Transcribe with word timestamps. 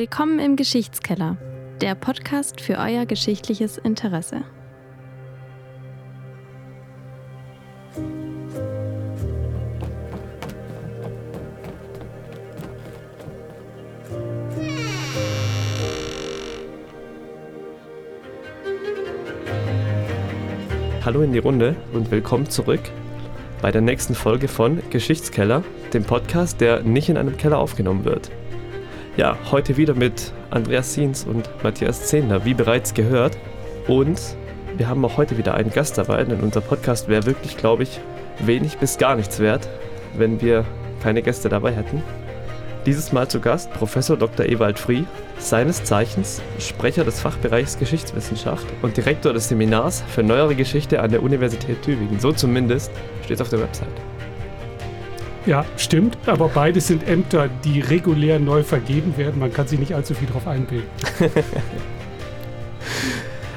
Willkommen 0.00 0.38
im 0.38 0.54
Geschichtskeller, 0.54 1.36
der 1.80 1.96
Podcast 1.96 2.60
für 2.60 2.78
euer 2.78 3.04
geschichtliches 3.04 3.78
Interesse. 3.78 4.42
Hallo 21.04 21.22
in 21.22 21.32
die 21.32 21.40
Runde 21.40 21.74
und 21.92 22.12
willkommen 22.12 22.48
zurück 22.48 22.82
bei 23.60 23.72
der 23.72 23.80
nächsten 23.80 24.14
Folge 24.14 24.46
von 24.46 24.80
Geschichtskeller, 24.90 25.64
dem 25.92 26.04
Podcast, 26.04 26.60
der 26.60 26.82
nicht 26.82 27.08
in 27.08 27.16
einem 27.16 27.36
Keller 27.36 27.58
aufgenommen 27.58 28.04
wird. 28.04 28.30
Ja, 29.18 29.36
heute 29.50 29.76
wieder 29.76 29.94
mit 29.94 30.32
Andreas 30.50 30.94
Siens 30.94 31.24
und 31.24 31.50
Matthias 31.64 32.06
Zehner, 32.06 32.44
wie 32.44 32.54
bereits 32.54 32.94
gehört. 32.94 33.36
Und 33.88 34.20
wir 34.76 34.88
haben 34.88 35.04
auch 35.04 35.16
heute 35.16 35.36
wieder 35.36 35.54
einen 35.54 35.72
Gast 35.72 35.98
dabei, 35.98 36.22
denn 36.22 36.38
unser 36.38 36.60
Podcast 36.60 37.08
wäre 37.08 37.26
wirklich, 37.26 37.56
glaube 37.56 37.82
ich, 37.82 37.98
wenig 38.38 38.78
bis 38.78 38.96
gar 38.96 39.16
nichts 39.16 39.40
wert, 39.40 39.68
wenn 40.16 40.40
wir 40.40 40.64
keine 41.02 41.20
Gäste 41.22 41.48
dabei 41.48 41.72
hätten. 41.72 42.00
Dieses 42.86 43.10
Mal 43.10 43.26
zu 43.26 43.40
Gast 43.40 43.72
Professor 43.72 44.16
Dr. 44.16 44.46
Ewald 44.46 44.78
Frie, 44.78 45.04
seines 45.40 45.82
Zeichens 45.82 46.40
Sprecher 46.60 47.02
des 47.02 47.18
Fachbereichs 47.18 47.76
Geschichtswissenschaft 47.76 48.66
und 48.82 48.96
Direktor 48.96 49.32
des 49.32 49.48
Seminars 49.48 50.04
für 50.14 50.22
Neuere 50.22 50.54
Geschichte 50.54 51.00
an 51.00 51.10
der 51.10 51.24
Universität 51.24 51.82
Tübingen. 51.82 52.20
So 52.20 52.30
zumindest 52.30 52.92
steht 53.24 53.34
es 53.34 53.40
auf 53.40 53.48
der 53.48 53.58
Website. 53.58 53.88
Ja, 55.48 55.64
stimmt, 55.78 56.18
aber 56.26 56.50
beides 56.50 56.88
sind 56.88 57.08
Ämter, 57.08 57.48
die 57.64 57.80
regulär 57.80 58.38
neu 58.38 58.62
vergeben 58.62 59.16
werden. 59.16 59.40
Man 59.40 59.50
kann 59.50 59.66
sich 59.66 59.78
nicht 59.78 59.94
allzu 59.94 60.12
viel 60.12 60.28
drauf 60.28 60.46
einbilden. 60.46 60.86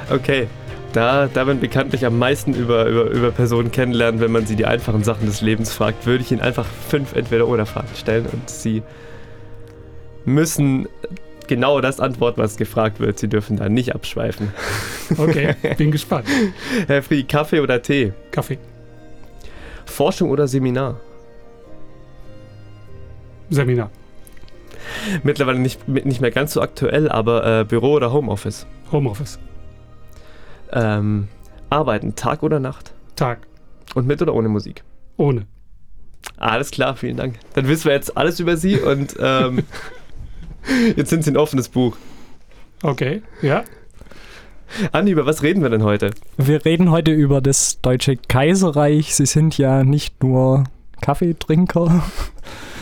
okay, 0.10 0.48
da, 0.94 1.28
da 1.28 1.44
man 1.44 1.60
bekanntlich 1.60 2.06
am 2.06 2.18
meisten 2.18 2.54
über, 2.54 2.86
über, 2.86 3.10
über 3.10 3.32
Personen 3.32 3.74
kennenlernen, 3.74 4.22
wenn 4.22 4.32
man 4.32 4.46
sie 4.46 4.56
die 4.56 4.66
einfachen 4.66 5.04
Sachen 5.04 5.26
des 5.26 5.42
Lebens 5.42 5.74
fragt, 5.74 6.06
würde 6.06 6.24
ich 6.24 6.32
Ihnen 6.32 6.40
einfach 6.40 6.66
fünf 6.66 7.14
Entweder-Oder-Fragen 7.14 7.94
stellen 7.98 8.26
und 8.32 8.50
Sie 8.50 8.84
müssen 10.24 10.88
genau 11.48 11.82
das 11.82 12.00
antworten, 12.00 12.40
was 12.40 12.56
gefragt 12.56 13.02
wird. 13.02 13.20
Sie 13.20 13.28
dürfen 13.28 13.58
da 13.58 13.68
nicht 13.68 13.94
abschweifen. 13.94 14.54
Okay, 15.18 15.56
bin 15.78 15.92
gespannt. 15.92 16.26
Herr 16.88 17.04
Frie, 17.04 17.26
Kaffee 17.26 17.60
oder 17.60 17.82
Tee? 17.82 18.14
Kaffee. 18.32 18.60
Forschung 19.86 20.30
oder 20.30 20.48
Seminar? 20.48 21.02
Seminar. 23.52 23.92
Mittlerweile 25.24 25.60
nicht, 25.60 25.88
nicht 25.88 26.22
mehr 26.22 26.32
ganz 26.32 26.54
so 26.54 26.62
aktuell, 26.62 27.10
aber 27.10 27.60
äh, 27.60 27.66
Büro 27.66 27.94
oder 27.94 28.12
Homeoffice? 28.12 28.66
Homeoffice. 28.92 29.40
Ähm, 30.72 31.28
arbeiten, 31.70 32.16
Tag 32.16 32.44
oder 32.44 32.60
Nacht? 32.60 32.94
Tag. 33.16 33.46
Und 33.94 34.08
mit 34.08 34.22
oder 34.22 34.34
ohne 34.34 34.50
Musik? 34.50 34.84
Ohne. 35.18 35.46
Alles 36.38 36.72
klar, 36.72 36.96
vielen 36.96 37.18
Dank. 37.18 37.36
Dann 37.54 37.68
wissen 37.68 37.86
wir 37.86 37.94
jetzt 37.94 38.18
alles 38.18 38.40
über 38.40 38.58
Sie 38.58 38.80
und 38.80 39.16
ähm, 39.20 39.64
jetzt 40.96 41.10
sind 41.10 41.24
Sie 41.24 41.32
ein 41.32 41.38
offenes 41.38 41.70
Buch. 41.70 41.98
Okay, 42.84 43.22
ja. 43.42 43.64
Andi, 44.94 45.12
über 45.12 45.26
was 45.26 45.44
reden 45.44 45.62
wir 45.62 45.70
denn 45.70 45.84
heute? 45.84 46.12
Wir 46.38 46.64
reden 46.64 46.90
heute 46.90 47.12
über 47.12 47.42
das 47.42 47.82
Deutsche 47.82 48.16
Kaiserreich. 48.16 49.14
Sie 49.14 49.26
sind 49.26 49.58
ja 49.58 49.84
nicht 49.84 50.24
nur 50.24 50.64
Kaffeetrinker, 51.02 52.04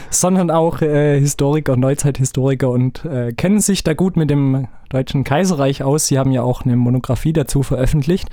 sondern 0.09 0.51
auch 0.51 0.81
äh, 0.81 1.19
Historiker, 1.19 1.77
Neuzeithistoriker 1.77 2.69
und 2.69 3.05
äh, 3.05 3.33
kennen 3.33 3.59
sich 3.59 3.83
da 3.83 3.93
gut 3.93 4.17
mit 4.17 4.29
dem 4.29 4.67
Deutschen 4.89 5.23
Kaiserreich 5.23 5.83
aus. 5.83 6.07
Sie 6.07 6.17
haben 6.17 6.31
ja 6.31 6.41
auch 6.41 6.63
eine 6.63 6.75
Monographie 6.75 7.33
dazu 7.33 7.63
veröffentlicht. 7.63 8.29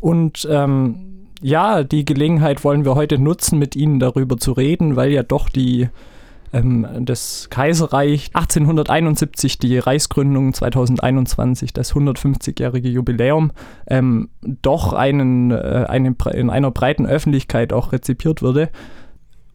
Und 0.00 0.46
ähm, 0.50 1.28
ja, 1.40 1.84
die 1.84 2.04
Gelegenheit 2.04 2.64
wollen 2.64 2.84
wir 2.84 2.94
heute 2.94 3.18
nutzen, 3.18 3.58
mit 3.58 3.76
Ihnen 3.76 3.98
darüber 3.98 4.36
zu 4.36 4.52
reden, 4.52 4.96
weil 4.96 5.10
ja 5.10 5.22
doch 5.22 5.48
die 5.48 5.88
ähm, 6.52 6.86
das 7.00 7.48
Kaiserreich 7.50 8.30
1871, 8.34 9.58
die 9.58 9.78
Reichsgründung 9.78 10.54
2021, 10.54 11.72
das 11.72 11.94
150-jährige 11.94 12.88
Jubiläum, 12.88 13.52
ähm, 13.86 14.28
doch 14.62 14.92
einen, 14.92 15.50
äh, 15.50 15.86
eine, 15.88 16.14
in 16.34 16.50
einer 16.50 16.70
breiten 16.70 17.06
Öffentlichkeit 17.06 17.72
auch 17.72 17.92
rezipiert 17.92 18.42
wurde 18.42 18.70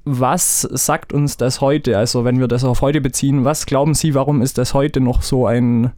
was 0.04 0.62
sagt 0.62 1.14
uns 1.14 1.38
das 1.38 1.62
heute? 1.62 1.98
Also, 1.98 2.26
wenn 2.26 2.40
wir 2.40 2.48
das 2.48 2.64
auf 2.64 2.82
heute 2.82 3.02
beziehen, 3.02 3.46
was 3.46 3.66
glauben 3.66 3.94
Sie, 3.94 4.16
warum 4.16 4.42
ist 4.42 4.58
das 4.58 4.74
heute 4.74 5.00
noch 5.00 5.22
so 5.22 5.46
ein 5.46 5.92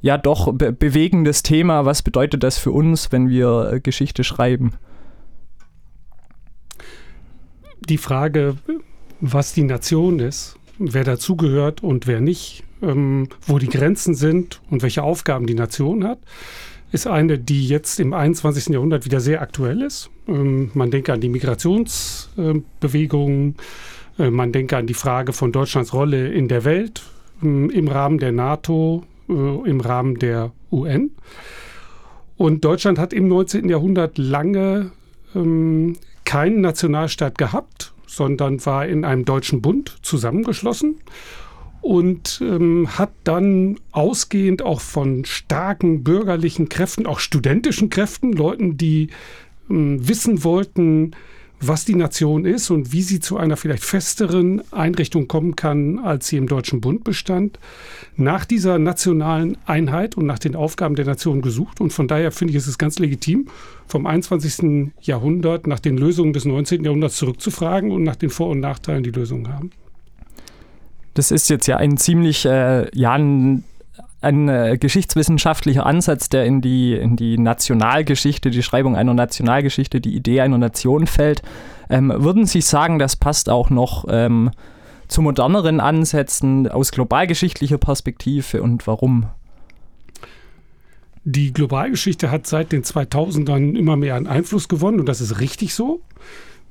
ja 0.00 0.16
doch 0.16 0.52
be 0.52 0.72
bewegendes 0.72 1.42
Thema? 1.42 1.84
Was 1.84 2.02
bedeutet 2.02 2.42
das 2.42 2.58
für 2.58 2.72
uns, 2.72 3.12
wenn 3.12 3.28
wir 3.28 3.72
äh, 3.72 3.80
Geschichte 3.80 4.24
schreiben? 4.24 4.72
Die 7.88 7.98
Frage, 7.98 8.56
was 9.20 9.52
die 9.52 9.64
Nation 9.64 10.20
ist, 10.20 10.56
wer 10.78 11.04
dazugehört 11.04 11.82
und 11.82 12.06
wer 12.06 12.20
nicht, 12.20 12.64
ähm, 12.82 13.28
wo 13.46 13.58
die 13.58 13.68
Grenzen 13.68 14.14
sind 14.14 14.62
und 14.70 14.82
welche 14.82 15.02
Aufgaben 15.02 15.46
die 15.46 15.54
Nation 15.54 16.04
hat, 16.04 16.18
ist 16.92 17.06
eine, 17.06 17.38
die 17.38 17.68
jetzt 17.68 18.00
im 18.00 18.12
21. 18.12 18.74
Jahrhundert 18.74 19.04
wieder 19.04 19.20
sehr 19.20 19.40
aktuell 19.42 19.82
ist. 19.82 20.10
Ähm, 20.26 20.72
man 20.74 20.90
denke 20.90 21.12
an 21.12 21.20
die 21.20 21.28
Migrationsbewegungen, 21.28 23.54
äh, 24.18 24.30
man 24.30 24.50
denke 24.52 24.76
an 24.76 24.86
die 24.86 24.94
Frage 24.94 25.32
von 25.32 25.52
Deutschlands 25.52 25.92
Rolle 25.92 26.28
in 26.28 26.48
der 26.48 26.64
Welt, 26.64 27.02
ähm, 27.42 27.70
im 27.70 27.86
Rahmen 27.88 28.18
der 28.18 28.32
NATO, 28.32 29.04
äh, 29.28 29.32
im 29.32 29.80
Rahmen 29.80 30.18
der 30.18 30.52
UN. 30.72 31.12
Und 32.36 32.64
Deutschland 32.64 32.98
hat 32.98 33.12
im 33.12 33.28
19. 33.28 33.68
Jahrhundert 33.68 34.18
lange 34.18 34.90
ähm, 35.34 35.96
keinen 36.24 36.60
Nationalstaat 36.60 37.38
gehabt, 37.38 37.92
sondern 38.06 38.64
war 38.66 38.86
in 38.86 39.04
einem 39.04 39.24
deutschen 39.24 39.62
Bund 39.62 39.98
zusammengeschlossen 40.02 40.96
und 41.80 42.40
ähm, 42.42 42.98
hat 42.98 43.10
dann 43.24 43.78
ausgehend 43.92 44.62
auch 44.62 44.80
von 44.80 45.24
starken 45.24 46.04
bürgerlichen 46.04 46.68
Kräften, 46.68 47.06
auch 47.06 47.18
studentischen 47.18 47.90
Kräften, 47.90 48.32
Leuten, 48.32 48.76
die 48.76 49.08
ähm, 49.70 50.06
wissen 50.06 50.44
wollten, 50.44 51.12
was 51.60 51.84
die 51.84 51.94
Nation 51.94 52.46
ist 52.46 52.70
und 52.70 52.92
wie 52.92 53.02
sie 53.02 53.20
zu 53.20 53.36
einer 53.36 53.56
vielleicht 53.56 53.84
festeren 53.84 54.62
Einrichtung 54.72 55.28
kommen 55.28 55.56
kann, 55.56 55.98
als 55.98 56.28
sie 56.28 56.38
im 56.38 56.48
Deutschen 56.48 56.80
Bund 56.80 57.04
bestand, 57.04 57.58
nach 58.16 58.44
dieser 58.46 58.78
nationalen 58.78 59.58
Einheit 59.66 60.16
und 60.16 60.26
nach 60.26 60.38
den 60.38 60.56
Aufgaben 60.56 60.94
der 60.94 61.04
Nation 61.04 61.42
gesucht. 61.42 61.80
Und 61.80 61.92
von 61.92 62.08
daher 62.08 62.32
finde 62.32 62.52
ich, 62.52 62.56
ist 62.56 62.66
es 62.66 62.78
ganz 62.78 62.98
legitim, 62.98 63.48
vom 63.86 64.06
21. 64.06 64.92
Jahrhundert 65.02 65.66
nach 65.66 65.80
den 65.80 65.98
Lösungen 65.98 66.32
des 66.32 66.46
19. 66.46 66.82
Jahrhunderts 66.84 67.16
zurückzufragen 67.16 67.90
und 67.90 68.04
nach 68.04 68.16
den 68.16 68.30
Vor- 68.30 68.48
und 68.48 68.60
Nachteilen 68.60 69.02
die 69.02 69.10
Lösungen 69.10 69.52
haben. 69.52 69.70
Das 71.20 71.30
ist 71.30 71.50
jetzt 71.50 71.66
ja 71.66 71.76
ein 71.76 71.98
ziemlich, 71.98 72.46
äh, 72.46 72.86
ja, 72.96 73.12
ein, 73.12 73.62
ein 74.22 74.48
äh, 74.48 74.78
geschichtswissenschaftlicher 74.80 75.84
Ansatz, 75.84 76.30
der 76.30 76.46
in 76.46 76.62
die, 76.62 76.94
in 76.94 77.16
die 77.16 77.36
Nationalgeschichte, 77.36 78.48
die 78.48 78.62
Schreibung 78.62 78.96
einer 78.96 79.12
Nationalgeschichte, 79.12 80.00
die 80.00 80.16
Idee 80.16 80.40
einer 80.40 80.56
Nation 80.56 81.06
fällt. 81.06 81.42
Ähm, 81.90 82.10
würden 82.16 82.46
Sie 82.46 82.62
sagen, 82.62 82.98
das 82.98 83.16
passt 83.16 83.50
auch 83.50 83.68
noch 83.68 84.06
ähm, 84.08 84.50
zu 85.08 85.20
moderneren 85.20 85.78
Ansätzen 85.78 86.66
aus 86.66 86.90
globalgeschichtlicher 86.90 87.76
Perspektive 87.76 88.62
und 88.62 88.86
warum? 88.86 89.26
Die 91.24 91.52
Globalgeschichte 91.52 92.30
hat 92.30 92.46
seit 92.46 92.72
den 92.72 92.82
2000ern 92.82 93.76
immer 93.76 93.98
mehr 93.98 94.14
an 94.14 94.26
Einfluss 94.26 94.68
gewonnen 94.68 95.00
und 95.00 95.06
das 95.06 95.20
ist 95.20 95.38
richtig 95.38 95.74
so. 95.74 96.00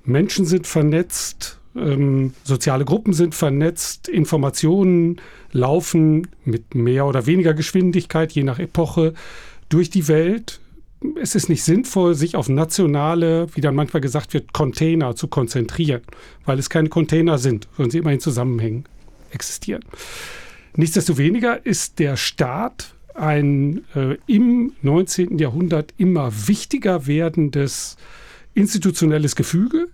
Menschen 0.06 0.48
sind 0.48 0.66
vernetzt, 0.66 1.59
ähm, 1.79 2.34
soziale 2.44 2.85
Gruppen 2.85 3.13
sind 3.13 3.35
vernetzt, 3.35 4.07
Informationen 4.07 5.20
laufen 5.52 6.28
mit 6.46 6.76
mehr 6.76 7.05
oder 7.05 7.26
weniger 7.26 7.53
Geschwindigkeit, 7.53 8.31
je 8.31 8.43
nach 8.43 8.59
Epoche, 8.59 9.14
durch 9.70 9.90
die 9.90 10.08
Welt. 10.08 10.59
Es 11.22 11.35
ist 11.35 11.49
nicht 11.49 11.64
sinnvoll, 11.64 12.14
sich 12.14 12.35
auf 12.35 12.49
nationale, 12.49 13.47
wie 13.55 13.61
dann 13.61 13.76
manchmal 13.76 14.02
gesagt 14.02 14.34
wird, 14.34 14.52
Container 14.53 15.16
zu 15.16 15.28
konzentrieren, 15.28 16.02
weil 16.46 16.59
es 16.59 16.70
keine 16.70 16.90
Container 16.90 17.37
sind, 17.37 17.67
sondern 17.78 17.91
sie 17.91 17.99
immer 17.99 18.11
in 18.11 18.20
Zusammenhängen 18.20 18.85
existieren. 19.32 19.84
Nichtsdestoweniger 20.75 21.66
ist 21.66 21.99
der 21.99 22.17
Staat 22.17 22.93
ein 23.14 23.84
äh, 23.96 24.17
im 24.28 24.73
19. 24.82 25.37
Jahrhundert 25.37 25.93
immer 25.97 26.32
wichtiger 26.47 27.08
werdendes 27.08 27.97
institutionelles 28.53 29.35
Gefüge, 29.35 29.90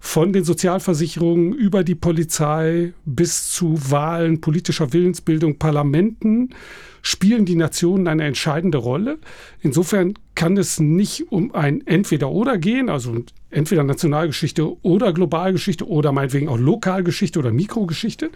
von 0.00 0.32
den 0.32 0.44
Sozialversicherungen 0.44 1.52
über 1.52 1.84
die 1.84 1.94
Polizei 1.94 2.94
bis 3.04 3.50
zu 3.50 3.78
Wahlen, 3.90 4.40
politischer 4.40 4.94
Willensbildung, 4.94 5.58
Parlamenten 5.58 6.50
spielen 7.02 7.44
die 7.44 7.54
Nationen 7.54 8.08
eine 8.08 8.24
entscheidende 8.24 8.78
Rolle. 8.78 9.18
Insofern 9.60 10.14
kann 10.34 10.56
es 10.56 10.80
nicht 10.80 11.30
um 11.30 11.54
ein 11.54 11.86
Entweder-Oder 11.86 12.58
gehen, 12.58 12.88
also 12.88 13.24
entweder 13.50 13.84
Nationalgeschichte 13.84 14.82
oder 14.82 15.12
Globalgeschichte 15.12 15.86
oder 15.86 16.12
meinetwegen 16.12 16.48
auch 16.48 16.58
Lokalgeschichte 16.58 17.38
oder 17.38 17.52
Mikrogeschichte, 17.52 18.30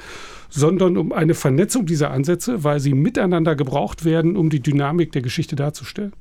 sondern 0.50 0.96
um 0.96 1.12
eine 1.12 1.34
Vernetzung 1.34 1.86
dieser 1.86 2.10
Ansätze, 2.10 2.62
weil 2.62 2.80
sie 2.80 2.94
miteinander 2.94 3.56
gebraucht 3.56 4.04
werden, 4.04 4.36
um 4.36 4.50
die 4.50 4.60
Dynamik 4.60 5.12
der 5.12 5.22
Geschichte 5.22 5.56
darzustellen. 5.56 6.12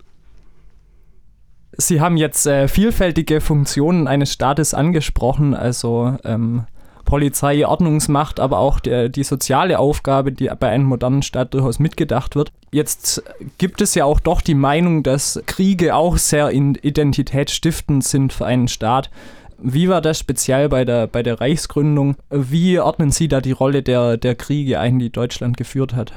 Sie 1.77 2.01
haben 2.01 2.17
jetzt 2.17 2.45
äh, 2.45 2.67
vielfältige 2.67 3.41
Funktionen 3.41 4.07
eines 4.07 4.31
Staates 4.31 4.73
angesprochen, 4.73 5.55
also 5.55 6.17
ähm, 6.23 6.65
Polizei, 7.05 7.67
Ordnungsmacht, 7.67 8.39
aber 8.39 8.59
auch 8.59 8.79
der, 8.79 9.09
die 9.09 9.23
soziale 9.23 9.79
Aufgabe, 9.79 10.31
die 10.31 10.49
bei 10.59 10.69
einem 10.69 10.85
modernen 10.85 11.21
Staat 11.21 11.53
durchaus 11.53 11.79
mitgedacht 11.79 12.35
wird. 12.35 12.51
Jetzt 12.71 13.23
gibt 13.57 13.81
es 13.81 13.95
ja 13.95 14.05
auch 14.05 14.19
doch 14.19 14.41
die 14.41 14.55
Meinung, 14.55 15.03
dass 15.03 15.41
Kriege 15.45 15.95
auch 15.95 16.17
sehr 16.17 16.51
identitätsstiftend 16.51 18.03
sind 18.03 18.33
für 18.33 18.45
einen 18.45 18.67
Staat. 18.67 19.09
Wie 19.57 19.89
war 19.89 20.01
das 20.01 20.19
speziell 20.19 20.69
bei 20.69 20.85
der, 20.85 21.07
bei 21.07 21.23
der 21.23 21.39
Reichsgründung? 21.39 22.15
Wie 22.29 22.79
ordnen 22.79 23.11
Sie 23.11 23.27
da 23.27 23.41
die 23.41 23.51
Rolle 23.51 23.83
der, 23.83 24.17
der 24.17 24.35
Kriege 24.35 24.79
ein, 24.79 24.99
die 24.99 25.11
Deutschland 25.11 25.57
geführt 25.57 25.95
hat? 25.95 26.13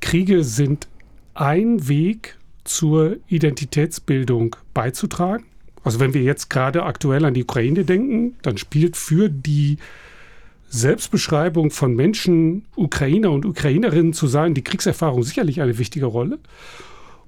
Kriege 0.00 0.44
sind 0.44 0.88
ein 1.34 1.88
Weg 1.88 2.36
zur 2.64 3.16
Identitätsbildung 3.28 4.56
beizutragen. 4.74 5.44
Also 5.84 6.00
wenn 6.00 6.14
wir 6.14 6.22
jetzt 6.22 6.48
gerade 6.48 6.84
aktuell 6.84 7.24
an 7.24 7.34
die 7.34 7.42
Ukraine 7.42 7.84
denken, 7.84 8.36
dann 8.42 8.56
spielt 8.58 8.96
für 8.96 9.28
die 9.28 9.78
Selbstbeschreibung 10.68 11.70
von 11.70 11.94
Menschen, 11.94 12.64
Ukrainer 12.76 13.30
und 13.30 13.44
Ukrainerinnen 13.44 14.12
zu 14.14 14.26
sein, 14.26 14.54
die 14.54 14.62
Kriegserfahrung 14.62 15.22
sicherlich 15.22 15.60
eine 15.60 15.76
wichtige 15.78 16.06
Rolle. 16.06 16.38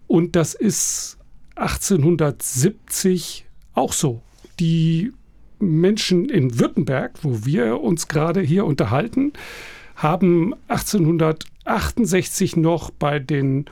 Und 0.06 0.34
das 0.36 0.54
ist 0.54 1.18
1870 1.56 3.44
auch 3.74 3.92
so. 3.92 4.22
Die 4.60 5.12
Menschen 5.58 6.28
in 6.28 6.58
Württemberg, 6.58 7.18
wo 7.22 7.44
wir 7.44 7.80
uns 7.80 8.08
gerade 8.08 8.40
hier 8.40 8.64
unterhalten, 8.64 9.32
haben 9.96 10.54
1868 10.68 12.56
noch 12.56 12.90
bei 12.90 13.18
den 13.18 13.66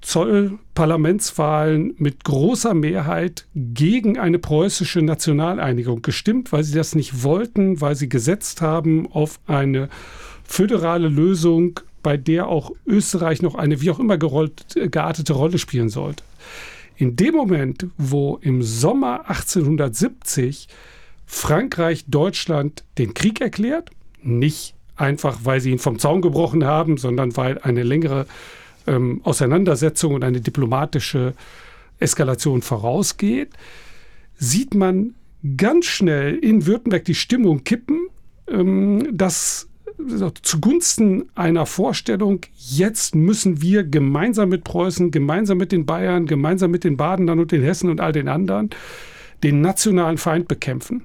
Zollparlamentswahlen 0.00 1.94
mit 1.98 2.24
großer 2.24 2.74
Mehrheit 2.74 3.46
gegen 3.54 4.18
eine 4.18 4.38
preußische 4.38 5.02
Nationaleinigung 5.02 6.02
gestimmt, 6.02 6.52
weil 6.52 6.64
sie 6.64 6.74
das 6.74 6.94
nicht 6.94 7.22
wollten, 7.22 7.80
weil 7.80 7.96
sie 7.96 8.08
gesetzt 8.08 8.60
haben 8.60 9.10
auf 9.10 9.40
eine 9.46 9.88
föderale 10.44 11.08
Lösung, 11.08 11.80
bei 12.02 12.16
der 12.16 12.46
auch 12.46 12.70
Österreich 12.86 13.42
noch 13.42 13.56
eine 13.56 13.80
wie 13.80 13.90
auch 13.90 13.98
immer 13.98 14.16
gerollt, 14.16 14.76
geartete 14.92 15.32
Rolle 15.32 15.58
spielen 15.58 15.88
sollte. 15.88 16.22
In 16.96 17.16
dem 17.16 17.34
Moment, 17.34 17.88
wo 17.98 18.38
im 18.40 18.62
Sommer 18.62 19.28
1870 19.28 20.68
Frankreich 21.26 22.04
Deutschland 22.06 22.84
den 22.96 23.12
Krieg 23.12 23.40
erklärt, 23.40 23.90
nicht 24.22 24.74
einfach, 24.94 25.40
weil 25.42 25.60
sie 25.60 25.72
ihn 25.72 25.78
vom 25.78 25.98
Zaun 25.98 26.22
gebrochen 26.22 26.64
haben, 26.64 26.96
sondern 26.96 27.36
weil 27.36 27.58
eine 27.58 27.82
längere 27.82 28.26
ähm, 28.86 29.20
Auseinandersetzung 29.24 30.14
und 30.14 30.24
eine 30.24 30.40
diplomatische 30.40 31.34
Eskalation 31.98 32.62
vorausgeht, 32.62 33.50
sieht 34.36 34.74
man 34.74 35.14
ganz 35.56 35.86
schnell 35.86 36.36
in 36.36 36.66
Württemberg 36.66 37.04
die 37.04 37.14
Stimmung 37.14 37.64
kippen, 37.64 38.08
ähm, 38.48 39.08
dass 39.12 39.68
zugunsten 40.42 41.24
einer 41.34 41.64
Vorstellung, 41.64 42.40
jetzt 42.54 43.14
müssen 43.14 43.62
wir 43.62 43.82
gemeinsam 43.82 44.50
mit 44.50 44.62
Preußen, 44.62 45.10
gemeinsam 45.10 45.56
mit 45.58 45.72
den 45.72 45.86
Bayern, 45.86 46.26
gemeinsam 46.26 46.70
mit 46.70 46.84
den 46.84 46.96
Badenern 46.96 47.40
und 47.40 47.50
den 47.50 47.62
Hessen 47.62 47.88
und 47.88 48.00
all 48.00 48.12
den 48.12 48.28
anderen 48.28 48.70
den 49.42 49.60
nationalen 49.60 50.18
Feind 50.18 50.48
bekämpfen. 50.48 51.04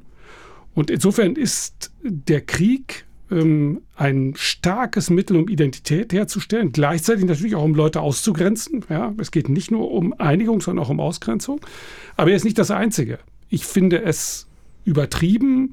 Und 0.73 0.89
insofern 0.89 1.35
ist 1.35 1.91
der 2.03 2.41
Krieg 2.41 3.05
ähm, 3.31 3.81
ein 3.95 4.33
starkes 4.35 5.09
Mittel, 5.09 5.37
um 5.37 5.47
Identität 5.47 6.13
herzustellen, 6.13 6.71
gleichzeitig 6.71 7.25
natürlich 7.25 7.55
auch 7.55 7.63
um 7.63 7.75
Leute 7.75 8.01
auszugrenzen. 8.01 8.83
Ja, 8.89 9.13
es 9.17 9.31
geht 9.31 9.49
nicht 9.49 9.71
nur 9.71 9.91
um 9.91 10.13
Einigung, 10.13 10.61
sondern 10.61 10.85
auch 10.85 10.89
um 10.89 10.99
Ausgrenzung. 10.99 11.61
Aber 12.17 12.29
er 12.29 12.35
ist 12.35 12.43
nicht 12.43 12.57
das 12.57 12.71
Einzige. 12.71 13.19
Ich 13.49 13.65
finde 13.65 14.03
es 14.03 14.47
übertrieben, 14.83 15.71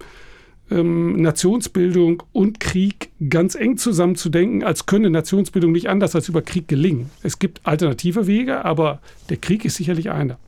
ähm, 0.71 1.21
Nationsbildung 1.21 2.23
und 2.33 2.61
Krieg 2.61 3.11
ganz 3.29 3.55
eng 3.55 3.77
zusammenzudenken, 3.77 4.63
als 4.63 4.87
könne 4.87 5.11
Nationsbildung 5.11 5.73
nicht 5.73 5.89
anders 5.89 6.15
als 6.15 6.29
über 6.29 6.43
Krieg 6.43 6.69
gelingen. 6.69 7.11
Es 7.23 7.39
gibt 7.39 7.67
alternative 7.67 8.27
Wege, 8.27 8.65
aber 8.65 9.01
der 9.31 9.39
Krieg 9.39 9.65
ist 9.65 9.77
sicherlich 9.77 10.11
einer. 10.11 10.39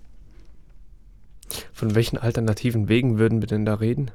Von 1.73 1.95
welchen 1.95 2.19
alternativen 2.19 2.89
Wegen 2.89 3.19
würden 3.19 3.41
wir 3.41 3.49
denn 3.49 3.65
da 3.65 3.75
reden? 3.75 4.11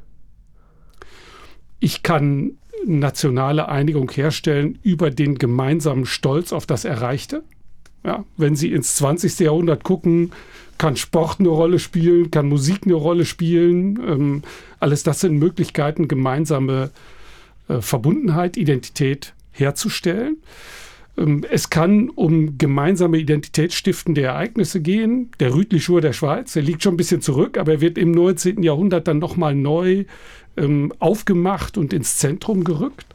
Ich 1.80 2.04
kann 2.04 2.58
nationale 2.86 3.70
Einigung 3.70 4.10
herstellen 4.12 4.80
über 4.84 5.10
den 5.10 5.38
gemeinsamen 5.38 6.06
Stolz 6.06 6.54
auf 6.54 6.66
das 6.66 6.86
Erreichte. 6.86 7.44
Ja, 8.04 8.24
wenn 8.38 8.56
Sie 8.56 8.72
ins 8.72 8.96
20. 8.96 9.40
Jahrhundert 9.40 9.84
gucken, 9.84 10.32
kann 10.78 10.96
Sport 10.96 11.40
eine 11.40 11.50
Rolle 11.50 11.80
spielen, 11.80 12.32
kann 12.32 12.48
Musik 12.48 12.82
eine 12.86 12.94
Rolle 12.94 13.26
spielen. 13.26 14.00
Ähm, 14.08 14.42
alles 14.80 15.04
das 15.04 15.22
sind 15.22 15.38
Möglichkeiten, 15.38 16.08
gemeinsame 16.08 16.92
äh, 17.68 17.82
Verbundenheit, 17.82 18.58
Identität 18.58 19.34
herzustellen. 19.52 20.38
Ähm, 21.18 21.46
es 21.50 21.70
kann 21.70 22.10
um 22.10 22.58
gemeinsame 22.58 23.18
identitätsstiftende 23.18 24.22
Ereignisse 24.22 24.82
gehen. 24.82 25.32
Der 25.40 25.54
Rütli-Schur 25.54 26.02
der 26.02 26.14
Schweiz, 26.14 26.54
der 26.54 26.64
liegt 26.64 26.84
schon 26.84 26.96
ein 26.96 26.98
bisschen 26.98 27.22
zurück, 27.22 27.58
aber 27.58 27.74
er 27.74 27.82
wird 27.82 27.98
im 27.98 28.12
19. 28.12 28.62
Jahrhundert 28.64 29.08
dann 29.08 29.20
nochmal 29.20 29.56
neu 29.56 30.06
ähm, 30.58 30.94
aufgemacht 31.00 31.78
und 31.78 31.94
ins 31.94 32.18
Zentrum 32.18 32.64
gerückt. 32.64 33.06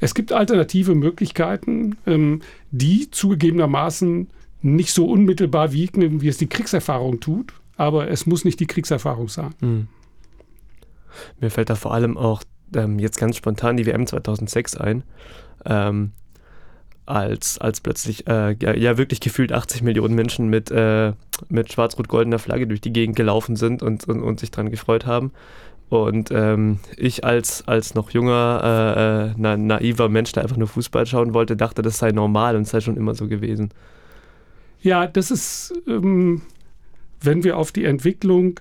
Es 0.00 0.14
gibt 0.14 0.32
alternative 0.32 0.94
Möglichkeiten, 0.94 1.96
ähm, 2.06 2.42
die 2.70 3.10
zugegebenermaßen 3.10 4.28
nicht 4.62 4.92
so 4.92 5.06
unmittelbar 5.06 5.72
wiegen, 5.72 6.20
wie 6.20 6.28
es 6.28 6.38
die 6.38 6.46
Kriegserfahrung 6.46 7.20
tut, 7.20 7.52
aber 7.76 8.10
es 8.10 8.26
muss 8.26 8.44
nicht 8.44 8.60
die 8.60 8.66
Kriegserfahrung 8.66 9.28
sein. 9.28 9.54
Mhm. 9.60 9.88
Mir 11.40 11.50
fällt 11.50 11.70
da 11.70 11.74
vor 11.74 11.94
allem 11.94 12.16
auch 12.16 12.42
ähm, 12.74 12.98
jetzt 12.98 13.18
ganz 13.18 13.36
spontan 13.36 13.76
die 13.76 13.86
WM 13.86 14.06
2006 14.06 14.76
ein. 14.76 15.04
Ähm, 15.64 16.12
als, 17.06 17.58
als 17.58 17.80
plötzlich 17.80 18.26
äh, 18.26 18.56
ja, 18.60 18.74
ja, 18.74 18.96
wirklich 18.96 19.20
gefühlt 19.20 19.52
80 19.52 19.82
Millionen 19.82 20.14
Menschen 20.14 20.48
mit, 20.48 20.70
äh, 20.70 21.12
mit 21.48 21.70
schwarz-rot-goldener 21.70 22.38
Flagge 22.38 22.66
durch 22.66 22.80
die 22.80 22.92
Gegend 22.92 23.16
gelaufen 23.16 23.56
sind 23.56 23.82
und, 23.82 24.08
und, 24.08 24.22
und 24.22 24.40
sich 24.40 24.50
dran 24.50 24.70
gefreut 24.70 25.04
haben. 25.04 25.32
Und 26.02 26.30
ähm, 26.32 26.78
ich 26.96 27.24
als, 27.24 27.66
als 27.68 27.94
noch 27.94 28.10
junger, 28.10 28.60
äh, 28.62 29.30
äh, 29.30 29.34
na, 29.36 29.56
naiver 29.56 30.08
Mensch, 30.08 30.32
der 30.32 30.42
einfach 30.42 30.56
nur 30.56 30.68
Fußball 30.68 31.06
schauen 31.06 31.34
wollte, 31.34 31.56
dachte, 31.56 31.82
das 31.82 31.98
sei 31.98 32.10
normal 32.10 32.56
und 32.56 32.66
sei 32.66 32.80
schon 32.80 32.96
immer 32.96 33.14
so 33.14 33.28
gewesen. 33.28 33.70
Ja, 34.80 35.06
das 35.06 35.30
ist, 35.30 35.74
ähm, 35.86 36.42
wenn 37.20 37.44
wir 37.44 37.56
auf 37.56 37.72
die 37.72 37.84
Entwicklung 37.84 38.60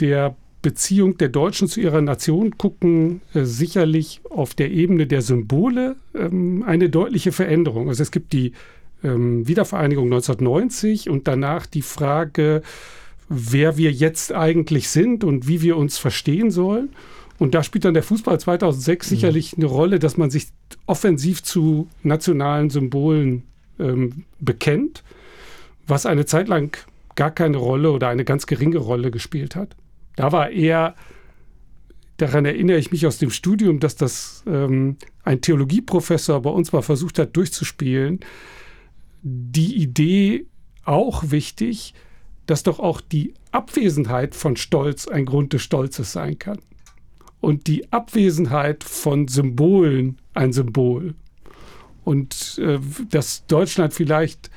der 0.00 0.34
Beziehung 0.62 1.16
der 1.18 1.28
Deutschen 1.28 1.68
zu 1.68 1.80
ihrer 1.80 2.00
Nation 2.00 2.58
gucken, 2.58 3.22
äh, 3.34 3.44
sicherlich 3.44 4.20
auf 4.28 4.54
der 4.54 4.70
Ebene 4.70 5.06
der 5.06 5.22
Symbole 5.22 5.96
ähm, 6.14 6.62
eine 6.66 6.90
deutliche 6.90 7.32
Veränderung. 7.32 7.88
Also 7.88 8.02
es 8.02 8.10
gibt 8.10 8.32
die 8.32 8.52
ähm, 9.02 9.46
Wiedervereinigung 9.48 10.06
1990 10.06 11.08
und 11.08 11.26
danach 11.28 11.66
die 11.66 11.82
Frage, 11.82 12.62
wer 13.30 13.76
wir 13.76 13.92
jetzt 13.92 14.34
eigentlich 14.34 14.88
sind 14.88 15.22
und 15.22 15.46
wie 15.46 15.62
wir 15.62 15.76
uns 15.76 15.96
verstehen 15.96 16.50
sollen. 16.50 16.90
Und 17.38 17.54
da 17.54 17.62
spielt 17.62 17.86
dann 17.86 17.94
der 17.94 18.02
Fußball 18.02 18.38
2006 18.38 19.06
mhm. 19.06 19.14
sicherlich 19.14 19.56
eine 19.56 19.66
Rolle, 19.66 19.98
dass 20.00 20.18
man 20.18 20.30
sich 20.30 20.48
offensiv 20.86 21.42
zu 21.42 21.88
nationalen 22.02 22.68
Symbolen 22.68 23.44
ähm, 23.78 24.24
bekennt, 24.40 25.04
was 25.86 26.06
eine 26.06 26.26
Zeit 26.26 26.48
lang 26.48 26.76
gar 27.14 27.30
keine 27.30 27.56
Rolle 27.56 27.92
oder 27.92 28.08
eine 28.08 28.24
ganz 28.24 28.46
geringe 28.46 28.78
Rolle 28.78 29.10
gespielt 29.12 29.54
hat. 29.54 29.76
Da 30.16 30.32
war 30.32 30.50
eher, 30.50 30.96
daran 32.16 32.44
erinnere 32.44 32.78
ich 32.78 32.90
mich 32.90 33.06
aus 33.06 33.18
dem 33.18 33.30
Studium, 33.30 33.78
dass 33.78 33.94
das 33.94 34.42
ähm, 34.46 34.96
ein 35.22 35.40
Theologieprofessor 35.40 36.42
bei 36.42 36.50
uns 36.50 36.72
mal 36.72 36.82
versucht 36.82 37.18
hat 37.18 37.36
durchzuspielen, 37.36 38.20
die 39.22 39.76
Idee 39.76 40.46
auch 40.84 41.30
wichtig, 41.30 41.94
dass 42.46 42.62
doch 42.62 42.78
auch 42.80 43.00
die 43.00 43.34
Abwesenheit 43.52 44.34
von 44.34 44.56
Stolz 44.56 45.08
ein 45.08 45.24
Grund 45.24 45.52
des 45.52 45.62
Stolzes 45.62 46.12
sein 46.12 46.38
kann. 46.38 46.58
Und 47.40 47.66
die 47.66 47.90
Abwesenheit 47.92 48.84
von 48.84 49.28
Symbolen 49.28 50.18
ein 50.34 50.52
Symbol. 50.52 51.14
Und 52.04 52.58
äh, 52.62 52.78
dass 53.10 53.46
Deutschland 53.46 53.94
vielleicht 53.94 54.50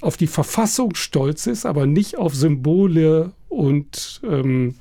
auf 0.00 0.16
die 0.16 0.26
Verfassung 0.26 0.94
stolz 0.94 1.46
ist, 1.46 1.64
aber 1.64 1.86
nicht 1.86 2.18
auf 2.18 2.34
Symbole 2.34 3.32
und 3.48 4.20
ähm, 4.24 4.74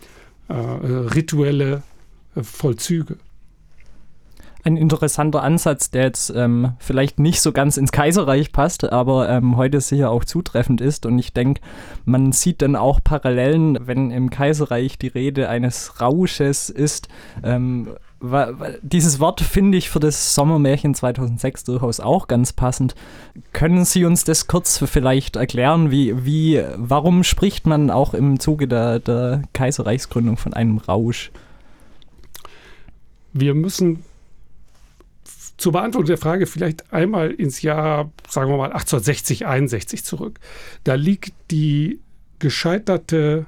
äh, 0.48 0.54
rituelle 0.54 1.84
äh, 2.36 2.44
Vollzüge. 2.44 3.18
Ein 4.64 4.78
interessanter 4.78 5.42
Ansatz, 5.44 5.92
der 5.92 6.04
jetzt 6.04 6.32
ähm, 6.36 6.74
vielleicht 6.80 7.20
nicht 7.20 7.42
so 7.42 7.52
ganz 7.52 7.78
ins 7.78 7.92
Kaiserreich 7.92 8.52
passt, 8.52 8.92
aber 8.92 9.30
ähm, 9.30 9.58
heute 9.58 9.82
sicher 9.82 10.12
auch 10.12 10.24
zutreffend 10.24 10.82
ist. 10.82 11.06
Und 11.06 11.18
ich 11.20 11.34
denke, 11.34 11.62
man 12.06 12.32
sieht 12.32 12.62
dann 12.62 12.76
auch 12.76 13.00
Parallelen, 13.04 13.88
wenn 13.88 14.12
im 14.12 14.30
Kaiserreich 14.30 14.98
die 14.98 15.08
Rede 15.08 15.50
eines 15.50 16.00
Rausches 16.02 16.70
ist. 16.70 17.08
Ähm, 17.44 17.90
dieses 18.84 19.20
Wort 19.20 19.42
finde 19.42 19.80
ich 19.80 19.90
für 19.90 20.00
das 20.00 20.36
Sommermärchen 20.36 20.94
2006 20.94 21.64
durchaus 21.64 22.00
auch 22.00 22.28
ganz 22.28 22.54
passend. 22.54 22.94
Können 23.52 23.84
Sie 23.84 24.06
uns 24.06 24.24
das 24.24 24.46
kurz 24.46 24.78
vielleicht 24.78 25.38
erklären? 25.38 25.90
Wie, 25.90 26.24
wie, 26.24 26.64
warum 26.76 27.24
spricht 27.24 27.66
man 27.66 27.90
auch 27.90 28.14
im 28.14 28.40
Zuge 28.40 28.68
der, 28.68 29.00
der 29.00 29.42
Kaiserreichsgründung 29.54 30.38
von 30.38 30.54
einem 30.54 30.78
Rausch? 30.78 31.32
Wir 33.34 33.56
müssen 33.56 34.04
zur 35.62 35.74
Beantwortung 35.74 36.08
der 36.08 36.18
Frage 36.18 36.48
vielleicht 36.48 36.92
einmal 36.92 37.32
ins 37.32 37.62
Jahr, 37.62 38.12
sagen 38.28 38.52
wir 38.52 38.58
mal, 38.58 38.72
1860, 38.72 39.46
61 39.46 40.04
zurück. 40.04 40.40
Da 40.84 40.96
liegt 40.96 41.34
die 41.52 42.00
gescheiterte 42.40 43.46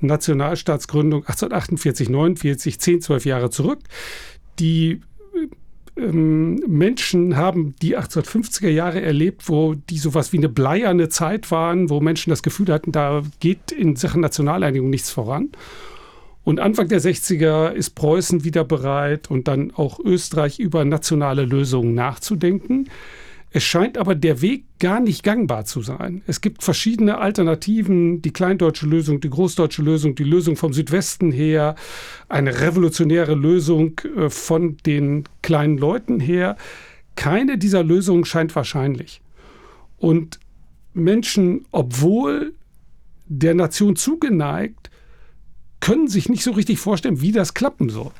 Nationalstaatsgründung 0.00 1.20
1848, 1.20 2.08
49, 2.08 2.78
10, 2.78 3.00
12 3.00 3.24
Jahre 3.24 3.50
zurück. 3.50 3.80
Die 4.58 5.00
ähm, 5.96 6.56
Menschen 6.66 7.36
haben 7.36 7.74
die 7.82 7.96
1850er 7.96 8.68
Jahre 8.68 9.00
erlebt, 9.00 9.48
wo 9.48 9.74
die 9.74 9.98
sowas 9.98 10.32
wie 10.32 10.38
eine 10.38 10.48
bleierne 10.48 11.08
Zeit 11.08 11.50
waren, 11.50 11.90
wo 11.90 12.00
Menschen 12.00 12.30
das 12.30 12.42
Gefühl 12.42 12.72
hatten, 12.72 12.92
da 12.92 13.22
geht 13.40 13.72
in 13.72 13.96
Sachen 13.96 14.20
Nationaleinigung 14.20 14.90
nichts 14.90 15.10
voran. 15.10 15.50
Und 16.42 16.58
Anfang 16.58 16.88
der 16.88 17.00
60er 17.00 17.70
ist 17.72 17.90
Preußen 17.90 18.44
wieder 18.44 18.64
bereit 18.64 19.30
und 19.30 19.46
dann 19.46 19.72
auch 19.72 20.00
Österreich 20.00 20.58
über 20.58 20.84
nationale 20.84 21.44
Lösungen 21.44 21.94
nachzudenken. 21.94 22.88
Es 23.52 23.64
scheint 23.64 23.98
aber 23.98 24.14
der 24.14 24.42
Weg 24.42 24.64
gar 24.78 25.00
nicht 25.00 25.24
gangbar 25.24 25.64
zu 25.64 25.82
sein. 25.82 26.22
Es 26.28 26.40
gibt 26.40 26.62
verschiedene 26.62 27.18
Alternativen, 27.18 28.22
die 28.22 28.32
kleindeutsche 28.32 28.86
Lösung, 28.86 29.20
die 29.20 29.28
großdeutsche 29.28 29.82
Lösung, 29.82 30.14
die 30.14 30.24
Lösung 30.24 30.56
vom 30.56 30.72
Südwesten 30.72 31.32
her, 31.32 31.74
eine 32.28 32.60
revolutionäre 32.60 33.34
Lösung 33.34 34.00
äh, 34.16 34.30
von 34.30 34.76
den 34.86 35.24
kleinen 35.42 35.78
Leuten 35.78 36.20
her. 36.20 36.56
Keine 37.16 37.58
dieser 37.58 37.82
Lösungen 37.82 38.24
scheint 38.24 38.54
wahrscheinlich. 38.54 39.20
Und 39.98 40.38
Menschen, 40.94 41.66
obwohl 41.72 42.54
der 43.26 43.54
Nation 43.54 43.96
zugeneigt, 43.96 44.89
können 45.80 46.08
sich 46.08 46.28
nicht 46.28 46.42
so 46.42 46.52
richtig 46.52 46.78
vorstellen, 46.78 47.20
wie 47.20 47.32
das 47.32 47.54
klappen 47.54 47.88
soll. 47.88 48.12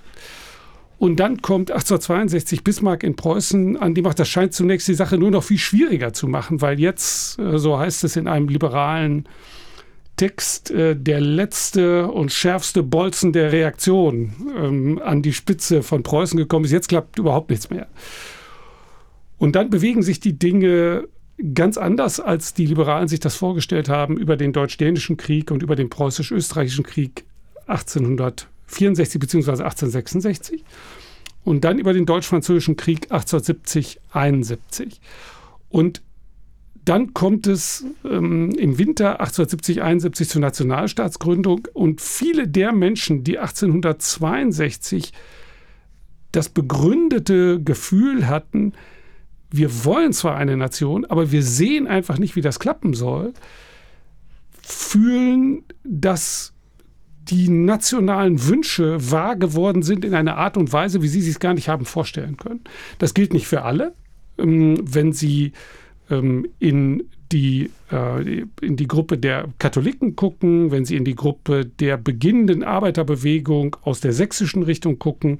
Und 0.99 1.17
dann 1.17 1.40
kommt 1.40 1.71
1862 1.71 2.62
Bismarck 2.62 3.05
in 3.05 3.17
Preußen 3.17 3.79
an 3.79 3.95
die 3.95 4.02
Macht. 4.02 4.19
Das 4.19 4.29
scheint 4.29 4.52
zunächst 4.52 4.87
die 4.87 4.95
Sache 4.95 5.17
nur 5.17 5.31
noch 5.31 5.43
viel 5.43 5.57
schwieriger 5.57 6.12
zu 6.12 6.29
machen, 6.29 6.61
weil 6.61 6.79
jetzt, 6.79 7.38
äh, 7.38 7.59
so 7.59 7.79
heißt 7.79 8.05
es 8.05 8.17
in 8.17 8.29
einem 8.29 8.49
liberalen 8.49 9.26
Text, 10.17 10.71
äh, 10.71 10.95
der 10.95 11.23
letzte 11.23 12.09
und 12.09 12.33
schärfste 12.33 12.83
Bolzen 12.83 13.33
der 13.33 13.50
Reaktion 13.50 14.35
ähm, 14.55 15.00
an 15.02 15.23
die 15.23 15.33
Spitze 15.33 15.83
von 15.83 16.02
Preußen 16.02 16.37
gekommen 16.37 16.67
ist. 16.67 16.73
Jetzt 16.73 16.90
klappt 16.90 17.19
überhaupt 17.19 17.49
nichts 17.49 17.71
mehr. 17.71 17.87
Und 19.38 19.57
dann 19.57 19.71
bewegen 19.71 20.02
sich 20.02 20.21
die 20.21 20.38
Dinge 20.38 21.09
ganz 21.55 21.79
anders, 21.79 22.21
als 22.21 22.52
die 22.52 22.67
Liberalen 22.67 23.09
sich 23.09 23.21
das 23.21 23.37
vorgestellt 23.37 23.88
haben, 23.88 24.19
über 24.19 24.37
den 24.37 24.52
Deutsch-Dänischen 24.52 25.17
Krieg 25.17 25.50
und 25.50 25.62
über 25.62 25.76
den 25.76 25.88
Preußisch-Österreichischen 25.88 26.85
Krieg 26.85 27.25
1800. 27.25 27.29
1864 27.70 29.20
bzw. 29.20 29.50
1866 29.50 30.64
und 31.44 31.64
dann 31.64 31.78
über 31.78 31.92
den 31.92 32.06
Deutsch-Französischen 32.06 32.76
Krieg 32.76 33.04
1870, 33.10 34.00
71. 34.12 35.00
Und 35.68 36.02
dann 36.84 37.14
kommt 37.14 37.46
es 37.46 37.84
ähm, 38.04 38.50
im 38.52 38.78
Winter 38.78 39.20
1870, 39.20 39.82
71 39.82 40.28
zur 40.28 40.40
Nationalstaatsgründung 40.40 41.68
und 41.72 42.00
viele 42.00 42.48
der 42.48 42.72
Menschen, 42.72 43.22
die 43.24 43.38
1862 43.38 45.12
das 46.32 46.48
begründete 46.48 47.60
Gefühl 47.62 48.28
hatten, 48.28 48.72
wir 49.50 49.84
wollen 49.84 50.12
zwar 50.12 50.36
eine 50.36 50.56
Nation, 50.56 51.04
aber 51.04 51.32
wir 51.32 51.42
sehen 51.42 51.86
einfach 51.86 52.18
nicht, 52.18 52.36
wie 52.36 52.40
das 52.40 52.60
klappen 52.60 52.94
soll, 52.94 53.34
fühlen, 54.62 55.64
dass 55.82 56.52
die 57.30 57.49
nationalen 57.49 58.46
Wünsche 58.46 59.10
wahr 59.10 59.37
geworden 59.37 59.82
sind 59.82 60.04
in 60.04 60.14
einer 60.14 60.37
Art 60.37 60.56
und 60.56 60.72
Weise, 60.72 61.02
wie 61.02 61.08
sie 61.08 61.20
sich 61.20 61.38
gar 61.38 61.54
nicht 61.54 61.68
haben 61.68 61.84
vorstellen 61.84 62.37
können. 62.37 62.60
Das 62.99 63.14
gilt 63.14 63.32
nicht 63.32 63.46
für 63.46 63.62
alle. 63.62 63.94
Ähm, 64.38 64.78
wenn 64.82 65.12
Sie 65.12 65.52
ähm, 66.10 66.46
in 66.58 67.04
die, 67.32 67.70
äh, 67.92 68.44
in 68.60 68.76
die 68.76 68.88
Gruppe 68.88 69.16
der 69.16 69.49
Katholiken 69.58 70.16
gucken, 70.16 70.70
wenn 70.70 70.84
Sie 70.84 70.96
in 70.96 71.04
die 71.04 71.14
Gruppe 71.14 71.64
der 71.64 71.96
beginnenden 71.96 72.64
Arbeiterbewegung 72.64 73.76
aus 73.82 74.00
der 74.00 74.12
sächsischen 74.12 74.62
Richtung 74.62 74.99
gucken, 74.99 75.38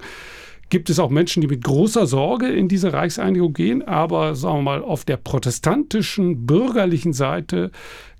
gibt 0.69 0.89
es 0.89 0.99
auch 0.99 1.09
Menschen, 1.09 1.41
die 1.41 1.47
mit 1.47 1.63
großer 1.65 2.07
Sorge 2.07 2.47
in 2.47 2.69
diese 2.69 2.93
Reichseinigung 2.93 3.53
gehen. 3.53 3.81
Aber 3.81 4.35
sagen 4.35 4.59
wir 4.59 4.61
mal, 4.61 4.81
auf 4.81 5.03
der 5.03 5.17
protestantischen, 5.17 6.45
bürgerlichen 6.45 7.11
Seite 7.11 7.71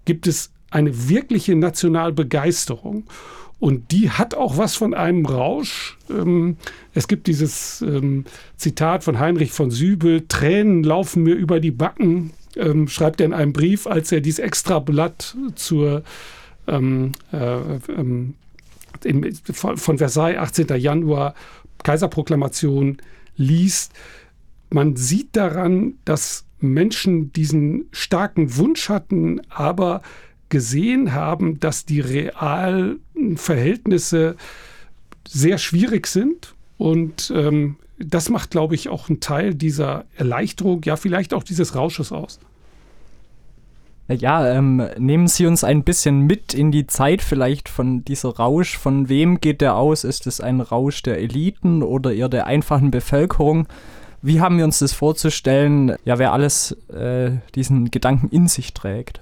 gibt 0.03 0.27
es 0.27 0.51
eine 0.69 1.09
wirkliche 1.09 1.55
Nationalbegeisterung. 1.55 3.05
Und 3.61 3.91
die 3.91 4.09
hat 4.09 4.33
auch 4.33 4.57
was 4.57 4.73
von 4.73 4.95
einem 4.95 5.23
Rausch. 5.23 5.95
Ähm, 6.09 6.57
es 6.95 7.07
gibt 7.07 7.27
dieses 7.27 7.83
ähm, 7.83 8.25
Zitat 8.57 9.03
von 9.03 9.19
Heinrich 9.19 9.51
von 9.51 9.69
Sübel, 9.69 10.25
Tränen 10.27 10.83
laufen 10.83 11.21
mir 11.21 11.35
über 11.35 11.59
die 11.59 11.69
Backen, 11.69 12.31
ähm, 12.55 12.87
schreibt 12.87 13.21
er 13.21 13.27
in 13.27 13.33
einem 13.33 13.53
Brief, 13.53 13.85
als 13.85 14.11
er 14.11 14.19
dieses 14.19 14.39
Extrablatt 14.39 15.37
zur 15.53 16.01
ähm, 16.67 17.11
äh, 17.31 17.75
ähm, 17.95 18.33
von, 19.53 19.77
Versailles, 19.99 20.39
18. 20.39 20.79
Januar, 20.79 21.35
Kaiserproklamation 21.83 22.97
liest. 23.37 23.93
Man 24.71 24.95
sieht 24.95 25.35
daran, 25.35 25.99
dass 26.03 26.45
Menschen 26.61 27.31
diesen 27.31 27.89
starken 27.91 28.57
Wunsch 28.57 28.89
hatten, 28.89 29.39
aber 29.49 30.01
gesehen 30.49 31.13
haben, 31.13 31.59
dass 31.59 31.85
die 31.85 31.99
realen 31.99 32.99
Verhältnisse 33.37 34.35
sehr 35.27 35.57
schwierig 35.57 36.07
sind. 36.07 36.55
Und 36.77 37.31
ähm, 37.35 37.77
das 37.99 38.29
macht, 38.29 38.51
glaube 38.51 38.75
ich, 38.75 38.89
auch 38.89 39.09
einen 39.09 39.19
Teil 39.19 39.53
dieser 39.53 40.05
Erleichterung, 40.15 40.81
ja 40.83 40.95
vielleicht 40.95 41.33
auch 41.33 41.43
dieses 41.43 41.75
Rausches 41.75 42.11
aus. 42.11 42.39
Ja, 44.07 44.45
ähm, 44.51 44.85
nehmen 44.97 45.27
Sie 45.27 45.45
uns 45.45 45.63
ein 45.63 45.83
bisschen 45.83 46.21
mit 46.21 46.53
in 46.53 46.71
die 46.71 46.87
Zeit 46.87 47.21
vielleicht 47.21 47.69
von 47.69 48.03
dieser 48.03 48.35
Rausch. 48.35 48.77
Von 48.77 49.07
wem 49.07 49.39
geht 49.39 49.61
der 49.61 49.75
aus? 49.75 50.03
Ist 50.03 50.27
es 50.27 50.41
ein 50.41 50.59
Rausch 50.59 51.01
der 51.03 51.19
Eliten 51.19 51.81
oder 51.81 52.13
eher 52.13 52.27
der 52.27 52.45
einfachen 52.45 52.91
Bevölkerung? 52.91 53.67
Wie 54.21 54.41
haben 54.41 54.57
wir 54.57 54.65
uns 54.65 54.79
das 54.79 54.91
vorzustellen, 54.91 55.95
ja, 56.03 56.19
wer 56.19 56.33
alles 56.33 56.73
äh, 56.89 57.31
diesen 57.55 57.89
Gedanken 57.89 58.27
in 58.29 58.47
sich 58.47 58.73
trägt? 58.73 59.21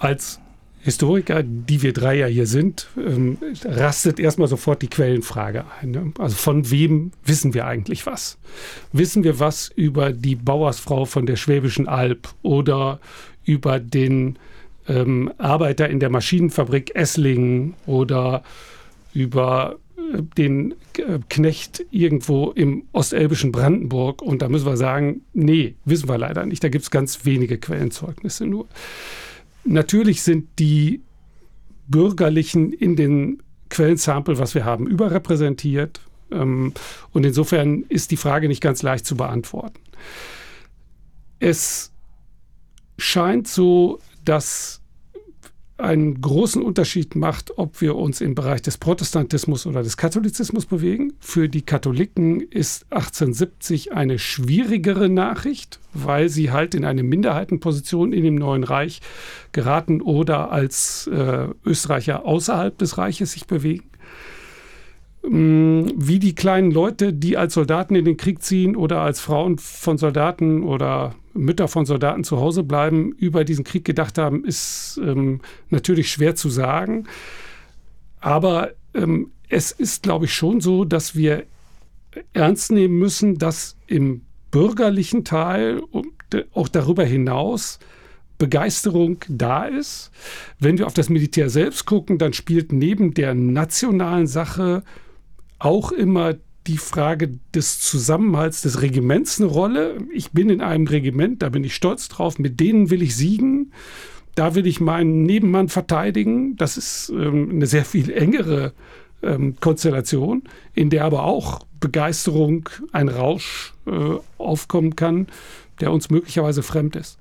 als 0.00 0.40
Historiker, 0.82 1.42
die 1.42 1.82
wir 1.82 1.92
drei 1.92 2.16
ja 2.16 2.26
hier 2.26 2.46
sind, 2.46 2.88
ähm, 2.96 3.36
rastet 3.64 4.18
erstmal 4.18 4.48
sofort 4.48 4.80
die 4.80 4.88
Quellenfrage 4.88 5.64
ein. 5.80 5.90
Ne? 5.90 6.12
Also 6.18 6.36
von 6.36 6.70
wem 6.70 7.12
wissen 7.24 7.52
wir 7.52 7.66
eigentlich 7.66 8.06
was? 8.06 8.38
Wissen 8.92 9.22
wir 9.22 9.38
was 9.38 9.70
über 9.76 10.12
die 10.12 10.36
Bauersfrau 10.36 11.04
von 11.04 11.26
der 11.26 11.36
Schwäbischen 11.36 11.86
Alb 11.86 12.28
oder 12.42 12.98
über 13.44 13.78
den 13.78 14.38
ähm, 14.88 15.30
Arbeiter 15.36 15.88
in 15.90 16.00
der 16.00 16.08
Maschinenfabrik 16.08 16.94
Esslingen 16.94 17.74
oder 17.84 18.42
über 19.12 19.76
äh, 19.98 20.22
den 20.38 20.72
äh, 20.96 21.18
Knecht 21.28 21.84
irgendwo 21.90 22.52
im 22.52 22.84
ostelbischen 22.92 23.52
Brandenburg? 23.52 24.22
Und 24.22 24.40
da 24.40 24.48
müssen 24.48 24.66
wir 24.66 24.78
sagen, 24.78 25.20
nee, 25.34 25.74
wissen 25.84 26.08
wir 26.08 26.16
leider 26.16 26.46
nicht. 26.46 26.64
Da 26.64 26.70
gibt 26.70 26.84
es 26.84 26.90
ganz 26.90 27.26
wenige 27.26 27.58
Quellenzeugnisse 27.58 28.46
nur. 28.46 28.66
Natürlich 29.64 30.22
sind 30.22 30.48
die 30.58 31.02
Bürgerlichen 31.88 32.72
in 32.72 32.96
den 32.96 33.42
Quellensample, 33.68 34.38
was 34.38 34.54
wir 34.54 34.64
haben, 34.64 34.86
überrepräsentiert. 34.86 36.00
Ähm, 36.30 36.72
und 37.12 37.24
insofern 37.24 37.82
ist 37.88 38.10
die 38.10 38.16
Frage 38.16 38.48
nicht 38.48 38.60
ganz 38.60 38.82
leicht 38.82 39.06
zu 39.06 39.16
beantworten. 39.16 39.80
Es 41.38 41.92
scheint 42.98 43.48
so, 43.48 43.98
dass 44.24 44.79
einen 45.80 46.20
großen 46.20 46.62
Unterschied 46.62 47.16
macht, 47.16 47.58
ob 47.58 47.80
wir 47.80 47.96
uns 47.96 48.20
im 48.20 48.34
Bereich 48.34 48.62
des 48.62 48.78
Protestantismus 48.78 49.66
oder 49.66 49.82
des 49.82 49.96
Katholizismus 49.96 50.66
bewegen. 50.66 51.12
Für 51.20 51.48
die 51.48 51.62
Katholiken 51.62 52.40
ist 52.40 52.86
1870 52.90 53.92
eine 53.92 54.18
schwierigere 54.18 55.08
Nachricht, 55.08 55.80
weil 55.92 56.28
sie 56.28 56.50
halt 56.50 56.74
in 56.74 56.84
eine 56.84 57.02
Minderheitenposition 57.02 58.12
in 58.12 58.24
dem 58.24 58.34
neuen 58.36 58.64
Reich 58.64 59.00
geraten 59.52 60.00
oder 60.00 60.52
als 60.52 61.08
äh, 61.12 61.48
Österreicher 61.64 62.24
außerhalb 62.24 62.76
des 62.78 62.98
Reiches 62.98 63.32
sich 63.32 63.46
bewegen. 63.46 63.84
wie 65.22 66.18
die 66.18 66.34
kleinen 66.34 66.70
Leute, 66.70 67.12
die 67.12 67.36
als 67.36 67.52
Soldaten 67.52 67.94
in 67.94 68.06
den 68.06 68.16
Krieg 68.16 68.42
ziehen 68.42 68.74
oder 68.74 69.00
als 69.00 69.20
Frauen 69.20 69.58
von 69.58 69.98
Soldaten 69.98 70.62
oder 70.62 71.14
Mütter 71.32 71.68
von 71.68 71.86
Soldaten 71.86 72.24
zu 72.24 72.38
Hause 72.38 72.62
bleiben, 72.62 73.12
über 73.12 73.44
diesen 73.44 73.64
Krieg 73.64 73.84
gedacht 73.84 74.18
haben, 74.18 74.44
ist 74.44 75.00
ähm, 75.02 75.40
natürlich 75.68 76.10
schwer 76.10 76.34
zu 76.34 76.48
sagen. 76.50 77.06
Aber 78.20 78.72
ähm, 78.94 79.30
es 79.48 79.72
ist, 79.72 80.02
glaube 80.02 80.26
ich, 80.26 80.34
schon 80.34 80.60
so, 80.60 80.84
dass 80.84 81.14
wir 81.14 81.44
ernst 82.32 82.72
nehmen 82.72 82.98
müssen, 82.98 83.38
dass 83.38 83.76
im 83.86 84.22
bürgerlichen 84.50 85.24
Teil 85.24 85.78
und 85.78 86.08
auch 86.52 86.68
darüber 86.68 87.04
hinaus 87.04 87.78
Begeisterung 88.38 89.18
da 89.28 89.64
ist. 89.64 90.10
Wenn 90.58 90.78
wir 90.78 90.86
auf 90.86 90.94
das 90.94 91.08
Militär 91.08 91.50
selbst 91.50 91.86
gucken, 91.86 92.18
dann 92.18 92.32
spielt 92.32 92.72
neben 92.72 93.14
der 93.14 93.34
nationalen 93.34 94.26
Sache 94.26 94.82
auch 95.58 95.92
immer 95.92 96.34
die 96.66 96.76
Frage 96.76 97.38
des 97.54 97.80
Zusammenhalts 97.80 98.62
des 98.62 98.82
Regiments 98.82 99.40
eine 99.40 99.50
Rolle. 99.50 99.98
Ich 100.12 100.32
bin 100.32 100.50
in 100.50 100.60
einem 100.60 100.86
Regiment, 100.86 101.42
da 101.42 101.48
bin 101.48 101.64
ich 101.64 101.74
stolz 101.74 102.08
drauf, 102.08 102.38
mit 102.38 102.60
denen 102.60 102.90
will 102.90 103.02
ich 103.02 103.16
siegen. 103.16 103.72
Da 104.34 104.54
will 104.54 104.66
ich 104.66 104.80
meinen 104.80 105.24
Nebenmann 105.24 105.68
verteidigen. 105.68 106.56
Das 106.56 106.76
ist 106.76 107.10
ähm, 107.10 107.50
eine 107.50 107.66
sehr 107.66 107.84
viel 107.84 108.10
engere 108.10 108.72
ähm, 109.22 109.56
Konstellation, 109.60 110.44
in 110.74 110.90
der 110.90 111.04
aber 111.04 111.24
auch 111.24 111.66
Begeisterung, 111.80 112.68
ein 112.92 113.08
Rausch 113.08 113.74
äh, 113.86 114.16
aufkommen 114.38 114.96
kann, 114.96 115.26
der 115.80 115.92
uns 115.92 116.10
möglicherweise 116.10 116.62
fremd 116.62 116.94
ist. 116.96 117.18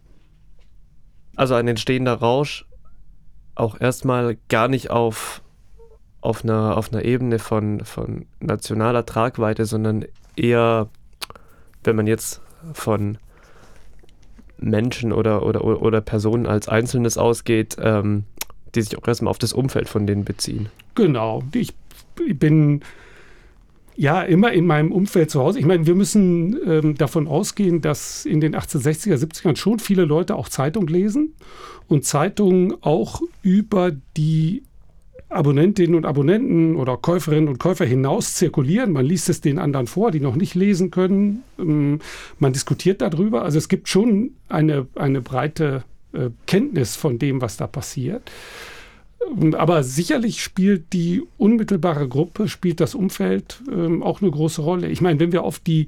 Also 1.35 1.55
ein 1.55 1.67
entstehender 1.67 2.15
Rausch 2.15 2.65
auch 3.55 3.79
erstmal 3.79 4.37
gar 4.47 4.67
nicht 4.67 4.89
auf 4.89 5.41
auf 6.21 6.43
einer, 6.43 6.77
auf 6.77 6.91
einer 6.91 7.05
Ebene 7.05 7.39
von, 7.39 7.81
von 7.85 8.25
nationaler 8.39 9.05
Tragweite, 9.05 9.65
sondern 9.65 10.05
eher, 10.35 10.89
wenn 11.83 11.95
man 11.95 12.07
jetzt 12.07 12.41
von 12.73 13.17
Menschen 14.57 15.13
oder, 15.13 15.45
oder, 15.45 15.63
oder 15.63 16.01
Personen 16.01 16.45
als 16.45 16.67
Einzelnes 16.67 17.17
ausgeht, 17.17 17.77
ähm, 17.79 18.25
die 18.75 18.81
sich 18.81 18.97
auch 18.97 19.07
erstmal 19.07 19.31
auf 19.31 19.39
das 19.39 19.53
Umfeld 19.53 19.87
von 19.87 20.05
denen 20.05 20.25
beziehen. 20.25 20.69
Genau. 20.95 21.43
Ich 21.53 21.73
bin 22.33 22.81
ja 23.95 24.21
immer 24.21 24.51
in 24.51 24.65
meinem 24.65 24.91
Umfeld 24.91 25.29
zu 25.29 25.41
Hause. 25.41 25.59
Ich 25.59 25.65
meine, 25.65 25.85
wir 25.85 25.95
müssen 25.95 26.57
ähm, 26.65 26.95
davon 26.95 27.27
ausgehen, 27.27 27.81
dass 27.81 28.25
in 28.25 28.39
den 28.39 28.55
1860er, 28.55 29.15
70ern 29.15 29.55
schon 29.55 29.79
viele 29.79 30.05
Leute 30.05 30.35
auch 30.35 30.49
Zeitung 30.49 30.87
lesen 30.87 31.33
und 31.87 32.05
Zeitungen 32.05 32.75
auch 32.81 33.21
über 33.41 33.91
die 34.15 34.63
Abonnentinnen 35.29 35.95
und 35.95 36.05
Abonnenten 36.05 36.75
oder 36.75 36.97
Käuferinnen 36.97 37.49
und 37.49 37.59
Käufer 37.59 37.85
hinaus 37.85 38.35
zirkulieren. 38.35 38.91
Man 38.91 39.05
liest 39.05 39.29
es 39.29 39.41
den 39.41 39.59
anderen 39.59 39.85
vor, 39.85 40.11
die 40.11 40.19
noch 40.19 40.35
nicht 40.35 40.55
lesen 40.55 40.89
können. 40.89 41.43
Ähm, 41.59 41.99
man 42.39 42.53
diskutiert 42.53 43.01
darüber. 43.01 43.43
Also 43.43 43.57
es 43.59 43.69
gibt 43.69 43.89
schon 43.89 44.31
eine, 44.47 44.87
eine 44.95 45.21
breite 45.21 45.83
äh, 46.13 46.29
Kenntnis 46.47 46.95
von 46.95 47.19
dem, 47.19 47.41
was 47.41 47.57
da 47.57 47.67
passiert. 47.67 48.31
Ähm, 49.39 49.53
aber 49.53 49.83
sicherlich 49.83 50.41
spielt 50.41 50.93
die 50.93 51.21
unmittelbare 51.37 52.07
Gruppe, 52.07 52.47
spielt 52.47 52.79
das 52.79 52.95
Umfeld 52.95 53.61
ähm, 53.71 54.01
auch 54.01 54.21
eine 54.21 54.31
große 54.31 54.63
Rolle. 54.63 54.89
Ich 54.89 55.01
meine, 55.01 55.19
wenn 55.19 55.31
wir 55.31 55.43
auf 55.43 55.59
die 55.59 55.87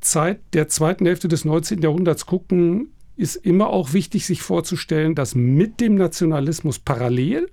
Zeit 0.00 0.40
der 0.52 0.68
zweiten 0.68 1.06
Hälfte 1.06 1.28
des 1.28 1.46
19. 1.46 1.80
Jahrhunderts 1.80 2.26
gucken, 2.26 2.88
ist 3.16 3.36
immer 3.36 3.68
auch 3.68 3.94
wichtig, 3.94 4.26
sich 4.26 4.42
vorzustellen, 4.42 5.14
dass 5.14 5.34
mit 5.34 5.80
dem 5.80 5.94
Nationalismus 5.94 6.78
parallel 6.78 7.48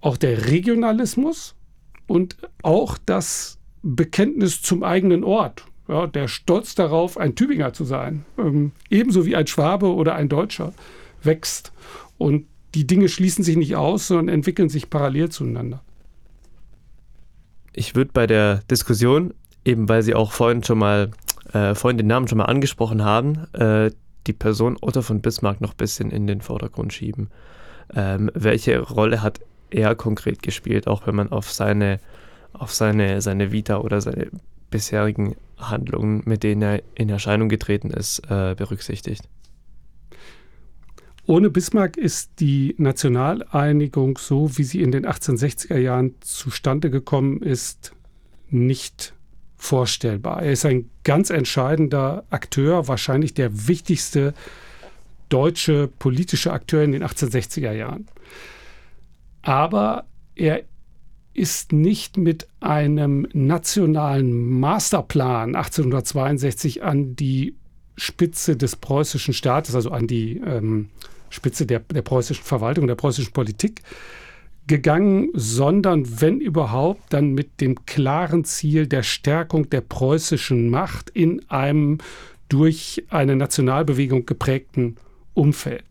auch 0.00 0.16
der 0.16 0.46
Regionalismus 0.46 1.54
und 2.06 2.36
auch 2.62 2.98
das 3.04 3.58
Bekenntnis 3.82 4.62
zum 4.62 4.82
eigenen 4.82 5.24
Ort. 5.24 5.64
Ja, 5.88 6.06
der 6.06 6.28
Stolz 6.28 6.74
darauf, 6.74 7.18
ein 7.18 7.34
Tübinger 7.34 7.72
zu 7.72 7.84
sein, 7.84 8.24
ähm, 8.38 8.72
ebenso 8.90 9.26
wie 9.26 9.34
ein 9.34 9.46
Schwabe 9.46 9.92
oder 9.92 10.14
ein 10.14 10.28
Deutscher, 10.28 10.72
wächst. 11.22 11.72
Und 12.16 12.46
die 12.74 12.86
Dinge 12.86 13.08
schließen 13.08 13.42
sich 13.42 13.56
nicht 13.56 13.74
aus, 13.74 14.06
sondern 14.06 14.28
entwickeln 14.28 14.68
sich 14.68 14.88
parallel 14.88 15.30
zueinander. 15.30 15.82
Ich 17.72 17.96
würde 17.96 18.10
bei 18.12 18.26
der 18.26 18.62
Diskussion, 18.70 19.34
eben 19.64 19.88
weil 19.88 20.02
Sie 20.02 20.14
auch 20.14 20.32
vorhin 20.32 20.62
schon 20.62 20.78
mal, 20.78 21.10
äh, 21.52 21.74
vorhin 21.74 21.98
den 21.98 22.06
Namen 22.06 22.28
schon 22.28 22.38
mal 22.38 22.44
angesprochen 22.44 23.04
haben, 23.04 23.52
äh, 23.54 23.90
die 24.26 24.32
Person 24.32 24.76
Otto 24.80 25.02
von 25.02 25.22
Bismarck 25.22 25.60
noch 25.60 25.72
ein 25.72 25.76
bisschen 25.76 26.10
in 26.10 26.26
den 26.26 26.40
Vordergrund 26.40 26.92
schieben. 26.92 27.30
Ähm, 27.94 28.30
welche 28.34 28.78
Rolle 28.80 29.22
hat 29.22 29.40
eher 29.70 29.94
konkret 29.94 30.42
gespielt, 30.42 30.86
auch 30.86 31.06
wenn 31.06 31.14
man 31.14 31.30
auf 31.30 31.50
seine, 31.50 32.00
auf 32.52 32.72
seine, 32.72 33.20
seine 33.20 33.52
Vita 33.52 33.78
oder 33.78 34.00
seine 34.00 34.28
bisherigen 34.70 35.36
Handlungen, 35.58 36.22
mit 36.24 36.42
denen 36.42 36.62
er 36.62 36.82
in 36.94 37.08
Erscheinung 37.08 37.48
getreten 37.48 37.90
ist, 37.90 38.20
äh, 38.30 38.54
berücksichtigt. 38.56 39.22
Ohne 41.26 41.50
Bismarck 41.50 41.96
ist 41.96 42.32
die 42.40 42.74
Nationaleinigung 42.78 44.18
so, 44.18 44.56
wie 44.56 44.64
sie 44.64 44.82
in 44.82 44.90
den 44.90 45.06
1860er 45.06 45.76
Jahren 45.78 46.14
zustande 46.20 46.90
gekommen 46.90 47.42
ist, 47.42 47.92
nicht 48.48 49.14
vorstellbar. 49.56 50.42
Er 50.42 50.52
ist 50.52 50.64
ein 50.64 50.90
ganz 51.04 51.30
entscheidender 51.30 52.24
Akteur, 52.30 52.88
wahrscheinlich 52.88 53.34
der 53.34 53.68
wichtigste 53.68 54.34
deutsche 55.28 55.86
politische 55.86 56.52
Akteur 56.52 56.82
in 56.82 56.92
den 56.92 57.04
1860er 57.04 57.72
Jahren 57.72 58.08
aber 59.42 60.04
er 60.34 60.62
ist 61.32 61.72
nicht 61.72 62.16
mit 62.16 62.48
einem 62.60 63.26
nationalen 63.32 64.60
Masterplan 64.60 65.54
1862 65.54 66.82
an 66.82 67.14
die 67.16 67.54
Spitze 67.96 68.56
des 68.56 68.76
preußischen 68.76 69.34
Staates, 69.34 69.74
also 69.74 69.90
an 69.90 70.06
die 70.06 70.38
ähm, 70.38 70.88
Spitze 71.28 71.66
der, 71.66 71.80
der 71.80 72.02
preußischen 72.02 72.44
Verwaltung, 72.44 72.86
der 72.86 72.94
preußischen 72.96 73.32
Politik 73.32 73.82
gegangen, 74.66 75.30
sondern 75.34 76.20
wenn 76.20 76.40
überhaupt, 76.40 77.12
dann 77.12 77.32
mit 77.32 77.60
dem 77.60 77.86
klaren 77.86 78.44
Ziel 78.44 78.86
der 78.86 79.02
Stärkung 79.02 79.68
der 79.70 79.80
preußischen 79.80 80.70
Macht 80.70 81.10
in 81.10 81.48
einem 81.48 81.98
durch 82.48 83.04
eine 83.10 83.36
Nationalbewegung 83.36 84.26
geprägten 84.26 84.96
Umfeld. 85.34 85.84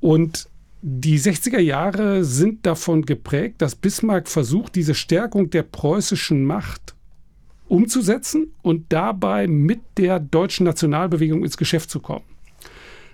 Und 0.00 0.48
die 0.82 1.18
60er 1.18 1.60
Jahre 1.60 2.24
sind 2.24 2.66
davon 2.66 3.02
geprägt, 3.06 3.62
dass 3.62 3.76
Bismarck 3.76 4.28
versucht, 4.28 4.74
diese 4.74 4.94
Stärkung 4.94 5.48
der 5.48 5.62
preußischen 5.62 6.44
Macht 6.44 6.96
umzusetzen 7.68 8.48
und 8.62 8.92
dabei 8.92 9.46
mit 9.46 9.80
der 9.96 10.18
deutschen 10.18 10.66
Nationalbewegung 10.66 11.44
ins 11.44 11.56
Geschäft 11.56 11.88
zu 11.88 12.00
kommen. 12.00 12.24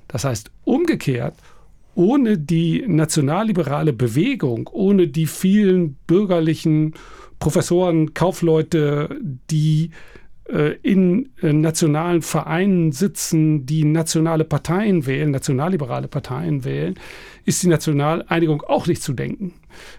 Das 0.09 0.25
heißt, 0.25 0.51
umgekehrt, 0.65 1.35
ohne 1.95 2.39
die 2.39 2.85
nationalliberale 2.87 3.93
Bewegung, 3.93 4.69
ohne 4.73 5.07
die 5.09 5.27
vielen 5.27 5.97
bürgerlichen 6.07 6.95
Professoren, 7.39 8.15
Kaufleute, 8.15 9.21
die 9.51 9.91
in 10.83 11.29
äh, 11.43 11.53
nationalen 11.53 12.23
Vereinen 12.23 12.93
sitzen, 12.93 13.67
die 13.67 13.85
nationale 13.85 14.45
Parteien 14.45 15.05
wählen, 15.05 15.31
nationalliberale 15.31 16.09
Parteien 16.09 16.65
wählen, 16.65 16.99
ist 17.45 17.63
die 17.63 17.69
Nationaleinigung 17.69 18.63
auch 18.63 18.87
nicht 18.87 19.03
zu 19.03 19.13
denken. 19.13 19.53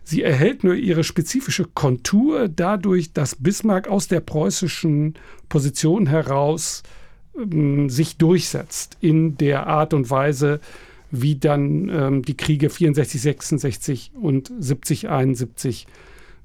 Sie 0.03 0.23
erhält 0.23 0.63
nur 0.63 0.73
ihre 0.73 1.03
spezifische 1.03 1.65
Kontur 1.65 2.47
dadurch, 2.47 3.13
dass 3.13 3.35
Bismarck 3.35 3.87
aus 3.87 4.07
der 4.07 4.21
preußischen 4.21 5.13
Position 5.49 6.07
heraus 6.07 6.81
ähm, 7.37 7.89
sich 7.89 8.17
durchsetzt 8.17 8.97
in 9.01 9.37
der 9.37 9.67
Art 9.67 9.93
und 9.93 10.09
Weise, 10.09 10.61
wie 11.11 11.35
dann 11.35 11.89
ähm, 11.89 12.21
die 12.23 12.37
Kriege 12.37 12.69
64, 12.69 13.21
66 13.21 14.11
und 14.19 14.51
70, 14.57 15.09
71 15.09 15.85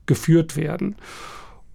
geführt 0.07 0.57
werden. 0.57 0.97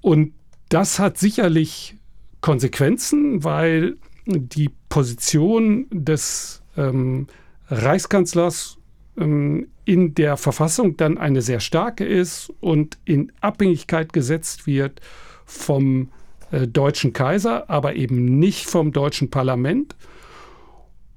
Und 0.02 0.34
das 0.70 1.00
hat 1.00 1.18
sicherlich 1.18 1.96
Konsequenzen, 2.42 3.44
weil 3.44 3.98
die 4.26 4.70
Position 4.90 5.88
des 5.92 6.62
ähm, 6.78 7.28
Reichskanzlers 7.68 8.78
ähm, 9.18 9.68
in 9.86 10.14
der 10.14 10.38
Verfassung 10.38 10.98
dann 10.98 11.18
eine 11.18 11.42
sehr 11.42 11.60
starke 11.60 12.06
ist 12.06 12.54
und 12.60 12.98
in 13.06 13.32
Abhängigkeit 13.42 14.14
gesetzt 14.14 14.68
wird 14.68 15.02
vom 15.46 16.10
äh, 16.52 16.68
deutschen 16.68 17.14
Kaiser, 17.14 17.70
aber 17.70 17.96
eben 17.96 18.40
nicht 18.40 18.68
vom 18.68 18.92
deutschen 18.92 19.30
Parlament. 19.30 19.96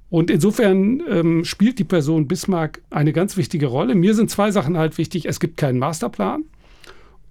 Und 0.09 0.29
insofern 0.29 1.01
ähm, 1.09 1.43
spielt 1.43 1.79
die 1.79 1.83
Person 1.83 2.27
Bismarck 2.27 2.81
eine 2.91 3.13
ganz 3.13 3.35
wichtige 3.35 3.65
Rolle. 3.65 3.95
Mir 3.95 4.13
sind 4.13 4.29
zwei 4.29 4.51
Sachen 4.51 4.77
halt 4.77 4.97
wichtig. 4.99 5.25
Es 5.25 5.39
gibt 5.39 5.57
keinen 5.57 5.79
Masterplan. 5.79 6.43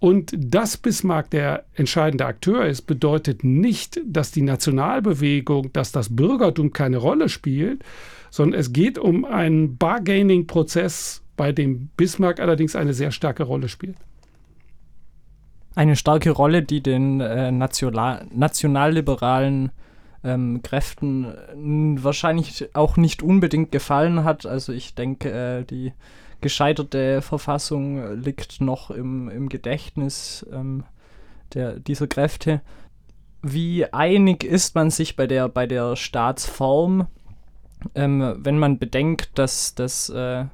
Und 0.03 0.33
dass 0.37 0.79
Bismarck 0.79 1.31
der 1.31 1.65
entscheidende 1.75 2.27
Akteur 2.27 2.67
ist, 2.67 2.89
bedeutet 2.89 3.45
nicht, 3.45 4.01
dass 4.05 4.33
die 4.33 4.43
Nationalbewegung, 4.43 5.73
dass 5.73 5.93
das 5.93 6.17
Bürgertum 6.17 6.73
keine 6.73 6.97
Rolle 6.97 7.29
spielt, 7.29 7.85
sondern 8.29 8.59
es 8.59 8.73
geht 8.73 8.99
um 8.99 9.25
einen 9.25 9.77
Bargaining-Prozess, 9.77 11.23
bei 11.37 11.53
dem 11.53 11.87
Bismarck 11.97 12.41
allerdings 12.41 12.75
eine 12.75 12.95
sehr 12.95 13.13
starke 13.13 13.45
Rolle 13.45 13.69
spielt. 13.69 13.95
eine 15.77 15.95
starke 15.95 16.33
Rolle, 16.33 16.65
die 16.65 16.83
den 16.83 17.21
äh, 17.21 17.53
national, 17.53 18.27
nationalliberalen 18.35 19.71
ähm, 20.25 20.63
Kräften 20.63 21.33
wahrscheinlich 22.03 22.75
auch 22.75 22.97
nicht 22.97 23.23
unbedingt 23.23 23.71
gefallen 23.71 24.25
hat. 24.25 24.47
Also 24.47 24.73
ich 24.73 24.97
denke, 24.97 25.31
äh, 25.31 25.65
die 25.65 25.93
gescheiterte 26.43 27.23
Verfassung 27.23 28.21
liegt 28.21 28.61
noch 28.61 28.91
im, 28.91 29.29
im 29.31 29.49
Gedächtnis 29.49 30.47
ähm, 30.53 30.85
der, 31.55 31.79
dieser 31.79 32.07
Kräfte. 32.07 32.61
Wie 33.43 33.87
einig 33.93 34.45
ist 34.45 34.75
man 34.75 34.91
sich 34.91 35.17
bei 35.17 35.27
der, 35.27 35.49
bei 35.49 35.67
der 35.67 35.97
Staatsform, 35.97 37.09
ähm, 37.95 38.37
wenn 38.39 38.59
man 38.59 38.79
bedenkt, 38.79 39.39
dass 39.39 39.75
das 39.75 40.09
äh, 40.11 40.45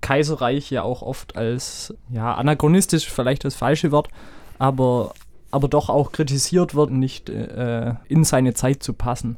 Kaiserreich 0.00 0.70
ja 0.70 0.82
auch 0.82 1.02
oft 1.02 1.36
als 1.36 1.94
ja, 2.10 2.34
anachronistisch, 2.34 3.10
vielleicht 3.10 3.44
das 3.44 3.54
falsche 3.54 3.92
Wort, 3.92 4.08
aber, 4.58 5.12
aber 5.50 5.68
doch 5.68 5.88
auch 5.88 6.12
kritisiert 6.12 6.74
wird, 6.74 6.90
nicht 6.90 7.28
äh, 7.28 7.94
in 8.08 8.24
seine 8.24 8.54
Zeit 8.54 8.82
zu 8.82 8.92
passen. 8.92 9.36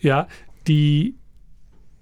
Ja, 0.00 0.26
die 0.66 1.16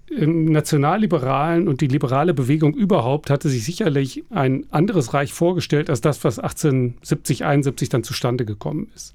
Nationalliberalen 0.09 1.67
und 1.67 1.81
die 1.81 1.87
liberale 1.87 2.33
Bewegung 2.33 2.73
überhaupt 2.75 3.29
hatte 3.29 3.49
sich 3.49 3.65
sicherlich 3.65 4.23
ein 4.29 4.65
anderes 4.69 5.13
Reich 5.13 5.33
vorgestellt 5.33 5.89
als 5.89 6.01
das, 6.01 6.23
was 6.23 6.37
1870, 6.37 7.43
71 7.43 7.89
dann 7.89 8.03
zustande 8.03 8.45
gekommen 8.45 8.91
ist. 8.95 9.13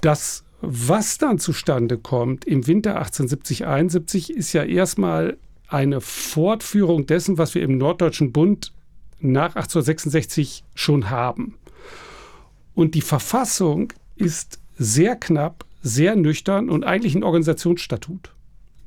Das, 0.00 0.44
was 0.60 1.18
dann 1.18 1.38
zustande 1.38 1.98
kommt 1.98 2.44
im 2.44 2.66
Winter 2.66 2.96
1870, 2.96 3.66
71, 3.66 4.32
ist 4.32 4.52
ja 4.52 4.62
erstmal 4.62 5.36
eine 5.66 6.00
Fortführung 6.00 7.06
dessen, 7.06 7.36
was 7.36 7.54
wir 7.54 7.62
im 7.62 7.76
Norddeutschen 7.76 8.32
Bund 8.32 8.72
nach 9.20 9.56
1866 9.56 10.64
schon 10.74 11.10
haben. 11.10 11.56
Und 12.74 12.94
die 12.94 13.02
Verfassung 13.02 13.92
ist 14.16 14.60
sehr 14.78 15.16
knapp, 15.16 15.64
sehr 15.82 16.16
nüchtern 16.16 16.70
und 16.70 16.84
eigentlich 16.84 17.14
ein 17.14 17.24
Organisationsstatut. 17.24 18.32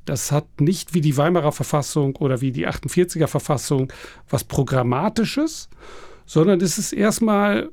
Das 0.05 0.31
hat 0.31 0.45
nicht 0.59 0.93
wie 0.93 1.01
die 1.01 1.17
Weimarer 1.17 1.51
Verfassung 1.51 2.15
oder 2.17 2.41
wie 2.41 2.51
die 2.51 2.67
48er 2.67 3.27
Verfassung 3.27 3.91
was 4.29 4.43
Programmatisches, 4.43 5.69
sondern 6.25 6.61
es 6.61 6.77
ist 6.77 6.93
erstmal 6.93 7.69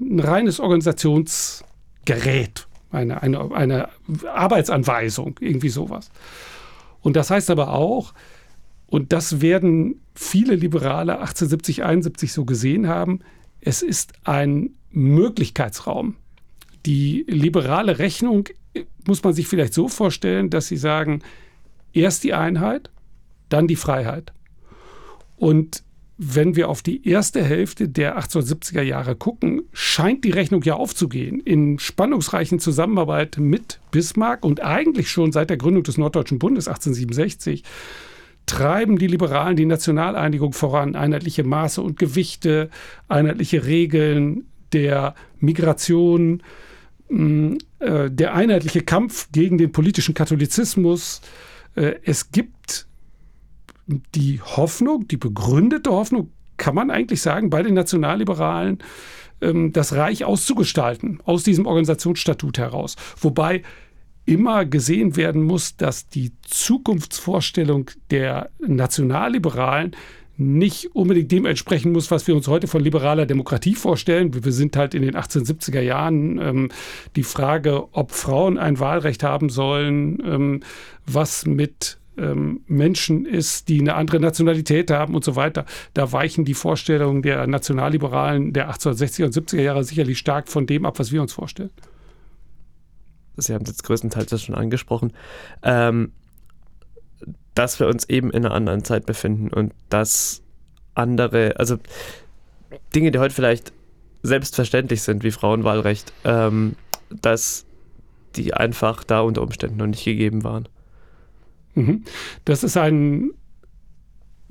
ein 0.00 0.20
reines 0.20 0.60
Organisationsgerät, 0.60 2.66
eine, 2.90 3.22
eine, 3.22 3.52
eine 3.52 3.88
Arbeitsanweisung, 4.32 5.38
irgendwie 5.40 5.68
sowas. 5.68 6.10
Und 7.00 7.16
das 7.16 7.30
heißt 7.30 7.50
aber 7.50 7.72
auch, 7.72 8.14
und 8.86 9.12
das 9.12 9.40
werden 9.40 10.00
viele 10.14 10.54
Liberale 10.54 11.14
1870, 11.14 11.84
71 11.84 12.32
so 12.32 12.44
gesehen 12.44 12.88
haben, 12.88 13.20
es 13.60 13.82
ist 13.82 14.12
ein 14.24 14.70
Möglichkeitsraum. 14.90 16.16
Die 16.86 17.24
liberale 17.28 17.98
Rechnung 17.98 18.48
muss 19.06 19.22
man 19.22 19.32
sich 19.32 19.48
vielleicht 19.48 19.74
so 19.74 19.88
vorstellen, 19.88 20.50
dass 20.50 20.68
sie 20.68 20.76
sagen, 20.76 21.22
erst 21.92 22.24
die 22.24 22.34
Einheit, 22.34 22.90
dann 23.48 23.66
die 23.66 23.76
Freiheit. 23.76 24.32
Und 25.36 25.82
wenn 26.22 26.54
wir 26.54 26.68
auf 26.68 26.82
die 26.82 27.08
erste 27.08 27.42
Hälfte 27.42 27.88
der 27.88 28.18
1870er 28.18 28.82
Jahre 28.82 29.16
gucken, 29.16 29.62
scheint 29.72 30.22
die 30.22 30.30
Rechnung 30.30 30.62
ja 30.62 30.74
aufzugehen. 30.74 31.40
In 31.40 31.78
spannungsreichen 31.78 32.58
Zusammenarbeit 32.58 33.38
mit 33.38 33.80
Bismarck 33.90 34.44
und 34.44 34.62
eigentlich 34.62 35.10
schon 35.10 35.32
seit 35.32 35.48
der 35.48 35.56
Gründung 35.56 35.82
des 35.82 35.96
Norddeutschen 35.96 36.38
Bundes 36.38 36.68
1867 36.68 37.64
treiben 38.44 38.98
die 38.98 39.06
Liberalen 39.06 39.56
die 39.56 39.64
Nationaleinigung 39.64 40.52
voran. 40.52 40.94
Einheitliche 40.94 41.42
Maße 41.42 41.80
und 41.80 41.98
Gewichte, 41.98 42.68
einheitliche 43.08 43.64
Regeln 43.64 44.44
der 44.74 45.14
Migration, 45.38 46.42
mm, 47.08 47.54
äh, 47.78 48.10
der 48.10 48.34
einheitliche 48.34 48.82
Kampf 48.82 49.28
gegen 49.32 49.56
den 49.56 49.72
politischen 49.72 50.12
Katholizismus, 50.12 51.22
es 51.74 52.30
gibt 52.30 52.86
die 54.14 54.40
Hoffnung, 54.40 55.08
die 55.08 55.16
begründete 55.16 55.90
Hoffnung, 55.90 56.30
kann 56.56 56.74
man 56.74 56.90
eigentlich 56.90 57.22
sagen, 57.22 57.50
bei 57.50 57.62
den 57.62 57.74
Nationalliberalen, 57.74 58.78
ähm, 59.40 59.72
das 59.72 59.94
Reich 59.94 60.24
auszugestalten, 60.24 61.20
aus 61.24 61.42
diesem 61.42 61.66
Organisationsstatut 61.66 62.58
heraus. 62.58 62.96
Wobei 63.18 63.62
immer 64.26 64.64
gesehen 64.64 65.16
werden 65.16 65.42
muss, 65.42 65.76
dass 65.76 66.08
die 66.08 66.32
Zukunftsvorstellung 66.42 67.90
der 68.10 68.50
Nationalliberalen 68.60 69.96
nicht 70.40 70.94
unbedingt 70.94 71.30
dem 71.30 71.46
entsprechen 71.46 71.92
muss, 71.92 72.10
was 72.10 72.26
wir 72.26 72.34
uns 72.34 72.48
heute 72.48 72.66
von 72.66 72.82
liberaler 72.82 73.26
Demokratie 73.26 73.74
vorstellen. 73.74 74.44
Wir 74.44 74.52
sind 74.52 74.76
halt 74.76 74.94
in 74.94 75.02
den 75.02 75.14
1870er 75.14 75.80
Jahren 75.80 76.38
ähm, 76.38 76.68
die 77.16 77.22
Frage, 77.22 77.88
ob 77.92 78.12
Frauen 78.12 78.58
ein 78.58 78.80
Wahlrecht 78.80 79.22
haben 79.22 79.50
sollen, 79.50 80.18
ähm, 80.24 80.60
was 81.06 81.46
mit 81.46 81.98
ähm, 82.16 82.62
Menschen 82.66 83.26
ist, 83.26 83.68
die 83.68 83.80
eine 83.80 83.94
andere 83.94 84.20
Nationalität 84.20 84.90
haben 84.90 85.14
und 85.14 85.24
so 85.24 85.36
weiter. 85.36 85.64
Da 85.94 86.12
weichen 86.12 86.44
die 86.44 86.54
Vorstellungen 86.54 87.22
der 87.22 87.46
Nationalliberalen 87.46 88.52
der 88.52 88.70
1860er 88.70 89.24
und 89.24 89.34
70er 89.34 89.60
Jahre 89.60 89.84
sicherlich 89.84 90.18
stark 90.18 90.48
von 90.48 90.66
dem 90.66 90.84
ab, 90.84 90.98
was 90.98 91.12
wir 91.12 91.22
uns 91.22 91.32
vorstellen. 91.32 91.70
Sie 93.36 93.54
haben 93.54 93.62
es 93.62 93.70
jetzt 93.70 93.84
größtenteils 93.84 94.42
schon 94.42 94.54
angesprochen. 94.54 95.12
Ähm, 95.62 96.12
dass 97.54 97.80
wir 97.80 97.88
uns 97.88 98.08
eben 98.08 98.30
in 98.30 98.44
einer 98.44 98.54
anderen 98.54 98.84
Zeit 98.84 99.06
befinden 99.06 99.48
und 99.48 99.72
dass 99.88 100.42
andere, 100.94 101.58
also 101.58 101.78
Dinge, 102.94 103.10
die 103.10 103.18
heute 103.18 103.34
vielleicht 103.34 103.72
selbstverständlich 104.22 105.02
sind, 105.02 105.24
wie 105.24 105.30
Frauenwahlrecht, 105.30 106.12
ähm, 106.24 106.76
dass 107.10 107.66
die 108.36 108.54
einfach 108.54 109.02
da 109.02 109.20
unter 109.20 109.42
Umständen 109.42 109.78
noch 109.78 109.86
nicht 109.86 110.04
gegeben 110.04 110.44
waren. 110.44 110.68
Mhm. 111.74 112.04
Das 112.44 112.62
ist 112.62 112.76
ein 112.76 113.30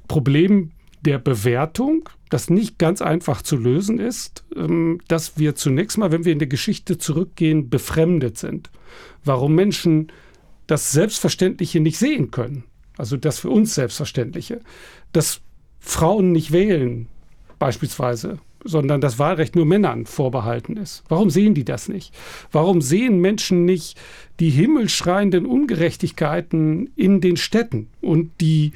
Problem 0.08 0.72
der 1.02 1.20
Bewertung, 1.20 2.10
das 2.30 2.50
nicht 2.50 2.78
ganz 2.78 3.02
einfach 3.02 3.42
zu 3.42 3.56
lösen 3.56 4.00
ist, 4.00 4.44
ähm, 4.56 5.00
dass 5.08 5.38
wir 5.38 5.56
zunächst 5.56 5.98
mal, 5.98 6.12
wenn 6.12 6.26
wir 6.26 6.34
in 6.34 6.40
der 6.40 6.48
Geschichte 6.48 6.98
zurückgehen, 6.98 7.70
befremdet 7.70 8.38
sind. 8.38 8.70
Warum 9.24 9.56
Menschen 9.56 10.12
das 10.68 10.92
Selbstverständliche 10.92 11.80
nicht 11.80 11.98
sehen 11.98 12.32
können 12.32 12.66
also 13.00 13.16
das 13.16 13.40
für 13.40 13.50
uns 13.50 13.76
Selbstverständliche, 13.76 14.60
dass 15.14 15.40
Frauen 15.80 16.34
nicht 16.34 16.52
wählen, 16.52 17.08
beispielsweise, 17.58 18.40
sondern 18.66 19.00
das 19.00 19.18
Wahlrecht 19.18 19.56
nur 19.56 19.66
Männern 19.66 20.06
vorbehalten 20.06 20.76
ist. 20.76 21.04
Warum 21.08 21.30
sehen 21.30 21.54
die 21.54 21.64
das 21.64 21.88
nicht? 21.88 22.14
Warum 22.52 22.82
sehen 22.82 23.20
Menschen 23.22 23.64
nicht 23.64 23.98
die 24.42 24.50
himmelschreienden 24.50 25.46
Ungerechtigkeiten 25.46 26.90
in 26.98 27.22
den 27.22 27.38
Städten 27.38 27.88
und 28.02 28.32
die 28.42 28.74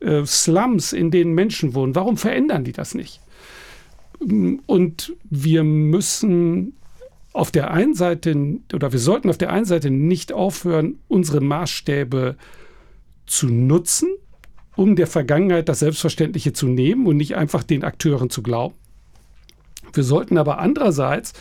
äh, 0.00 0.26
Slums, 0.26 0.92
in 0.92 1.10
denen 1.10 1.32
Menschen 1.32 1.74
wohnen? 1.74 1.94
Warum 1.94 2.18
verändern 2.18 2.64
die 2.64 2.72
das 2.72 2.94
nicht? 2.94 3.20
Und 4.20 5.16
wir 5.30 5.64
müssen 5.64 6.74
auf 7.32 7.50
der 7.50 7.70
einen 7.70 7.94
Seite, 7.94 8.36
oder 8.74 8.92
wir 8.92 8.98
sollten 8.98 9.30
auf 9.30 9.38
der 9.38 9.50
einen 9.50 9.64
Seite 9.64 9.90
nicht 9.90 10.30
aufhören, 10.30 10.98
unsere 11.08 11.40
Maßstäbe 11.40 12.36
äh, 12.38 12.61
zu 13.32 13.48
nutzen, 13.48 14.10
um 14.76 14.94
der 14.94 15.06
Vergangenheit 15.06 15.68
das 15.68 15.80
Selbstverständliche 15.80 16.52
zu 16.52 16.66
nehmen 16.66 17.06
und 17.06 17.16
nicht 17.16 17.36
einfach 17.36 17.62
den 17.62 17.82
Akteuren 17.82 18.30
zu 18.30 18.42
glauben. 18.42 18.74
Wir 19.92 20.04
sollten 20.04 20.38
aber 20.38 20.58
andererseits 20.58 21.32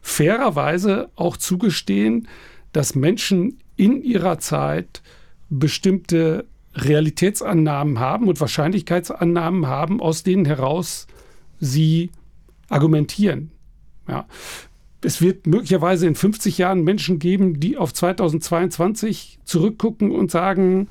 fairerweise 0.00 1.10
auch 1.16 1.36
zugestehen, 1.36 2.28
dass 2.72 2.94
Menschen 2.94 3.58
in 3.76 4.02
ihrer 4.02 4.38
Zeit 4.38 5.02
bestimmte 5.48 6.46
Realitätsannahmen 6.74 7.98
haben 7.98 8.28
und 8.28 8.40
Wahrscheinlichkeitsannahmen 8.40 9.66
haben, 9.66 10.00
aus 10.00 10.22
denen 10.22 10.44
heraus 10.44 11.08
sie 11.58 12.10
argumentieren. 12.68 13.50
Ja. 14.08 14.26
Es 15.02 15.20
wird 15.20 15.46
möglicherweise 15.46 16.06
in 16.06 16.14
50 16.14 16.58
Jahren 16.58 16.84
Menschen 16.84 17.18
geben, 17.18 17.58
die 17.58 17.76
auf 17.76 17.92
2022 17.92 19.40
zurückgucken 19.44 20.12
und 20.12 20.30
sagen, 20.30 20.88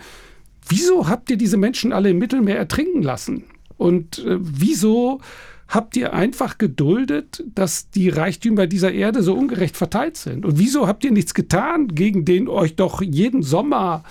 wieso 0.70 1.08
habt 1.08 1.30
ihr 1.30 1.38
diese 1.38 1.58
Menschen 1.58 1.92
alle 1.94 2.12
im 2.12 2.18
Mittelmeer 2.18 2.58
ertrinken 2.58 3.02
lassen? 3.02 3.44
Und 3.78 4.20
äh, 4.20 4.38
wieso 4.40 5.20
habt 5.68 5.96
ihr 5.96 6.14
einfach 6.14 6.58
geduldet, 6.58 7.44
dass 7.54 7.90
die 7.92 8.10
Reichtümer 8.10 8.68
dieser 8.68 8.92
Erde 8.92 9.22
so 9.22 9.36
ungerecht 9.36 9.78
verteilt 9.78 10.18
sind? 10.18 10.46
Und 10.46 10.58
wieso 10.58 10.88
habt 10.88 11.04
ihr 11.04 11.12
nichts 11.12 11.34
getan 11.34 11.88
gegen 11.90 12.26
den 12.26 12.48
euch 12.48 12.76
doch 12.76 13.02
jeden 13.02 13.44
Sommer 13.44 14.04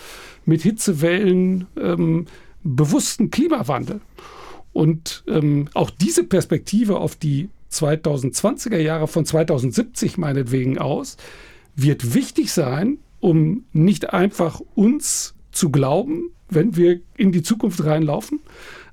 mit 0.45 0.63
Hitzewellen 0.63 1.67
ähm, 1.79 2.27
bewussten 2.63 3.31
Klimawandel? 3.31 4.01
Und 4.73 5.25
ähm, 5.27 5.69
auch 5.75 5.91
diese 5.91 6.25
Perspektive 6.25 6.99
auf 6.99 7.17
die 7.17 7.49
2020er 7.73 8.79
Jahre 8.79 9.09
von 9.09 9.25
2070 9.27 10.17
meinetwegen 10.19 10.79
aus, 10.79 11.17
wird 11.75 12.15
wichtig 12.15 12.53
sein, 12.53 12.99
um 13.21 13.65
nicht 13.73 14.13
einfach 14.13 14.61
uns 14.75 15.35
zu 15.53 15.71
glauben, 15.71 16.31
wenn 16.49 16.77
wir 16.77 17.01
in 17.17 17.33
die 17.33 17.43
Zukunft 17.43 17.85
reinlaufen. 17.85 18.41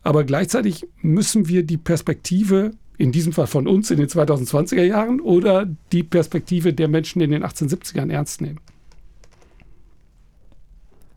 Aber 0.04 0.24
gleichzeitig 0.24 0.88
müssen 1.02 1.48
wir 1.48 1.64
die 1.64 1.78
Perspektive 1.78 2.72
in 2.98 3.12
diesem 3.12 3.34
Fall 3.34 3.48
von 3.48 3.68
uns 3.68 3.92
in 3.92 3.98
den 3.98 4.08
2020er 4.08 4.84
Jahren, 4.84 5.20
oder 5.20 5.68
die 5.92 6.04
Perspektive 6.04 6.74
der 6.74 6.88
Menschen 6.88 7.22
in 7.22 7.32
den 7.32 7.44
1870ern 7.44 8.12
ernst 8.12 8.42
nehmen. 8.42 8.60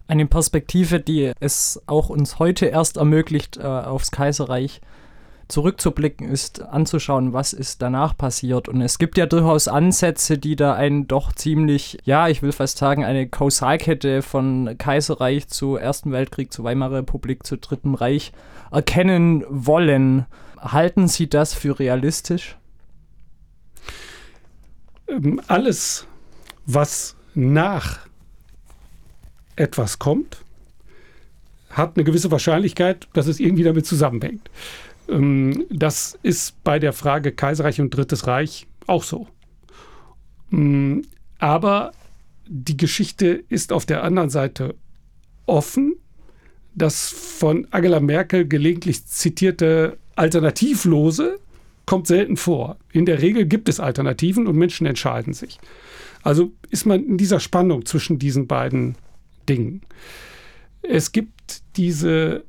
Eine 0.09 0.27
Perspektive, 0.27 1.01
die 1.01 1.33
es 1.39 1.81
auch 1.87 2.09
uns 2.09 2.39
heute 2.39 2.67
erst 2.67 2.97
ermöglicht, 2.97 3.59
äh, 3.59 3.63
aufs 3.63 4.11
Kaiserreich 4.11 4.81
zurückzublicken, 5.49 6.29
ist 6.29 6.63
anzuschauen, 6.63 7.33
was 7.33 7.53
ist 7.53 7.81
danach 7.81 8.17
passiert. 8.17 8.69
Und 8.69 8.83
es 8.83 8.99
gibt 8.99 9.17
ja 9.17 9.27
durchaus 9.27 9.67
Ansätze, 9.67 10.39
die 10.39 10.57
da 10.57 10.75
einen 10.75 11.09
doch 11.09 11.33
ziemlich, 11.33 11.99
ja, 12.05 12.29
ich 12.29 12.43
will 12.43 12.53
fast 12.53 12.79
sagen, 12.79 13.05
eine 13.05 13.29
Kausalkette 13.29 14.23
von 14.23 14.77
Kaiserreich 14.77 15.49
zu 15.49 15.77
Ersten 15.77 16.13
Weltkrieg, 16.13 16.53
zu 16.53 16.65
Weimarer 16.65 16.99
Republik, 16.99 17.47
zu 17.47 17.57
Dritten 17.57 17.95
Reich 17.95 18.33
erkennen 18.71 19.45
wollen. 19.49 20.27
Halten 20.59 21.09
Sie 21.09 21.29
das 21.29 21.55
für 21.55 21.79
realistisch? 21.79 22.57
Ähm, 25.09 25.41
alles, 25.49 26.07
was 26.67 27.17
nach 27.35 28.01
etwas 29.57 29.99
kommt, 29.99 30.45
hat 31.71 31.97
eine 31.97 32.05
gewisse 32.05 32.31
Wahrscheinlichkeit, 32.31 33.09
dass 33.13 33.27
es 33.27 33.41
irgendwie 33.41 33.63
damit 33.63 33.87
zusammenhängt. 33.87 34.51
Ähm, 35.09 35.67
das 35.71 36.19
ist 36.23 36.63
bei 36.65 36.79
der 36.79 36.93
Frage 36.93 37.33
Kaiserreich 37.33 37.81
und 37.81 37.91
Drittes 37.91 38.27
Reich 38.27 38.67
auch 38.87 39.03
so. 39.03 39.27
Mm, 40.51 41.01
aber 41.39 41.93
die 42.47 42.77
Geschichte 42.77 43.45
ist 43.49 43.73
auf 43.73 43.87
der 43.87 44.03
anderen 44.03 44.31
Seite 44.31 44.75
offen. 45.47 45.97
Das 46.75 47.09
von 47.09 47.67
Angela 47.71 48.01
Merkel 48.01 48.47
gelegentlich 48.47 49.07
zitierte 49.07 49.99
Alternativlose 50.17 51.39
kommt 51.87 52.07
selten 52.07 52.37
vor. 52.37 52.77
In 52.93 53.07
der 53.07 53.23
Regel 53.23 53.47
gibt 53.47 53.69
es 53.69 53.81
Alternativen 53.81 54.47
und 54.47 54.57
Menschen 54.57 54.87
entscheiden 54.87 55.33
sich. 55.33 55.59
Also 56.23 56.53
ist 56.71 56.87
man 56.87 57.05
in 57.05 57.17
dieser 57.17 57.41
Spannung 57.41 57.87
zwischen 57.87 58.19
diesen 58.19 58.47
beiden 58.47 58.97
Dingen. 59.49 59.83
Es 60.83 61.13
gibt 61.13 61.63
diese 61.77 62.45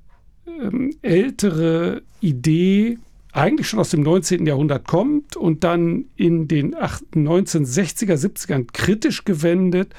ähm, 0.61 0.95
ältere 1.01 2.01
Idee, 2.21 2.97
eigentlich 3.31 3.69
schon 3.69 3.79
aus 3.79 3.89
dem 3.89 4.01
19. 4.01 4.45
Jahrhundert 4.45 4.87
kommt 4.87 5.35
und 5.35 5.63
dann 5.63 6.05
in 6.15 6.47
den 6.47 6.75
1960er, 6.75 8.15
70ern 8.15 8.67
kritisch 8.73 9.23
gewendet, 9.23 9.93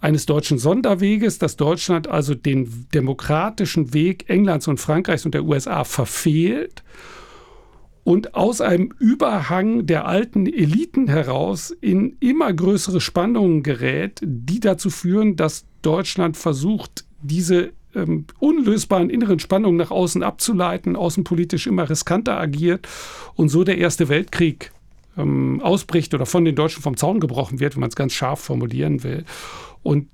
eines 0.00 0.26
deutschen 0.26 0.58
Sonderweges, 0.58 1.38
dass 1.38 1.56
Deutschland 1.56 2.08
also 2.08 2.34
den 2.34 2.86
demokratischen 2.92 3.94
Weg 3.94 4.28
Englands 4.28 4.68
und 4.68 4.78
Frankreichs 4.78 5.24
und 5.24 5.32
der 5.32 5.44
USA 5.44 5.84
verfehlt 5.84 6.82
und 8.04 8.34
aus 8.34 8.60
einem 8.60 8.92
Überhang 8.98 9.86
der 9.86 10.06
alten 10.06 10.46
Eliten 10.46 11.08
heraus 11.08 11.74
in 11.80 12.16
immer 12.20 12.52
größere 12.52 13.00
Spannungen 13.00 13.62
gerät, 13.62 14.20
die 14.22 14.60
dazu 14.60 14.90
führen, 14.90 15.36
dass 15.36 15.64
Deutschland 15.80 16.36
versucht, 16.36 17.06
diese 17.22 17.72
ähm, 17.94 18.26
unlösbaren 18.38 19.10
inneren 19.10 19.38
Spannungen 19.38 19.76
nach 19.76 19.90
außen 19.90 20.22
abzuleiten, 20.22 20.96
außenpolitisch 20.96 21.66
immer 21.66 21.88
riskanter 21.88 22.38
agiert 22.38 22.88
und 23.34 23.48
so 23.48 23.64
der 23.64 23.78
Erste 23.78 24.08
Weltkrieg 24.08 24.72
ähm, 25.16 25.60
ausbricht 25.62 26.14
oder 26.14 26.26
von 26.26 26.44
den 26.44 26.54
Deutschen 26.54 26.82
vom 26.82 26.96
Zaun 26.96 27.20
gebrochen 27.20 27.60
wird, 27.60 27.74
wenn 27.74 27.80
man 27.80 27.90
es 27.90 27.96
ganz 27.96 28.12
scharf 28.12 28.40
formulieren 28.40 29.02
will. 29.02 29.24
Und 29.82 30.08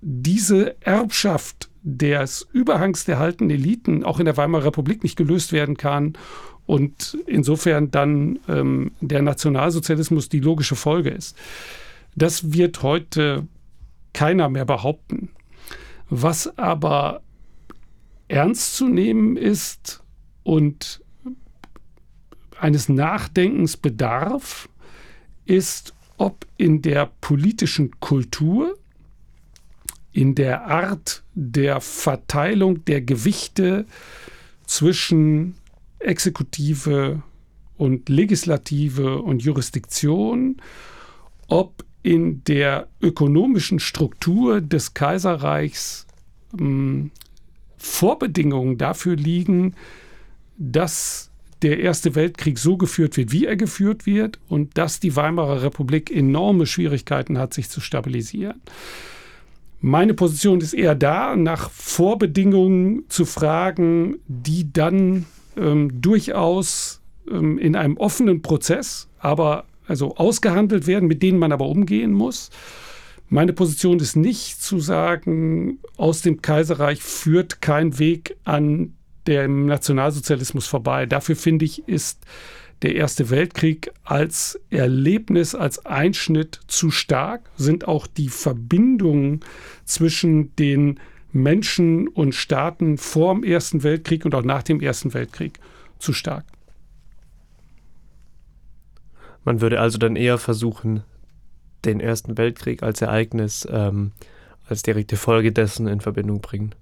diese 0.00 0.76
Erbschaft 0.80 1.68
des 1.82 2.46
Überhangs 2.52 3.04
der 3.04 3.20
alten 3.20 3.48
Eliten 3.48 4.04
auch 4.04 4.18
in 4.18 4.24
der 4.24 4.36
Weimarer 4.36 4.66
Republik 4.66 5.02
nicht 5.02 5.16
gelöst 5.16 5.52
werden 5.52 5.76
kann 5.76 6.14
und 6.66 7.16
insofern 7.26 7.90
dann 7.90 8.40
ähm, 8.48 8.90
der 9.00 9.22
Nationalsozialismus 9.22 10.28
die 10.28 10.40
logische 10.40 10.76
Folge 10.76 11.10
ist. 11.10 11.36
Das 12.16 12.52
wird 12.52 12.82
heute 12.82 13.46
keiner 14.12 14.48
mehr 14.48 14.64
behaupten. 14.64 15.30
Was 16.08 16.56
aber 16.58 17.22
ernst 18.28 18.76
zu 18.76 18.88
nehmen 18.88 19.36
ist 19.36 20.02
und 20.42 21.02
eines 22.58 22.88
Nachdenkens 22.88 23.76
bedarf, 23.76 24.68
ist, 25.44 25.94
ob 26.16 26.46
in 26.56 26.82
der 26.82 27.10
politischen 27.20 28.00
Kultur, 28.00 28.76
in 30.12 30.34
der 30.34 30.66
Art 30.66 31.22
der 31.34 31.80
Verteilung 31.80 32.84
der 32.86 33.02
Gewichte 33.02 33.86
zwischen 34.66 35.54
Exekutive 35.98 37.22
und 37.76 38.08
Legislative 38.08 39.20
und 39.20 39.42
Jurisdiktion, 39.42 40.56
ob 41.48 41.84
in 42.06 42.44
der 42.44 42.86
ökonomischen 43.02 43.80
Struktur 43.80 44.60
des 44.60 44.94
Kaiserreichs 44.94 46.06
ähm, 46.56 47.10
Vorbedingungen 47.76 48.78
dafür 48.78 49.16
liegen, 49.16 49.74
dass 50.56 51.32
der 51.62 51.80
Erste 51.80 52.14
Weltkrieg 52.14 52.58
so 52.58 52.76
geführt 52.76 53.16
wird, 53.16 53.32
wie 53.32 53.46
er 53.46 53.56
geführt 53.56 54.06
wird 54.06 54.38
und 54.48 54.78
dass 54.78 55.00
die 55.00 55.16
Weimarer 55.16 55.62
Republik 55.64 56.14
enorme 56.14 56.66
Schwierigkeiten 56.66 57.38
hat, 57.38 57.52
sich 57.52 57.70
zu 57.70 57.80
stabilisieren. 57.80 58.62
Meine 59.80 60.14
Position 60.14 60.60
ist 60.60 60.74
eher 60.74 60.94
da, 60.94 61.34
nach 61.34 61.70
Vorbedingungen 61.70 63.02
zu 63.08 63.24
fragen, 63.24 64.18
die 64.28 64.72
dann 64.72 65.26
ähm, 65.56 66.00
durchaus 66.00 67.00
ähm, 67.28 67.58
in 67.58 67.74
einem 67.74 67.96
offenen 67.96 68.42
Prozess, 68.42 69.08
aber 69.18 69.64
also 69.86 70.16
ausgehandelt 70.16 70.86
werden, 70.86 71.08
mit 71.08 71.22
denen 71.22 71.38
man 71.38 71.52
aber 71.52 71.66
umgehen 71.66 72.12
muss. 72.12 72.50
Meine 73.28 73.52
Position 73.52 73.98
ist 73.98 74.16
nicht 74.16 74.62
zu 74.62 74.78
sagen, 74.78 75.78
aus 75.96 76.22
dem 76.22 76.42
Kaiserreich 76.42 77.02
führt 77.02 77.60
kein 77.60 77.98
Weg 77.98 78.36
an 78.44 78.94
dem 79.26 79.66
Nationalsozialismus 79.66 80.66
vorbei. 80.66 81.06
Dafür 81.06 81.34
finde 81.34 81.64
ich, 81.64 81.88
ist 81.88 82.24
der 82.82 82.94
Erste 82.94 83.30
Weltkrieg 83.30 83.90
als 84.04 84.60
Erlebnis, 84.70 85.54
als 85.54 85.84
Einschnitt 85.86 86.60
zu 86.68 86.90
stark, 86.90 87.50
sind 87.56 87.88
auch 87.88 88.06
die 88.06 88.28
Verbindungen 88.28 89.40
zwischen 89.84 90.54
den 90.56 91.00
Menschen 91.32 92.08
und 92.08 92.34
Staaten 92.34 92.98
vor 92.98 93.34
dem 93.34 93.44
Ersten 93.44 93.82
Weltkrieg 93.82 94.24
und 94.24 94.34
auch 94.34 94.44
nach 94.44 94.62
dem 94.62 94.80
Ersten 94.80 95.14
Weltkrieg 95.14 95.58
zu 95.98 96.12
stark. 96.12 96.44
Man 99.46 99.60
würde 99.60 99.80
also 99.80 99.96
dann 99.96 100.16
eher 100.16 100.38
versuchen, 100.38 101.04
den 101.84 102.00
Ersten 102.00 102.36
Weltkrieg 102.36 102.82
als 102.82 103.00
Ereignis, 103.00 103.66
ähm, 103.70 104.10
als 104.68 104.82
direkte 104.82 105.16
Folge 105.16 105.52
dessen 105.52 105.86
in 105.86 106.00
Verbindung 106.00 106.40
bringen. 106.40 106.74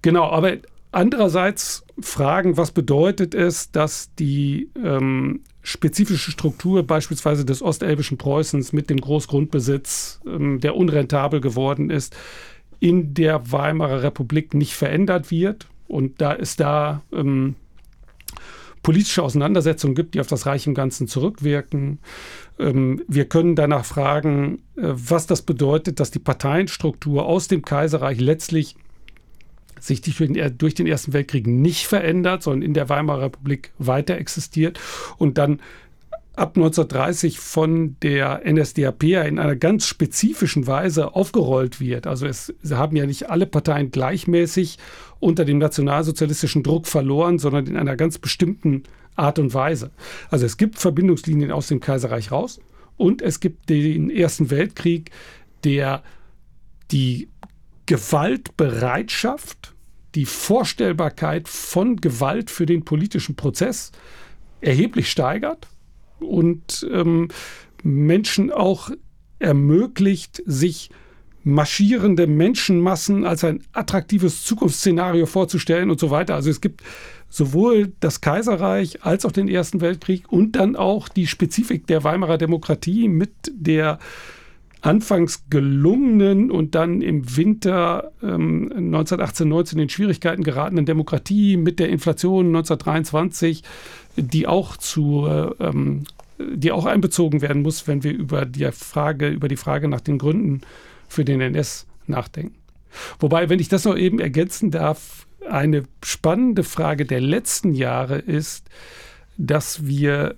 Genau, 0.00 0.30
aber 0.30 0.58
andererseits 0.92 1.84
fragen, 2.00 2.56
was 2.56 2.70
bedeutet 2.70 3.34
es, 3.34 3.72
dass 3.72 4.14
die 4.14 4.70
ähm, 4.82 5.40
spezifische 5.62 6.30
Struktur 6.30 6.86
beispielsweise 6.86 7.44
des 7.44 7.62
ostelbischen 7.62 8.16
Preußens 8.16 8.72
mit 8.72 8.88
dem 8.88 9.00
Großgrundbesitz, 9.00 10.20
ähm, 10.24 10.60
der 10.60 10.76
unrentabel 10.76 11.40
geworden 11.40 11.90
ist, 11.90 12.16
in 12.78 13.12
der 13.12 13.50
Weimarer 13.50 14.04
Republik 14.04 14.54
nicht 14.54 14.74
verändert 14.74 15.32
wird. 15.32 15.66
Und 15.88 16.20
da 16.20 16.32
ist 16.32 16.60
da 16.60 17.02
ähm, 17.12 17.56
politische 18.82 19.22
Auseinandersetzungen 19.22 19.94
gibt, 19.94 20.14
die 20.14 20.20
auf 20.20 20.26
das 20.26 20.46
Reich 20.46 20.66
im 20.66 20.74
Ganzen 20.74 21.06
zurückwirken. 21.06 21.98
Ähm, 22.58 23.02
wir 23.08 23.26
können 23.26 23.56
danach 23.56 23.84
fragen, 23.84 24.62
äh, 24.76 24.82
was 24.82 25.26
das 25.26 25.42
bedeutet, 25.42 26.00
dass 26.00 26.10
die 26.10 26.18
Parteienstruktur 26.18 27.26
aus 27.26 27.48
dem 27.48 27.62
Kaiserreich 27.62 28.20
letztlich 28.20 28.76
sich 29.80 30.00
durch 30.00 30.74
den 30.74 30.86
Ersten 30.86 31.12
Weltkrieg 31.12 31.46
nicht 31.46 31.86
verändert, 31.86 32.44
sondern 32.44 32.62
in 32.62 32.74
der 32.74 32.88
Weimarer 32.88 33.22
Republik 33.22 33.72
weiter 33.78 34.16
existiert 34.16 34.78
und 35.18 35.38
dann 35.38 35.60
ab 36.34 36.56
1930 36.56 37.38
von 37.38 37.96
der 38.00 38.42
NSDAP 38.50 39.02
in 39.02 39.38
einer 39.38 39.56
ganz 39.56 39.86
spezifischen 39.86 40.66
Weise 40.66 41.14
aufgerollt 41.14 41.78
wird. 41.78 42.06
Also 42.06 42.26
es 42.26 42.54
haben 42.70 42.96
ja 42.96 43.04
nicht 43.04 43.28
alle 43.28 43.46
Parteien 43.46 43.90
gleichmäßig 43.90 44.78
unter 45.20 45.44
dem 45.44 45.58
nationalsozialistischen 45.58 46.62
Druck 46.62 46.86
verloren, 46.86 47.38
sondern 47.38 47.66
in 47.66 47.76
einer 47.76 47.96
ganz 47.96 48.18
bestimmten 48.18 48.84
Art 49.14 49.38
und 49.38 49.52
Weise. 49.52 49.90
Also 50.30 50.46
es 50.46 50.56
gibt 50.56 50.78
Verbindungslinien 50.78 51.52
aus 51.52 51.68
dem 51.68 51.80
Kaiserreich 51.80 52.32
raus 52.32 52.60
und 52.96 53.20
es 53.20 53.40
gibt 53.40 53.68
den 53.68 54.08
Ersten 54.08 54.50
Weltkrieg, 54.50 55.10
der 55.64 56.02
die 56.90 57.28
Gewaltbereitschaft, 57.84 59.74
die 60.14 60.24
Vorstellbarkeit 60.24 61.46
von 61.46 61.96
Gewalt 61.96 62.50
für 62.50 62.64
den 62.64 62.84
politischen 62.84 63.36
Prozess 63.36 63.92
erheblich 64.60 65.10
steigert 65.10 65.68
und 66.22 66.86
ähm, 66.92 67.28
Menschen 67.82 68.50
auch 68.50 68.90
ermöglicht, 69.38 70.42
sich 70.46 70.90
marschierende 71.44 72.26
Menschenmassen 72.26 73.24
als 73.26 73.44
ein 73.44 73.62
attraktives 73.72 74.44
Zukunftsszenario 74.44 75.26
vorzustellen 75.26 75.90
und 75.90 75.98
so 75.98 76.10
weiter. 76.10 76.34
Also 76.34 76.50
es 76.50 76.60
gibt 76.60 76.82
sowohl 77.28 77.92
das 78.00 78.20
Kaiserreich 78.20 79.04
als 79.04 79.24
auch 79.24 79.32
den 79.32 79.48
Ersten 79.48 79.80
Weltkrieg 79.80 80.30
und 80.30 80.52
dann 80.52 80.76
auch 80.76 81.08
die 81.08 81.26
Spezifik 81.26 81.86
der 81.86 82.04
Weimarer 82.04 82.38
Demokratie 82.38 83.08
mit 83.08 83.32
der 83.52 83.98
anfangs 84.82 85.44
gelungenen 85.48 86.50
und 86.50 86.74
dann 86.74 87.02
im 87.02 87.36
Winter 87.36 88.12
ähm, 88.20 88.64
1918, 88.64 89.48
19 89.48 89.78
in 89.78 89.88
Schwierigkeiten 89.88 90.42
geratenen 90.42 90.84
Demokratie 90.84 91.56
mit 91.56 91.78
der 91.78 91.88
Inflation 91.88 92.46
1923, 92.46 93.62
die 94.16 94.46
auch 94.46 94.76
zu 94.76 95.26
äh, 95.26 95.64
ähm, 95.64 96.04
die 96.38 96.72
auch 96.72 96.86
einbezogen 96.86 97.40
werden 97.40 97.62
muss, 97.62 97.86
wenn 97.86 98.02
wir 98.02 98.12
über 98.12 98.44
die 98.46 98.70
Frage, 98.72 99.28
über 99.28 99.48
die 99.48 99.56
Frage 99.56 99.88
nach 99.88 100.00
den 100.00 100.18
Gründen 100.18 100.62
für 101.08 101.24
den 101.24 101.40
NS 101.40 101.86
nachdenken. 102.06 102.56
Wobei, 103.20 103.48
wenn 103.48 103.60
ich 103.60 103.68
das 103.68 103.84
noch 103.84 103.96
eben 103.96 104.18
ergänzen 104.18 104.70
darf, 104.70 105.26
eine 105.48 105.84
spannende 106.04 106.62
Frage 106.62 107.06
der 107.06 107.20
letzten 107.20 107.74
Jahre 107.74 108.18
ist, 108.18 108.68
dass 109.36 109.86
wir 109.86 110.36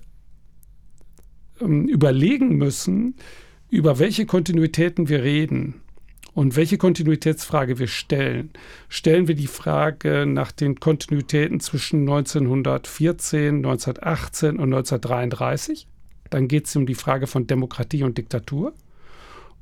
ähm, 1.61 1.87
überlegen 1.87 2.55
müssen, 2.55 3.15
über 3.69 3.99
welche 3.99 4.25
Kontinuitäten 4.25 5.09
wir 5.09 5.23
reden 5.23 5.81
und 6.35 6.57
welche 6.57 6.77
Kontinuitätsfrage 6.77 7.79
wir 7.79 7.87
stellen. 7.87 8.51
Stellen 8.89 9.29
wir 9.29 9.35
die 9.35 9.47
Frage 9.47 10.25
nach 10.27 10.51
den 10.51 10.81
Kontinuitäten 10.81 11.61
zwischen 11.61 12.01
1914, 12.01 13.55
1918 13.65 14.49
und 14.57 14.73
1933? 14.73 15.87
Dann 16.29 16.49
geht 16.49 16.67
es 16.67 16.75
um 16.75 16.85
die 16.85 16.93
Frage 16.93 17.27
von 17.27 17.47
Demokratie 17.47 18.03
und 18.03 18.17
Diktatur. 18.17 18.73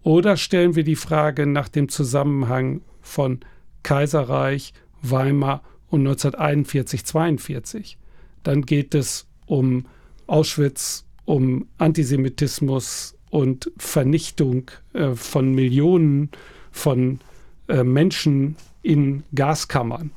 Oder 0.01 0.35
stellen 0.35 0.75
wir 0.75 0.83
die 0.83 0.95
Frage 0.95 1.45
nach 1.45 1.69
dem 1.69 1.89
Zusammenhang 1.89 2.81
von 3.01 3.41
Kaiserreich, 3.83 4.73
Weimar 5.03 5.61
und 5.89 5.99
1941, 6.01 7.05
42? 7.05 7.99
Dann 8.41 8.63
geht 8.63 8.95
es 8.95 9.27
um 9.45 9.85
Auschwitz, 10.25 11.05
um 11.25 11.67
Antisemitismus 11.77 13.15
und 13.29 13.71
Vernichtung 13.77 14.71
äh, 14.93 15.11
von 15.11 15.53
Millionen 15.53 16.31
von 16.73 17.19
äh, 17.69 17.83
Menschen 17.83 18.57
in 18.81 19.23
Gaskammern. 19.33 20.11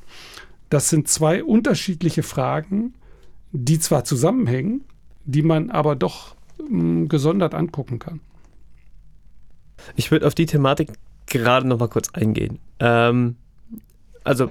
Das 0.69 0.88
sind 0.88 1.07
zwei 1.07 1.45
unterschiedliche 1.45 2.25
Fragen, 2.25 2.95
die 3.53 3.79
zwar 3.79 4.05
zusammenhängen, 4.05 4.85
die 5.25 5.42
man 5.42 5.71
aber 5.71 5.95
doch 5.95 6.35
mh, 6.59 6.69
hm, 6.69 7.09
gesondert 7.09 7.55
angucken 7.55 8.01
kann. 8.01 8.21
Ich 9.95 10.11
würde 10.11 10.27
auf 10.27 10.35
die 10.35 10.47
Thematik 10.47 10.88
gerade 11.27 11.69
noch 11.69 11.79
mal 11.79 11.88
kurz 11.88 12.09
eingehen. 12.12 12.59
Ähm, 12.81 13.37
also 14.25 14.51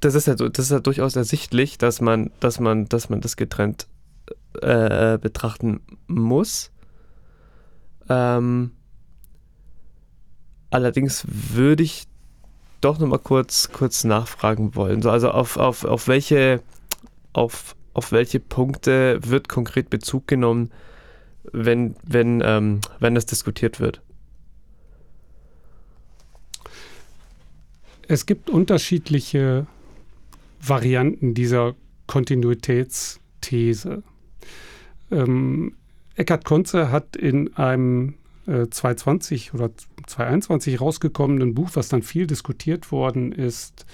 das 0.00 0.14
ist 0.14 0.26
ja 0.26 0.36
so, 0.36 0.48
das 0.48 0.66
ist 0.66 0.72
ja 0.72 0.80
durchaus 0.80 1.16
ersichtlich, 1.16 1.78
dass 1.78 2.00
man, 2.00 2.30
dass 2.40 2.60
man, 2.60 2.86
dass 2.86 3.08
man 3.08 3.20
das 3.20 3.36
getrennt 3.36 3.86
äh, 4.60 5.18
betrachten 5.18 5.80
muss. 6.06 6.70
Ähm, 8.08 8.72
allerdings 10.70 11.24
würde 11.28 11.82
ich 11.82 12.04
doch 12.80 12.98
noch 12.98 13.08
mal 13.08 13.18
kurz, 13.18 13.70
kurz 13.72 14.04
nachfragen 14.04 14.74
wollen. 14.74 15.02
So, 15.02 15.10
also 15.10 15.30
auf, 15.30 15.56
auf, 15.56 15.84
auf 15.84 16.08
welche 16.08 16.62
auf, 17.32 17.76
auf 17.94 18.12
welche 18.12 18.40
Punkte 18.40 19.20
wird 19.22 19.48
konkret 19.48 19.90
Bezug 19.90 20.26
genommen, 20.26 20.70
wenn, 21.52 21.94
wenn, 22.02 22.42
ähm, 22.44 22.80
wenn 22.98 23.14
das 23.14 23.26
diskutiert 23.26 23.80
wird? 23.80 24.00
Es 28.08 28.26
gibt 28.26 28.50
unterschiedliche 28.50 29.66
Varianten 30.60 31.34
dieser 31.34 31.74
Kontinuitätsthese. 32.06 34.02
Ähm, 35.10 35.76
Eckhard 36.16 36.44
Konze 36.44 36.90
hat 36.90 37.16
in 37.16 37.56
einem 37.56 38.14
äh, 38.50 38.68
2020 38.68 39.54
oder 39.54 39.70
2021 40.06 40.80
rausgekommenen 40.80 41.54
Buch, 41.54 41.70
was 41.74 41.88
dann 41.88 42.02
viel 42.02 42.26
diskutiert 42.26 42.90
worden 42.92 43.32
ist, 43.32 43.86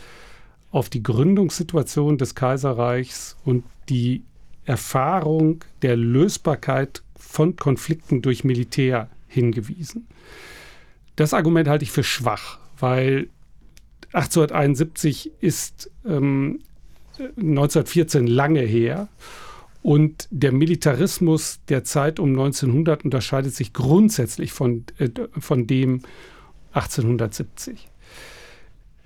auf 0.71 0.89
die 0.89 1.03
Gründungssituation 1.03 2.19
des 2.19 2.35
Kaiserreichs 2.35 3.37
und 3.45 3.65
die 3.89 4.23
Erfahrung 4.65 5.65
der 5.83 5.97
Lösbarkeit 5.97 7.03
von 7.17 7.57
Konflikten 7.57 8.23
durch 8.23 8.45
Militär 8.45 9.09
hingewiesen. 9.29 10.07
Das 11.15 11.35
Argument 11.35 11.69
halte 11.69 11.85
ich 11.85 11.93
für 11.93 12.05
schwach, 12.05 12.59
weil 12.79 13.29
1871 14.13 15.33
ist 15.41 15.91
ähm, 16.05 16.61
1914 17.19 18.27
lange 18.27 18.61
her 18.61 19.09
und 19.87 20.27
der 20.33 20.51
Militarismus 20.51 21.61
der 21.69 21.85
Zeit 21.85 22.19
um 22.19 22.31
1900 22.31 23.05
unterscheidet 23.05 23.55
sich 23.55 23.73
grundsätzlich 23.73 24.53
von, 24.53 24.83
äh, 24.99 25.11
von 25.39 25.69
dem 25.69 26.03
1870. 26.73 27.87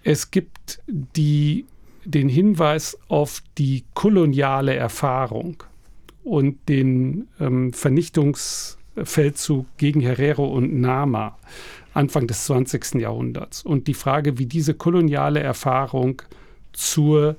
Es 0.05 0.31
gibt 0.31 0.81
die, 0.87 1.67
den 2.07 2.31
Hinweis 2.31 2.99
auf 3.09 3.43
die 3.59 3.85
koloniale 3.93 4.75
Erfahrung 4.75 5.63
und 6.25 6.67
den 6.71 7.29
ähm, 7.39 7.75
Vernichtungsfeldzug 7.75 9.67
gegen 9.77 10.01
Herero 10.01 10.47
und 10.47 10.81
Nama 10.81 11.37
Anfang 11.93 12.27
des 12.27 12.47
20. 12.47 12.95
Jahrhunderts 12.95 13.63
und 13.63 13.87
die 13.87 13.93
Frage, 13.93 14.39
wie 14.39 14.47
diese 14.47 14.73
koloniale 14.73 15.41
Erfahrung 15.41 16.23
zur 16.73 17.37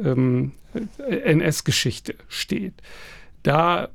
ähm, 0.00 0.52
NS-Geschichte 0.98 2.14
steht. 2.28 2.74
Da 3.42 3.88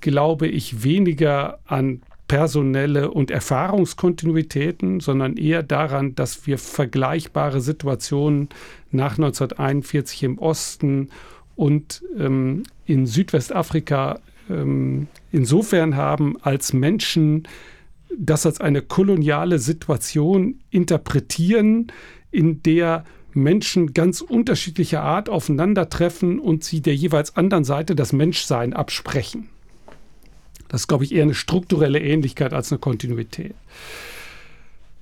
glaube 0.00 0.48
ich 0.48 0.84
weniger 0.84 1.58
an 1.66 2.02
personelle 2.28 3.10
und 3.10 3.30
Erfahrungskontinuitäten, 3.30 5.00
sondern 5.00 5.36
eher 5.36 5.62
daran, 5.62 6.14
dass 6.14 6.46
wir 6.46 6.56
vergleichbare 6.56 7.60
Situationen 7.60 8.48
nach 8.90 9.12
1941 9.18 10.22
im 10.22 10.38
Osten 10.38 11.10
und 11.56 12.02
ähm, 12.18 12.62
in 12.86 13.06
Südwestafrika 13.06 14.18
ähm, 14.48 15.08
insofern 15.30 15.96
haben, 15.96 16.36
als 16.40 16.72
Menschen 16.72 17.46
das 18.18 18.46
als 18.46 18.60
eine 18.60 18.82
koloniale 18.82 19.58
Situation 19.58 20.60
interpretieren, 20.70 21.88
in 22.30 22.62
der 22.62 23.04
Menschen 23.34 23.94
ganz 23.94 24.20
unterschiedlicher 24.20 25.02
Art 25.02 25.28
aufeinandertreffen 25.28 26.38
und 26.38 26.64
sie 26.64 26.80
der 26.80 26.94
jeweils 26.94 27.36
anderen 27.36 27.64
Seite 27.64 27.94
das 27.94 28.12
Menschsein 28.12 28.72
absprechen. 28.72 29.48
Das 30.68 30.82
ist, 30.82 30.88
glaube 30.88 31.04
ich, 31.04 31.12
eher 31.12 31.24
eine 31.24 31.34
strukturelle 31.34 32.00
Ähnlichkeit 32.00 32.52
als 32.52 32.72
eine 32.72 32.78
Kontinuität. 32.78 33.54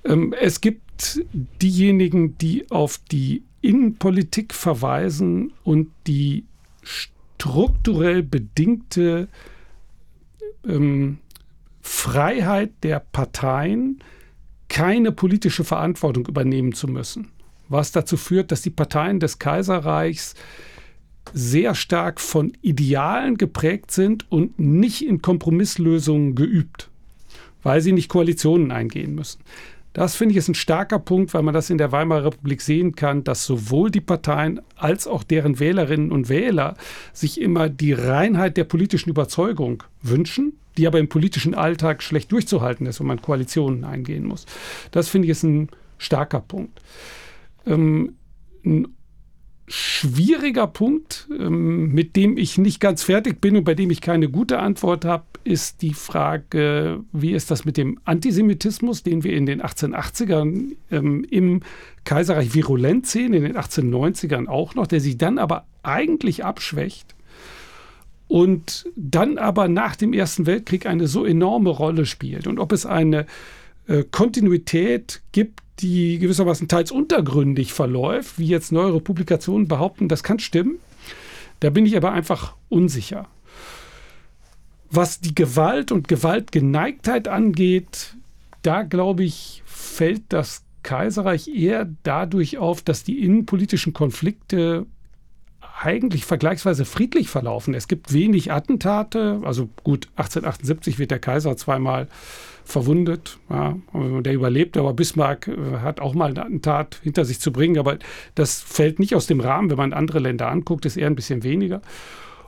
Ähm, 0.03 0.33
es 0.39 0.61
gibt 0.61 1.23
diejenigen, 1.61 2.37
die 2.37 2.69
auf 2.71 2.99
die 3.11 3.43
Innenpolitik 3.61 4.53
verweisen 4.53 5.53
und 5.63 5.89
die 6.07 6.45
strukturell 6.83 8.23
bedingte 8.23 9.27
ähm, 10.67 11.19
Freiheit 11.81 12.71
der 12.83 12.99
Parteien, 12.99 14.03
keine 14.67 15.11
politische 15.11 15.63
Verantwortung 15.63 16.27
übernehmen 16.27 16.73
zu 16.73 16.87
müssen 16.87 17.27
was 17.71 17.91
dazu 17.91 18.17
führt, 18.17 18.51
dass 18.51 18.61
die 18.61 18.69
Parteien 18.69 19.19
des 19.19 19.39
Kaiserreichs 19.39 20.35
sehr 21.33 21.75
stark 21.75 22.19
von 22.19 22.53
Idealen 22.61 23.37
geprägt 23.37 23.91
sind 23.91 24.29
und 24.31 24.59
nicht 24.59 25.05
in 25.05 25.21
Kompromisslösungen 25.21 26.35
geübt, 26.35 26.89
weil 27.63 27.81
sie 27.81 27.91
nicht 27.91 28.09
Koalitionen 28.09 28.71
eingehen 28.71 29.15
müssen. 29.15 29.39
Das 29.93 30.15
finde 30.15 30.31
ich 30.31 30.37
ist 30.37 30.47
ein 30.47 30.55
starker 30.55 30.99
Punkt, 30.99 31.33
weil 31.33 31.43
man 31.43 31.53
das 31.53 31.69
in 31.69 31.77
der 31.77 31.91
Weimarer 31.91 32.25
Republik 32.25 32.61
sehen 32.61 32.95
kann, 32.95 33.25
dass 33.25 33.45
sowohl 33.45 33.91
die 33.91 33.99
Parteien 33.99 34.61
als 34.77 35.05
auch 35.05 35.23
deren 35.23 35.59
Wählerinnen 35.59 36.11
und 36.11 36.29
Wähler 36.29 36.75
sich 37.11 37.41
immer 37.41 37.67
die 37.67 37.91
Reinheit 37.91 38.55
der 38.55 38.63
politischen 38.63 39.09
Überzeugung 39.09 39.83
wünschen, 40.01 40.53
die 40.77 40.87
aber 40.87 40.99
im 40.99 41.09
politischen 41.09 41.53
Alltag 41.53 42.03
schlecht 42.03 42.31
durchzuhalten 42.31 42.85
ist, 42.85 43.01
wenn 43.01 43.07
man 43.07 43.21
Koalitionen 43.21 43.83
eingehen 43.83 44.25
muss. 44.25 44.45
Das 44.91 45.09
finde 45.09 45.25
ich 45.25 45.31
ist 45.31 45.43
ein 45.43 45.67
starker 45.97 46.39
Punkt. 46.39 46.79
Ähm, 47.65 48.15
ein 48.65 48.87
schwieriger 49.67 50.67
Punkt, 50.67 51.27
ähm, 51.37 51.93
mit 51.93 52.15
dem 52.15 52.37
ich 52.37 52.57
nicht 52.57 52.79
ganz 52.79 53.03
fertig 53.03 53.39
bin 53.39 53.55
und 53.55 53.63
bei 53.63 53.73
dem 53.73 53.89
ich 53.89 54.01
keine 54.01 54.29
gute 54.29 54.59
Antwort 54.59 55.05
habe, 55.05 55.23
ist 55.43 55.81
die 55.81 55.93
Frage, 55.93 57.03
wie 57.11 57.31
ist 57.31 57.49
das 57.49 57.65
mit 57.65 57.77
dem 57.77 57.99
Antisemitismus, 58.03 59.03
den 59.03 59.23
wir 59.23 59.33
in 59.33 59.45
den 59.45 59.61
1880ern 59.61 60.73
ähm, 60.91 61.25
im 61.29 61.61
Kaiserreich 62.03 62.53
virulent 62.53 63.07
sehen, 63.07 63.33
in 63.33 63.43
den 63.43 63.55
1890ern 63.57 64.47
auch 64.47 64.75
noch, 64.75 64.87
der 64.87 64.99
sich 64.99 65.17
dann 65.17 65.39
aber 65.39 65.65
eigentlich 65.83 66.43
abschwächt 66.43 67.15
und 68.27 68.87
dann 68.95 69.37
aber 69.37 69.67
nach 69.67 69.95
dem 69.95 70.13
Ersten 70.13 70.45
Weltkrieg 70.45 70.85
eine 70.85 71.07
so 71.07 71.25
enorme 71.25 71.69
Rolle 71.69 72.05
spielt. 72.05 72.47
Und 72.47 72.59
ob 72.59 72.71
es 72.71 72.85
eine 72.85 73.25
äh, 73.91 74.05
Kontinuität 74.09 75.21
gibt, 75.33 75.59
die 75.79 76.17
gewissermaßen 76.19 76.67
teils 76.67 76.91
untergründig 76.91 77.73
verläuft, 77.73 78.39
wie 78.39 78.47
jetzt 78.47 78.71
neuere 78.71 79.01
Publikationen 79.01 79.67
behaupten, 79.67 80.07
das 80.07 80.23
kann 80.23 80.39
stimmen. 80.39 80.79
Da 81.59 81.69
bin 81.69 81.85
ich 81.85 81.97
aber 81.97 82.11
einfach 82.11 82.55
unsicher. 82.69 83.27
Was 84.89 85.19
die 85.19 85.35
Gewalt 85.35 85.91
und 85.91 86.07
Gewaltgeneigtheit 86.07 87.27
angeht, 87.27 88.15
da 88.61 88.83
glaube 88.83 89.23
ich, 89.23 89.61
fällt 89.65 90.23
das 90.29 90.63
Kaiserreich 90.83 91.47
eher 91.47 91.89
dadurch 92.03 92.57
auf, 92.57 92.81
dass 92.81 93.03
die 93.03 93.23
innenpolitischen 93.23 93.93
Konflikte 93.93 94.85
eigentlich 95.81 96.25
vergleichsweise 96.25 96.85
friedlich 96.85 97.29
verlaufen. 97.29 97.73
Es 97.73 97.87
gibt 97.87 98.13
wenig 98.13 98.51
Attentate. 98.51 99.41
Also 99.43 99.69
gut, 99.83 100.07
1878 100.15 100.99
wird 100.99 101.11
der 101.11 101.19
Kaiser 101.19 101.57
zweimal 101.57 102.07
verwundet. 102.71 103.37
Ja, 103.49 103.77
der 103.93 104.33
überlebt, 104.33 104.77
aber 104.77 104.93
Bismarck 104.93 105.47
äh, 105.47 105.79
hat 105.81 105.99
auch 105.99 106.13
mal 106.13 106.31
ein 106.31 106.37
Attentat 106.37 106.99
hinter 107.03 107.25
sich 107.25 107.39
zu 107.39 107.51
bringen. 107.51 107.77
Aber 107.77 107.97
das 108.35 108.61
fällt 108.61 108.99
nicht 108.99 109.15
aus 109.15 109.27
dem 109.27 109.39
Rahmen. 109.39 109.69
Wenn 109.69 109.77
man 109.77 109.93
andere 109.93 110.19
Länder 110.19 110.49
anguckt, 110.49 110.85
ist 110.85 110.97
eher 110.97 111.07
ein 111.07 111.15
bisschen 111.15 111.43
weniger. 111.43 111.81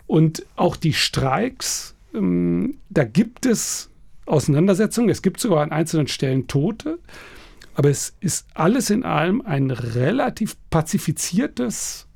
Und 0.08 0.46
auch 0.56 0.76
die 0.76 0.94
Streiks, 0.94 1.96
ähm, 2.14 2.78
da 2.90 3.04
gibt 3.04 3.46
es 3.46 3.90
Auseinandersetzungen. 4.26 5.10
Es 5.10 5.22
gibt 5.22 5.40
sogar 5.40 5.62
an 5.62 5.72
einzelnen 5.72 6.08
Stellen 6.08 6.48
Tote. 6.48 7.00
Aber 7.76 7.90
es 7.90 8.16
ist 8.20 8.48
alles 8.54 8.90
in 8.90 9.04
allem 9.04 9.42
ein 9.42 9.72
relativ 9.72 10.56
pazifiziertes 10.70 12.08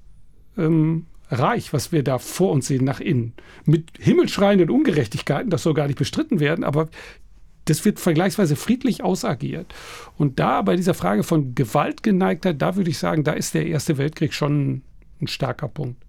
ähm, 0.58 1.08
Reich, 1.30 1.74
was 1.74 1.92
wir 1.92 2.04
da 2.04 2.20
vor 2.20 2.52
uns 2.52 2.68
sehen, 2.68 2.86
nach 2.86 3.00
innen. 3.00 3.34
Mit 3.66 3.90
himmelschreienden 4.00 4.70
Ungerechtigkeiten, 4.70 5.50
das 5.50 5.64
soll 5.64 5.74
gar 5.74 5.88
nicht 5.88 6.00
bestritten 6.00 6.40
werden, 6.40 6.64
aber 6.64 6.90
das 7.70 7.84
wird 7.86 8.00
vergleichsweise 8.00 8.56
friedlich 8.56 9.04
ausagiert. 9.04 9.74
Und 10.18 10.40
da 10.40 10.62
bei 10.62 10.76
dieser 10.76 10.94
Frage 10.94 11.24
von 11.24 11.54
Gewaltgeneigtheit, 11.54 12.62
da 12.62 12.76
würde 12.76 12.90
ich 12.90 12.98
sagen, 12.98 13.24
da 13.24 13.34
ist 13.34 13.54
der 13.54 13.68
Erste 13.68 13.98
Weltkrieg 13.98 14.34
schon 14.34 14.84
ein 15.22 15.28
starker 15.28 15.68
Punkt. 15.68 16.02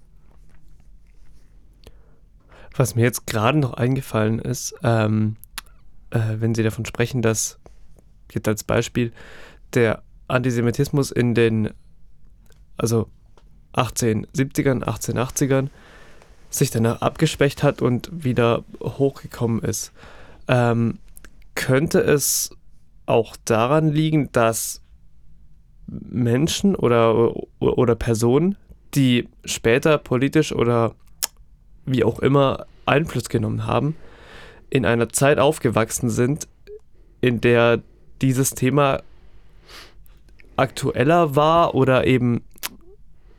Was 2.77 2.95
mir 2.95 3.03
jetzt 3.03 3.27
gerade 3.27 3.59
noch 3.59 3.75
eingefallen 3.75 4.39
ist, 4.39 4.75
ähm, 4.85 5.37
äh, 6.11 6.37
wenn 6.39 6.55
Sie 6.55 6.63
davon 6.63 6.85
sprechen, 6.85 7.23
dass 7.23 7.59
jetzt 8.33 8.47
als 8.47 8.63
Beispiel 8.63 9.13
der 9.75 10.03
Antisemitismus 10.29 11.11
in 11.11 11.35
den, 11.35 11.71
also 12.77 13.09
1870ern, 13.75 14.85
1880ern 14.85 15.71
sich 16.51 16.71
danach 16.71 17.03
abgeschwächt 17.03 17.63
hat 17.63 17.83
und 17.83 18.11
wieder 18.13 18.65
hochgekommen 18.81 19.61
ist. 19.63 19.93
Ähm, 20.47 20.99
könnte 21.59 21.99
es 21.99 22.51
auch 23.05 23.37
daran 23.45 23.89
liegen, 23.89 24.31
dass 24.31 24.81
Menschen 25.89 26.77
oder, 26.77 27.35
oder 27.59 27.97
Personen, 27.97 28.57
die 28.95 29.29
später 29.45 29.99
politisch 29.99 30.53
oder 30.53 30.95
wie 31.85 32.05
auch 32.05 32.21
immer 32.21 32.67
Einfluss 32.87 33.29
genommen 33.29 33.67
haben, 33.67 33.97
in 34.71 34.87
einer 34.87 35.09
Zeit 35.09 35.41
aufgewachsen 35.41 36.11
sind, 36.11 36.47
in 37.21 37.41
der 37.41 37.83
dieses 38.23 38.51
Thema 38.51 39.03
aktueller 40.57 41.35
war 41.35 41.75
oder 41.75 42.07
eben 42.07 42.43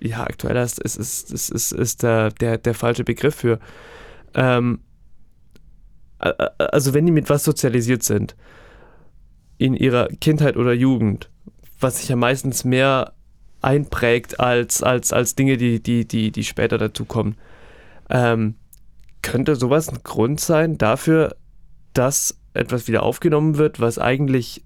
ja, 0.01 0.23
aktueller 0.23 0.63
ist, 0.63 0.79
ist, 0.79 0.97
ist, 0.97 1.31
ist, 1.31 1.71
ist, 1.71 2.03
der, 2.03 2.31
der, 2.31 2.57
der 2.57 2.73
falsche 2.73 3.05
Begriff 3.05 3.35
für. 3.35 3.59
Ähm, 4.33 4.79
also 6.19 6.93
wenn 6.93 7.05
die 7.05 7.11
mit 7.11 7.29
was 7.29 7.43
sozialisiert 7.43 8.03
sind, 8.03 8.35
in 9.57 9.73
ihrer 9.73 10.07
Kindheit 10.07 10.57
oder 10.57 10.73
Jugend, 10.73 11.29
was 11.79 11.99
sich 11.99 12.09
ja 12.09 12.15
meistens 12.15 12.63
mehr 12.63 13.13
einprägt 13.61 14.39
als, 14.39 14.83
als, 14.83 15.11
als 15.11 15.35
Dinge, 15.35 15.57
die, 15.57 15.81
die, 15.81 16.07
die, 16.07 16.31
die 16.31 16.43
später 16.43 16.77
dazukommen, 16.77 17.35
ähm, 18.09 18.55
könnte 19.21 19.55
sowas 19.55 19.89
ein 19.89 19.99
Grund 20.03 20.39
sein 20.39 20.77
dafür, 20.77 21.35
dass 21.93 22.39
etwas 22.53 22.87
wieder 22.87 23.03
aufgenommen 23.03 23.57
wird, 23.57 23.79
was 23.79 23.99
eigentlich 23.99 24.63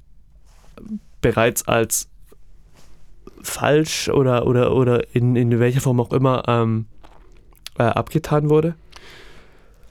bereits 1.22 1.68
als 1.68 2.10
falsch 3.42 4.10
oder, 4.10 4.46
oder, 4.46 4.76
oder 4.76 5.16
in, 5.16 5.36
in 5.36 5.60
welcher 5.60 5.82
Form 5.82 6.00
auch 6.00 6.14
immer 6.14 6.44
ähm, 6.48 6.86
äh, 7.78 7.84
abgetan 7.84 8.50
wurde? 8.50 8.76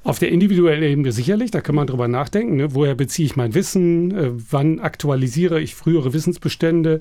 Auf 0.05 0.19
der 0.19 0.31
individuellen 0.31 0.83
Ebene 0.83 1.13
sicherlich, 1.13 1.53
da 1.53 1.61
kann 1.61 1.77
man 1.77 1.87
drüber 1.87 2.09
nachdenken. 2.09 2.57
Ne? 2.57 2.75
Woher 2.75 2.95
beziehe 2.95 3.27
ich 3.27 3.37
mein 3.37 3.55
Wissen? 3.55 4.11
Äh, 4.11 4.31
wann 4.51 4.81
aktualisiere 4.81 5.61
ich 5.61 5.75
frühere 5.75 6.13
Wissensbestände? 6.13 7.01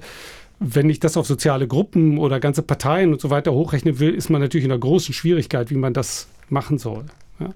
Wenn 0.60 0.90
ich 0.90 1.00
das 1.00 1.18
auf 1.18 1.26
soziale 1.26 1.68
Gruppen 1.68 2.20
oder 2.20 2.40
ganze 2.40 2.62
Parteien 2.62 3.12
und 3.12 3.20
so 3.20 3.32
weiter 3.32 3.54
hochrechnen 3.54 3.98
will, 3.98 4.14
ist 4.14 4.30
man 4.30 4.42
natürlich 4.42 4.66
in 4.66 4.72
einer 4.72 4.80
großen 4.80 5.14
Schwierigkeit, 5.14 5.72
wie 5.72 5.76
man 5.76 5.94
das 5.94 6.28
machen 6.50 6.78
soll. 6.78 7.06
Ja? 7.40 7.50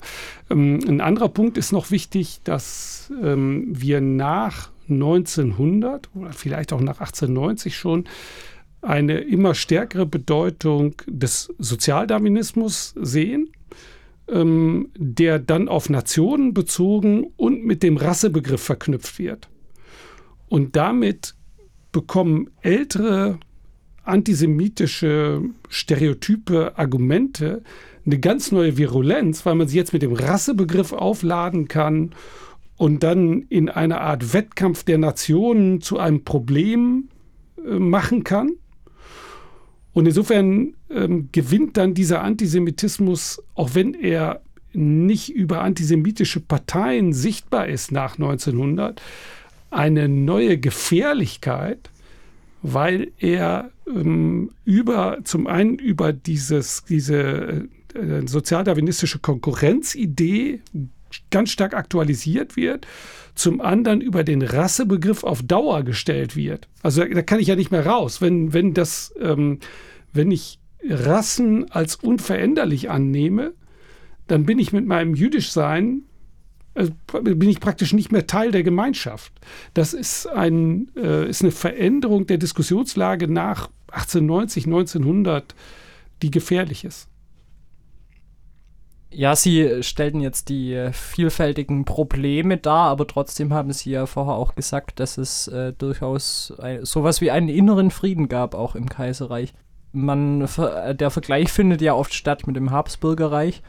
Ähm, 0.50 0.80
ein 0.88 1.02
anderer 1.02 1.30
Punkt 1.30 1.58
ist 1.58 1.72
noch 1.72 1.92
wichtig, 1.92 2.40
dass 2.44 3.14
ähm, 3.22 3.68
wir 3.70 4.02
nach 4.02 4.72
1900 4.90 6.10
oder 6.16 6.34
vielleicht 6.34 6.74
auch 6.74 6.82
nach 6.82 7.00
1890 7.00 7.78
schon 7.78 8.06
eine 8.82 9.20
immer 9.20 9.56
stärkere 9.56 10.06
Bedeutung 10.06 10.96
des 11.08 11.54
Sozialdarwinismus 11.58 12.94
sehen, 13.00 13.52
ähm, 14.30 14.90
der 14.98 15.40
dann 15.40 15.68
auf 15.68 15.90
Nationen 15.90 16.54
bezogen 16.54 17.28
und 17.38 17.66
mit 17.66 17.84
dem 17.84 17.98
Rassebegriff 17.98 18.62
verknüpft 18.62 19.20
wird. 19.20 19.50
Und 20.48 20.76
damit 20.76 21.36
bekommen 21.92 22.50
ältere 22.62 23.40
antisemitische 24.04 25.42
Stereotype, 25.70 26.78
Argumente 26.78 27.64
eine 28.06 28.20
ganz 28.20 28.52
neue 28.52 28.78
Virulenz, 28.78 29.46
weil 29.46 29.56
man 29.56 29.68
sie 29.68 29.78
jetzt 29.78 29.94
mit 29.94 30.02
dem 30.02 30.14
Rassebegriff 30.14 30.94
aufladen 30.94 31.68
kann 31.68 32.12
und 32.78 33.04
dann 33.04 33.44
in 33.44 33.70
einer 33.70 34.02
Art 34.02 34.34
Wettkampf 34.34 34.84
der 34.84 34.98
Nationen 34.98 35.82
zu 35.82 35.98
einem 35.98 36.24
Problem 36.24 37.10
äh, 37.58 37.80
machen 37.80 38.24
kann. 38.24 38.52
Und 39.96 40.08
insofern 40.08 40.74
ähm, 40.90 41.30
gewinnt 41.32 41.78
dann 41.78 41.94
dieser 41.94 42.22
Antisemitismus, 42.22 43.42
auch 43.56 43.76
wenn 43.76 43.94
er 43.94 44.42
nicht 44.74 45.30
über 45.30 45.62
antisemitische 45.62 46.42
Parteien 46.42 47.14
sichtbar 47.14 47.70
ist 47.70 47.94
nach 47.94 48.16
1900, 48.16 49.02
eine 49.72 50.10
neue 50.10 50.58
Gefährlichkeit, 50.58 51.90
weil 52.62 53.14
er 53.20 53.72
ähm, 53.88 54.52
über 54.66 55.20
zum 55.24 55.48
einen 55.48 55.80
über 55.80 56.12
dieses, 56.12 56.84
diese 56.84 57.70
äh, 57.94 58.28
sozialdarwinistische 58.28 59.20
Konkurrenzidee 59.20 60.60
ganz 61.30 61.52
stark 61.52 61.74
aktualisiert 61.74 62.56
wird, 62.56 62.88
zum 63.36 63.62
anderen 63.62 64.02
über 64.02 64.24
den 64.24 64.42
Rassebegriff 64.42 65.24
auf 65.24 65.44
Dauer 65.44 65.84
gestellt 65.84 66.36
wird. 66.36 66.68
Also 66.84 67.04
da, 67.04 67.08
da 67.08 67.22
kann 67.22 67.40
ich 67.40 67.48
ja 67.48 67.56
nicht 67.56 67.72
mehr 67.72 67.86
raus, 67.86 68.22
wenn, 68.22 68.54
wenn 68.54 68.74
das, 68.74 69.14
ähm, 69.20 69.60
wenn 70.14 70.32
ich 70.32 70.60
Rassen 70.88 71.72
als 71.72 71.96
unveränderlich 71.96 72.90
annehme, 72.90 73.54
dann 74.28 74.46
bin 74.46 74.60
ich 74.60 74.72
mit 74.72 74.86
meinem 74.86 75.16
Jüdischsein 75.16 76.04
also 76.76 76.92
bin 77.22 77.50
ich 77.50 77.62
praktisch 77.62 77.94
nicht 77.94 78.12
mehr 78.12 78.28
Teil 78.28 78.52
der 78.52 78.64
Gemeinschaft. 78.64 79.32
Das 79.74 79.94
ist, 79.94 80.28
ein, 80.28 80.92
äh, 80.98 81.28
ist 81.28 81.42
eine 81.42 81.52
Veränderung 81.52 82.28
der 82.28 82.38
Diskussionslage 82.38 83.30
nach 83.30 83.70
1890, 83.88 84.66
1900, 84.66 85.56
die 86.22 86.32
gefährlich 86.32 86.84
ist. 86.84 87.08
Ja, 89.18 89.34
Sie 89.38 89.82
stellten 89.82 90.20
jetzt 90.20 90.50
die 90.50 90.74
äh, 90.74 90.92
vielfältigen 90.92 91.86
Probleme 91.86 92.58
dar, 92.58 92.90
aber 92.90 93.08
trotzdem 93.08 93.54
haben 93.54 93.72
Sie 93.72 93.92
ja 93.92 94.08
vorher 94.08 94.36
auch 94.36 94.56
gesagt, 94.56 95.00
dass 95.00 95.18
es 95.18 95.48
äh, 95.48 95.72
durchaus 95.72 96.54
ein, 96.60 96.84
sowas 96.84 97.22
wie 97.22 97.32
einen 97.32 97.48
inneren 97.48 97.92
Frieden 97.92 98.28
gab, 98.28 98.54
auch 98.56 98.76
im 98.76 98.90
Kaiserreich. 98.90 99.54
Man, 99.94 100.42
äh, 100.42 100.94
der 100.94 101.12
Vergleich 101.12 101.50
findet 101.50 101.82
ja 101.82 101.94
oft 101.94 102.14
statt 102.14 102.46
mit 102.46 102.58
dem 102.58 102.72
Habsburgerreich. 102.72 103.62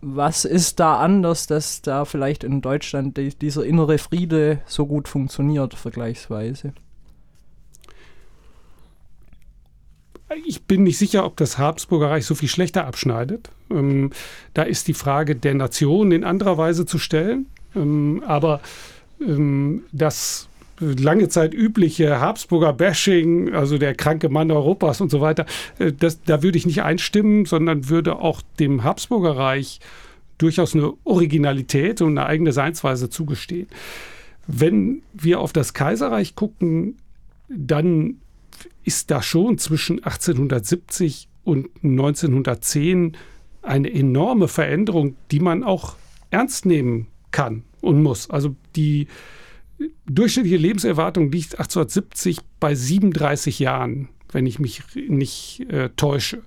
Was 0.00 0.44
ist 0.44 0.78
da 0.78 1.00
anders, 1.00 1.48
dass 1.48 1.82
da 1.82 2.04
vielleicht 2.04 2.44
in 2.44 2.60
Deutschland 2.60 3.16
die, 3.16 3.30
dieser 3.30 3.64
innere 3.64 3.98
Friede 3.98 4.60
so 4.66 4.86
gut 4.86 5.08
funktioniert, 5.08 5.74
vergleichsweise? 5.74 6.74
Ich 10.46 10.62
bin 10.64 10.82
nicht 10.84 10.98
sicher, 10.98 11.24
ob 11.24 11.36
das 11.36 11.58
Habsburger 11.58 12.10
Reich 12.10 12.26
so 12.26 12.34
viel 12.34 12.48
schlechter 12.48 12.86
abschneidet. 12.86 13.50
Ähm, 13.70 14.10
da 14.54 14.62
ist 14.62 14.88
die 14.88 14.94
Frage 14.94 15.36
der 15.36 15.54
Nation 15.54 16.12
in 16.12 16.24
anderer 16.24 16.58
Weise 16.58 16.86
zu 16.86 16.98
stellen. 16.98 17.46
Ähm, 17.74 18.22
aber 18.26 18.60
ähm, 19.20 19.82
das 19.92 20.48
lange 20.78 21.28
Zeit 21.28 21.54
übliche 21.54 22.20
Habsburger 22.20 22.72
Bashing, 22.72 23.54
also 23.54 23.78
der 23.78 23.94
kranke 23.94 24.28
Mann 24.28 24.50
Europas 24.50 25.00
und 25.00 25.10
so 25.10 25.20
weiter, 25.20 25.46
äh, 25.78 25.92
das, 25.92 26.22
da 26.22 26.42
würde 26.42 26.58
ich 26.58 26.66
nicht 26.66 26.82
einstimmen, 26.82 27.44
sondern 27.44 27.88
würde 27.88 28.16
auch 28.16 28.42
dem 28.58 28.84
Habsburger 28.84 29.36
Reich 29.36 29.80
durchaus 30.38 30.74
eine 30.74 30.92
Originalität 31.04 32.00
und 32.02 32.18
eine 32.18 32.26
eigene 32.26 32.52
Seinsweise 32.52 33.10
zugestehen. 33.10 33.68
Wenn 34.46 35.02
wir 35.12 35.40
auf 35.40 35.52
das 35.52 35.72
Kaiserreich 35.72 36.34
gucken, 36.34 36.96
dann 37.48 38.16
ist 38.84 39.10
da 39.10 39.22
schon 39.22 39.58
zwischen 39.58 40.02
1870 40.02 41.28
und 41.44 41.68
1910 41.82 43.16
eine 43.62 43.92
enorme 43.92 44.48
Veränderung, 44.48 45.16
die 45.30 45.40
man 45.40 45.62
auch 45.62 45.96
ernst 46.30 46.66
nehmen 46.66 47.06
kann 47.30 47.64
und 47.80 48.02
muss. 48.02 48.30
Also 48.30 48.56
die 48.76 49.06
durchschnittliche 50.06 50.56
Lebenserwartung 50.56 51.30
liegt 51.30 51.58
1870 51.58 52.38
bei 52.60 52.74
37 52.74 53.58
Jahren, 53.58 54.08
wenn 54.30 54.46
ich 54.46 54.58
mich 54.58 54.82
nicht 54.94 55.66
äh, 55.70 55.90
täusche. 55.90 56.42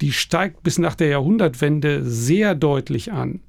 Die 0.00 0.12
steigt 0.12 0.62
bis 0.62 0.78
nach 0.78 0.94
der 0.94 1.08
Jahrhundertwende 1.08 2.04
sehr 2.04 2.54
deutlich 2.54 3.12
an. 3.12 3.40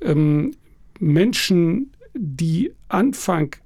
Ähm, 0.00 0.52
Menschen, 0.98 1.92
die 2.14 2.72
Anfang 2.88 3.56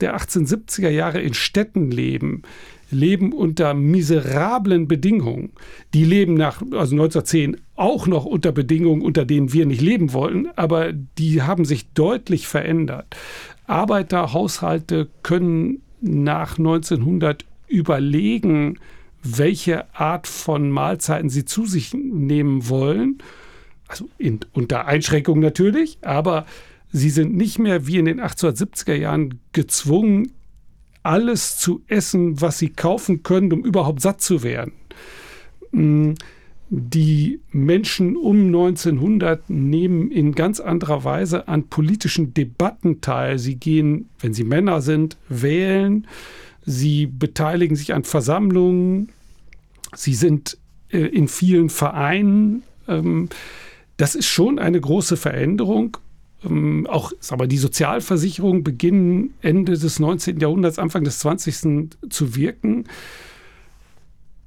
der 0.00 0.16
1870er 0.18 0.88
Jahre 0.88 1.20
in 1.20 1.34
Städten 1.34 1.90
leben, 1.90 2.42
leben 2.90 3.32
unter 3.32 3.74
miserablen 3.74 4.88
Bedingungen. 4.88 5.52
Die 5.94 6.04
leben 6.04 6.34
nach 6.34 6.60
also 6.62 6.94
1910 6.94 7.56
auch 7.76 8.06
noch 8.06 8.24
unter 8.24 8.52
Bedingungen, 8.52 9.02
unter 9.02 9.24
denen 9.24 9.52
wir 9.52 9.66
nicht 9.66 9.80
leben 9.80 10.12
wollen, 10.12 10.48
aber 10.56 10.92
die 10.92 11.42
haben 11.42 11.64
sich 11.64 11.92
deutlich 11.92 12.46
verändert. 12.46 13.16
Arbeiterhaushalte 13.66 15.08
können 15.22 15.82
nach 16.00 16.58
1900 16.58 17.44
überlegen, 17.68 18.78
welche 19.22 19.94
Art 19.94 20.26
von 20.26 20.70
Mahlzeiten 20.70 21.30
sie 21.30 21.44
zu 21.44 21.66
sich 21.66 21.94
nehmen 21.94 22.68
wollen. 22.68 23.18
Also 23.86 24.08
in, 24.18 24.40
unter 24.52 24.86
Einschränkung 24.86 25.40
natürlich, 25.40 25.98
aber 26.02 26.46
sie 26.92 27.10
sind 27.10 27.36
nicht 27.36 27.58
mehr 27.58 27.86
wie 27.86 27.98
in 27.98 28.06
den 28.06 28.20
1870er 28.20 28.94
Jahren 28.94 29.40
gezwungen, 29.52 30.32
alles 31.02 31.56
zu 31.56 31.82
essen, 31.88 32.40
was 32.40 32.58
sie 32.58 32.70
kaufen 32.70 33.22
können, 33.22 33.52
um 33.52 33.64
überhaupt 33.64 34.00
satt 34.00 34.20
zu 34.20 34.42
werden. 34.42 34.72
Mm, 35.72 36.12
die 36.68 37.40
Menschen 37.50 38.16
um 38.16 38.46
1900 38.46 39.50
nehmen 39.50 40.10
in 40.12 40.34
ganz 40.34 40.60
anderer 40.60 41.02
Weise 41.02 41.48
an 41.48 41.66
politischen 41.68 42.32
Debatten 42.32 43.00
teil. 43.00 43.38
Sie 43.38 43.56
gehen, 43.56 44.08
wenn 44.20 44.34
sie 44.34 44.44
Männer 44.44 44.80
sind, 44.80 45.16
wählen. 45.28 46.06
Sie 46.64 47.06
beteiligen 47.06 47.74
sich 47.74 47.92
an 47.92 48.04
Versammlungen. 48.04 49.08
Sie 49.96 50.14
sind 50.14 50.58
äh, 50.90 50.98
in 50.98 51.26
vielen 51.26 51.70
Vereinen. 51.70 52.62
Ähm, 52.86 53.28
das 53.96 54.14
ist 54.14 54.26
schon 54.26 54.60
eine 54.60 54.80
große 54.80 55.16
Veränderung 55.16 55.96
ähm, 56.44 56.86
auch 56.86 57.12
aber 57.30 57.46
die 57.46 57.58
Sozialversicherungen 57.58 58.64
beginnen 58.64 59.34
Ende 59.42 59.72
des 59.72 59.98
19. 59.98 60.40
Jahrhunderts, 60.40 60.78
Anfang 60.78 61.04
des 61.04 61.18
20. 61.20 61.90
zu 62.08 62.34
wirken. 62.34 62.84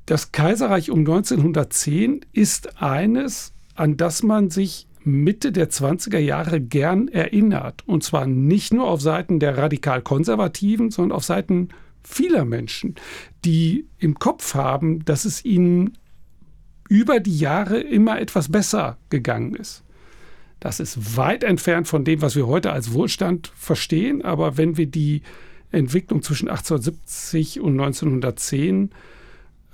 Das 0.05 0.31
Kaiserreich 0.31 0.91
um 0.91 0.99
1910 0.99 2.21
ist 2.33 2.81
eines, 2.81 3.53
an 3.75 3.97
das 3.97 4.23
man 4.23 4.49
sich 4.49 4.87
Mitte 5.05 5.51
der 5.51 5.69
20er 5.69 6.19
Jahre 6.19 6.61
gern 6.61 7.07
erinnert. 7.07 7.87
Und 7.87 8.03
zwar 8.03 8.25
nicht 8.25 8.73
nur 8.73 8.87
auf 8.87 9.01
Seiten 9.01 9.39
der 9.39 9.57
radikal-konservativen, 9.57 10.91
sondern 10.91 11.15
auf 11.15 11.23
Seiten 11.23 11.69
vieler 12.03 12.45
Menschen, 12.45 12.95
die 13.45 13.87
im 13.99 14.19
Kopf 14.19 14.55
haben, 14.55 15.05
dass 15.05 15.25
es 15.25 15.43
ihnen 15.45 15.97
über 16.89 17.19
die 17.19 17.37
Jahre 17.37 17.79
immer 17.79 18.19
etwas 18.19 18.51
besser 18.51 18.97
gegangen 19.09 19.55
ist. 19.55 19.82
Das 20.63 20.79
ist 20.79 21.17
weit 21.17 21.43
entfernt 21.43 21.89
von 21.89 22.05
dem, 22.05 22.21
was 22.21 22.37
wir 22.37 22.47
heute 22.47 22.71
als 22.71 22.93
Wohlstand 22.93 23.51
verstehen. 23.53 24.21
Aber 24.21 24.55
wenn 24.55 24.77
wir 24.77 24.85
die 24.85 25.21
Entwicklung 25.73 26.21
zwischen 26.21 26.47
1870 26.47 27.59
und 27.59 27.73
1910 27.73 28.91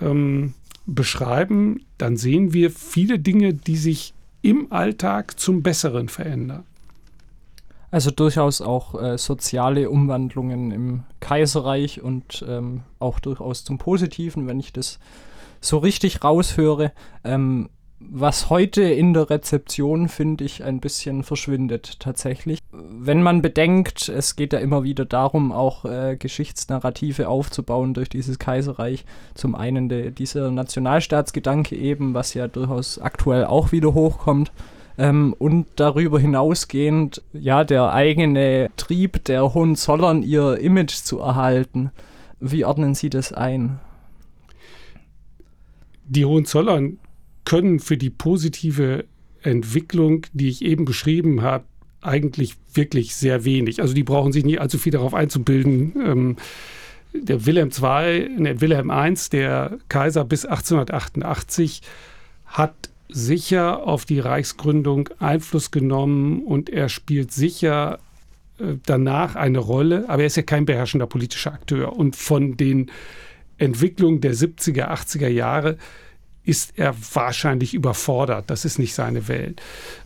ähm, 0.01 0.55
beschreiben, 0.87 1.85
dann 1.99 2.17
sehen 2.17 2.53
wir 2.53 2.71
viele 2.71 3.19
Dinge, 3.19 3.53
die 3.53 3.75
sich 3.75 4.15
im 4.41 4.71
Alltag 4.71 5.39
zum 5.39 5.61
Besseren 5.61 6.09
verändern. 6.09 6.63
Also 7.91 8.09
durchaus 8.09 8.59
auch 8.59 8.99
äh, 8.99 9.19
soziale 9.19 9.91
Umwandlungen 9.91 10.71
im 10.71 11.03
Kaiserreich 11.19 12.01
und 12.01 12.43
ähm, 12.47 12.81
auch 12.97 13.19
durchaus 13.19 13.63
zum 13.63 13.77
Positiven, 13.77 14.47
wenn 14.47 14.59
ich 14.59 14.73
das 14.73 14.97
so 15.61 15.77
richtig 15.77 16.23
raushöre. 16.23 16.93
Ähm, 17.23 17.69
was 17.99 18.49
heute 18.49 18.81
in 18.81 19.13
der 19.13 19.29
Rezeption, 19.29 20.07
finde 20.07 20.45
ich, 20.45 20.63
ein 20.63 20.79
bisschen 20.79 21.23
verschwindet 21.23 21.99
tatsächlich. 21.99 22.59
Wenn 22.71 23.21
man 23.21 23.41
bedenkt, 23.41 24.07
es 24.07 24.37
geht 24.37 24.53
ja 24.53 24.59
immer 24.59 24.83
wieder 24.83 25.03
darum, 25.03 25.51
auch 25.51 25.83
äh, 25.83 26.15
Geschichtsnarrative 26.17 27.27
aufzubauen 27.27 27.93
durch 27.93 28.07
dieses 28.07 28.39
Kaiserreich. 28.39 29.05
Zum 29.35 29.53
einen 29.53 29.89
de, 29.89 30.11
dieser 30.11 30.49
Nationalstaatsgedanke 30.49 31.75
eben, 31.75 32.13
was 32.13 32.33
ja 32.33 32.47
durchaus 32.47 32.99
aktuell 32.99 33.45
auch 33.45 33.73
wieder 33.73 33.93
hochkommt. 33.93 34.51
Ähm, 34.97 35.35
und 35.37 35.67
darüber 35.75 36.19
hinausgehend, 36.19 37.21
ja, 37.33 37.65
der 37.65 37.91
eigene 37.91 38.69
Trieb 38.77 39.25
der 39.25 39.53
Hohenzollern, 39.53 40.23
ihr 40.23 40.57
Image 40.59 40.93
zu 40.93 41.19
erhalten. 41.19 41.91
Wie 42.39 42.63
ordnen 42.63 42.95
Sie 42.95 43.09
das 43.09 43.33
ein? 43.33 43.79
Die 46.05 46.25
Hohenzollern 46.25 46.97
können 47.49 47.79
für 47.79 47.97
die 47.97 48.11
positive 48.11 49.05
Entwicklung, 49.41 50.27
die 50.33 50.49
ich 50.49 50.63
eben 50.63 50.85
beschrieben 50.85 51.41
habe, 51.41 51.63
eigentlich 51.99 52.55
wirklich 52.75 53.15
sehr 53.15 53.43
wenig. 53.43 53.81
Also 53.81 53.95
die 53.95 54.03
brauchen 54.03 54.31
sich 54.31 54.45
nicht 54.45 54.61
allzu 54.61 54.77
viel 54.77 54.91
darauf 54.91 55.15
einzubilden. 55.15 55.93
Ähm, 56.05 56.35
der 57.11 57.47
Wilhelm 57.47 57.71
II, 57.71 58.29
ne, 58.37 58.61
Wilhelm 58.61 58.91
I, 58.91 59.15
der 59.31 59.79
Kaiser 59.89 60.25
bis 60.25 60.45
1888, 60.45 61.81
hat 62.45 62.75
sicher 63.07 63.81
auf 63.81 64.05
die 64.05 64.19
Reichsgründung 64.19 65.09
Einfluss 65.17 65.71
genommen 65.71 66.43
und 66.43 66.69
er 66.69 66.87
spielt 66.87 67.31
sicher 67.31 67.97
äh, 68.59 68.75
danach 68.85 69.35
eine 69.35 69.57
Rolle, 69.57 70.05
aber 70.07 70.21
er 70.21 70.27
ist 70.27 70.37
ja 70.37 70.43
kein 70.43 70.65
beherrschender 70.65 71.07
politischer 71.07 71.51
Akteur. 71.51 71.97
Und 71.97 72.15
von 72.15 72.57
den 72.57 72.91
Entwicklungen 73.57 74.21
der 74.21 74.35
70er, 74.35 74.91
80er 74.91 75.29
Jahre 75.29 75.77
ist 76.43 76.73
er 76.77 76.95
wahrscheinlich 77.13 77.73
überfordert. 77.73 78.49
Das 78.49 78.65
ist 78.65 78.79
nicht 78.79 78.93
seine 78.93 79.27
Welt. 79.27 79.61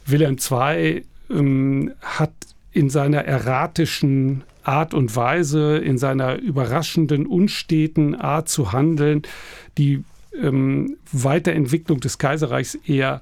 Wilhelm 0.06 0.38
II 0.38 1.04
ähm, 1.30 1.94
hat 2.02 2.34
in 2.72 2.90
seiner 2.90 3.24
erratischen 3.26 4.44
Art 4.64 4.94
und 4.94 5.16
Weise, 5.16 5.78
in 5.78 5.98
seiner 5.98 6.38
überraschenden, 6.38 7.26
unsteten 7.26 8.16
Art 8.16 8.50
zu 8.50 8.72
handeln, 8.72 9.24
die 9.78 10.04
ähm, 10.42 10.98
Weiterentwicklung 11.12 12.00
des 12.00 12.18
Kaiserreichs 12.18 12.76
eher 12.76 13.22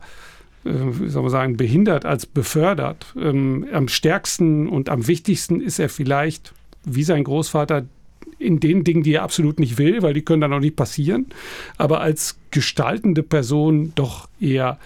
äh, 0.63 1.07
soll 1.07 1.23
man 1.23 1.31
sagen, 1.31 1.57
behindert 1.57 2.05
als 2.05 2.25
befördert. 2.25 3.13
Ähm, 3.19 3.65
am 3.73 3.87
stärksten 3.87 4.69
und 4.69 4.89
am 4.89 5.07
wichtigsten 5.07 5.59
ist 5.59 5.79
er 5.79 5.89
vielleicht, 5.89 6.53
wie 6.83 7.03
sein 7.03 7.23
Großvater, 7.23 7.85
in 8.41 8.59
den 8.59 8.83
Dingen, 8.83 9.03
die 9.03 9.13
er 9.13 9.23
absolut 9.23 9.59
nicht 9.59 9.77
will, 9.77 10.01
weil 10.01 10.13
die 10.13 10.23
können 10.23 10.41
dann 10.41 10.53
auch 10.53 10.59
nicht 10.59 10.75
passieren, 10.75 11.27
aber 11.77 12.01
als 12.01 12.37
gestaltende 12.49 13.23
Person 13.23 13.93
doch 13.95 14.27
eher 14.39 14.79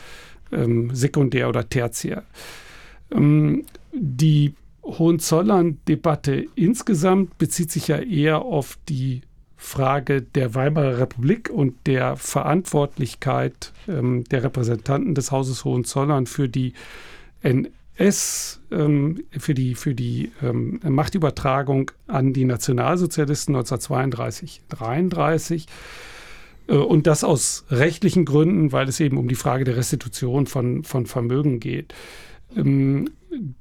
ähm, 0.52 0.94
sekundär 0.94 1.50
oder 1.50 1.68
tertiär. 1.68 2.24
Ähm, 3.12 3.64
die 3.94 4.54
Hohenzollern-Debatte 4.84 6.46
insgesamt 6.56 7.38
bezieht 7.38 7.72
sich 7.72 7.88
ja 7.88 7.98
eher 7.98 8.42
auf 8.42 8.78
die 8.88 9.22
Frage 9.58 10.22
der 10.22 10.54
Weimarer 10.54 11.00
Republik 11.00 11.50
und 11.50 11.88
der 11.88 12.18
Verantwortlichkeit 12.18 13.74
ähm, 13.88 14.24
der 14.26 14.44
Repräsentanten 14.44 15.16
des 15.16 15.32
Hauses 15.32 15.66
Hohenzollern 15.66 16.28
für 16.28 16.48
die. 16.50 16.74
Es 17.96 18.62
ähm, 18.72 19.24
für 19.38 19.54
die, 19.54 19.74
für 19.74 19.96
die 19.96 20.32
ähm, 20.44 20.80
Machtübertragung 20.84 21.92
an 22.08 22.34
die 22.34 22.44
Nationalsozialisten 22.44 23.56
1932, 23.56 24.62
1933 24.72 25.68
äh, 26.68 26.76
und 26.76 27.08
das 27.08 27.24
aus 27.24 27.66
rechtlichen 27.70 28.26
Gründen, 28.26 28.74
weil 28.74 28.90
es 28.90 29.00
eben 29.00 29.18
um 29.18 29.30
die 29.30 29.36
Frage 29.36 29.64
der 29.64 29.78
Restitution 29.78 30.46
von, 30.46 30.84
von 30.84 31.06
Vermögen 31.06 31.60
geht. 31.62 31.94
Ähm, 32.56 33.10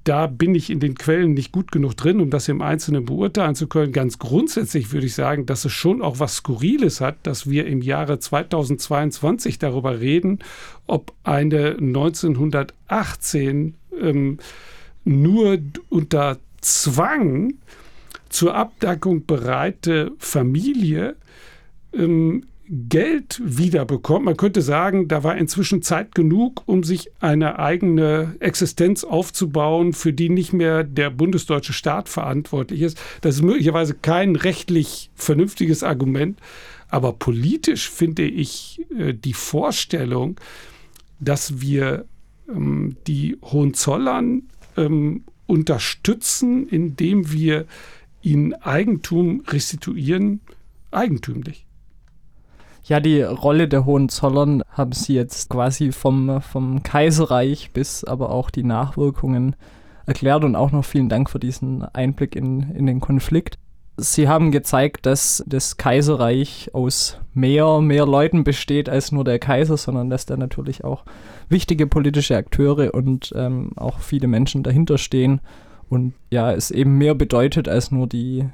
da 0.05 0.27
bin 0.27 0.55
ich 0.55 0.71
in 0.71 0.79
den 0.81 0.95
Quellen 0.95 1.35
nicht 1.35 1.51
gut 1.53 1.73
genug 1.73 1.97
drin, 1.97 2.21
um 2.21 2.31
das 2.31 2.49
im 2.49 2.63
Einzelnen 2.63 3.05
beurteilen 3.05 3.57
zu 3.57 3.67
können. 3.67 3.93
Ganz 3.93 4.19
grundsätzlich 4.19 4.93
würde 4.93 5.07
ich 5.07 5.15
sagen, 5.15 5.47
dass 5.47 5.65
es 5.65 5.73
schon 5.73 6.03
auch 6.03 6.21
was 6.21 6.37
Skurriles 6.37 7.01
hat, 7.01 7.17
dass 7.27 7.51
wir 7.51 7.67
im 7.67 7.83
Jahre 7.83 8.19
2022 8.19 9.59
darüber 9.59 9.99
reden, 10.01 10.39
ob 10.87 11.13
eine 11.25 11.77
1918 11.79 13.75
ähm, 14.01 14.39
nur 15.05 15.59
unter 15.89 16.39
Zwang 16.61 17.55
zur 18.29 18.55
Abdankung 18.55 19.27
bereite 19.27 20.13
Familie 20.19 21.17
ähm, 21.93 22.45
Geld 22.67 23.43
wiederbekommt. 23.45 24.25
Man 24.25 24.37
könnte 24.37 24.63
sagen, 24.63 25.07
da 25.09 25.23
war 25.23 25.37
inzwischen 25.37 25.83
Zeit 25.83 26.15
genug, 26.15 26.63
um 26.67 26.83
sich 26.83 27.11
eine 27.21 27.59
eigene 27.59 28.37
Existenz 28.41 29.05
aufzubauen, 29.05 29.93
für 29.93 30.13
die 30.13 30.31
nicht 30.31 30.53
mehr 30.53 30.83
der 30.83 31.11
bundesdeutsche 31.11 31.75
Staat 31.75 32.09
verantwortlich 32.09 32.81
ist. 32.81 32.99
Das 33.21 33.37
ist 33.37 33.43
möglicherweise 33.43 33.95
kein 33.95 34.37
rechtlich 34.37 35.11
vernünftiges 35.15 35.83
Argument, 35.83 36.39
aber 36.89 37.13
politisch 37.13 37.91
finde 37.91 38.25
ich 38.25 38.81
äh, 38.97 39.13
die 39.13 39.35
Vorstellung, 39.35 40.41
dass 41.21 41.61
wir 41.61 42.07
ähm, 42.49 42.97
die 43.07 43.37
Hohenzollern 43.43 44.45
ähm, 44.77 45.25
unterstützen, 45.47 46.67
indem 46.69 47.31
wir 47.31 47.67
ihnen 48.23 48.55
Eigentum 48.55 49.43
restituieren, 49.47 50.41
eigentümlich. 50.91 51.67
Ja, 52.87 53.01
die 53.01 53.23
Rolle 53.23 53.67
der 53.67 53.87
Hohenzollern 53.87 54.63
haben 54.69 54.93
sie 54.93 55.15
jetzt 55.15 55.49
quasi 55.49 55.91
vom, 55.91 56.43
vom 56.43 56.83
Kaiserreich 56.83 57.71
bis 57.73 58.05
aber 58.05 58.31
auch 58.31 58.51
die 58.51 58.63
Nachwirkungen 58.63 59.57
erklärt 60.05 60.45
und 60.45 60.55
auch 60.55 60.71
noch 60.71 60.85
vielen 60.85 61.09
Dank 61.09 61.31
für 61.31 61.39
diesen 61.39 61.83
Einblick 61.83 62.37
in, 62.37 62.75
in 62.75 62.85
den 62.85 63.01
Konflikt. 63.01 63.59
Sie 63.97 64.29
haben 64.29 64.51
gezeigt, 64.51 65.07
dass 65.07 65.43
das 65.47 65.79
Kaiserreich 65.79 66.71
aus 66.75 67.21
mehr, 67.33 67.81
mehr 67.81 68.05
Leuten 68.05 68.45
besteht 68.45 68.91
als 68.91 69.13
nur 69.13 69.25
der 69.25 69.39
Kaiser, 69.39 69.79
sondern 69.79 70.11
dass 70.11 70.27
da 70.27 70.37
natürlich 70.37 70.85
auch 70.85 71.05
wichtige 71.49 71.87
politische 71.87 72.37
Akteure 72.37 72.93
und 72.93 73.33
ähm, 73.35 73.71
auch 73.77 74.01
viele 74.01 74.27
Menschen 74.27 74.63
dahinter 74.63 74.99
stehen. 74.99 75.41
Und 75.89 76.13
ja, 76.31 76.53
es 76.53 76.71
eben 76.71 76.99
mehr 76.99 77.15
bedeutet 77.15 77.67
als 77.67 77.91
nur 77.91 78.09
die, 78.09 78.47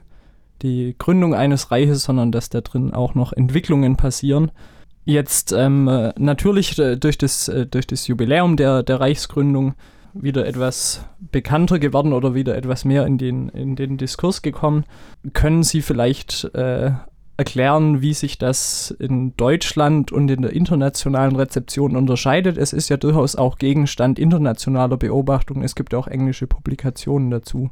die 0.62 0.94
Gründung 0.98 1.34
eines 1.34 1.70
Reiches, 1.70 2.04
sondern 2.04 2.32
dass 2.32 2.48
da 2.48 2.60
drin 2.60 2.92
auch 2.92 3.14
noch 3.14 3.32
Entwicklungen 3.32 3.96
passieren. 3.96 4.50
Jetzt 5.04 5.52
ähm, 5.52 5.84
natürlich 6.18 6.78
äh, 6.78 6.96
durch 6.96 7.18
das, 7.18 7.48
äh, 7.48 7.66
durch 7.66 7.86
das 7.86 8.06
Jubiläum 8.06 8.56
der, 8.56 8.82
der 8.82 9.00
Reichsgründung 9.00 9.74
wieder 10.12 10.46
etwas 10.46 11.04
bekannter 11.18 11.78
geworden 11.78 12.12
oder 12.12 12.34
wieder 12.34 12.56
etwas 12.56 12.84
mehr 12.84 13.06
in 13.06 13.18
den, 13.18 13.48
in 13.50 13.76
den 13.76 13.96
Diskurs 13.96 14.42
gekommen. 14.42 14.84
Können 15.32 15.62
Sie 15.62 15.82
vielleicht 15.82 16.44
äh, 16.54 16.92
erklären, 17.36 18.02
wie 18.02 18.12
sich 18.12 18.36
das 18.36 18.90
in 18.98 19.34
Deutschland 19.36 20.12
und 20.12 20.30
in 20.30 20.42
der 20.42 20.52
internationalen 20.52 21.36
Rezeption 21.36 21.96
unterscheidet? 21.96 22.58
Es 22.58 22.72
ist 22.72 22.88
ja 22.88 22.96
durchaus 22.96 23.36
auch 23.36 23.56
Gegenstand 23.56 24.18
internationaler 24.18 24.96
Beobachtung. 24.96 25.62
Es 25.62 25.74
gibt 25.74 25.94
auch 25.94 26.06
englische 26.06 26.46
Publikationen 26.46 27.30
dazu. 27.30 27.70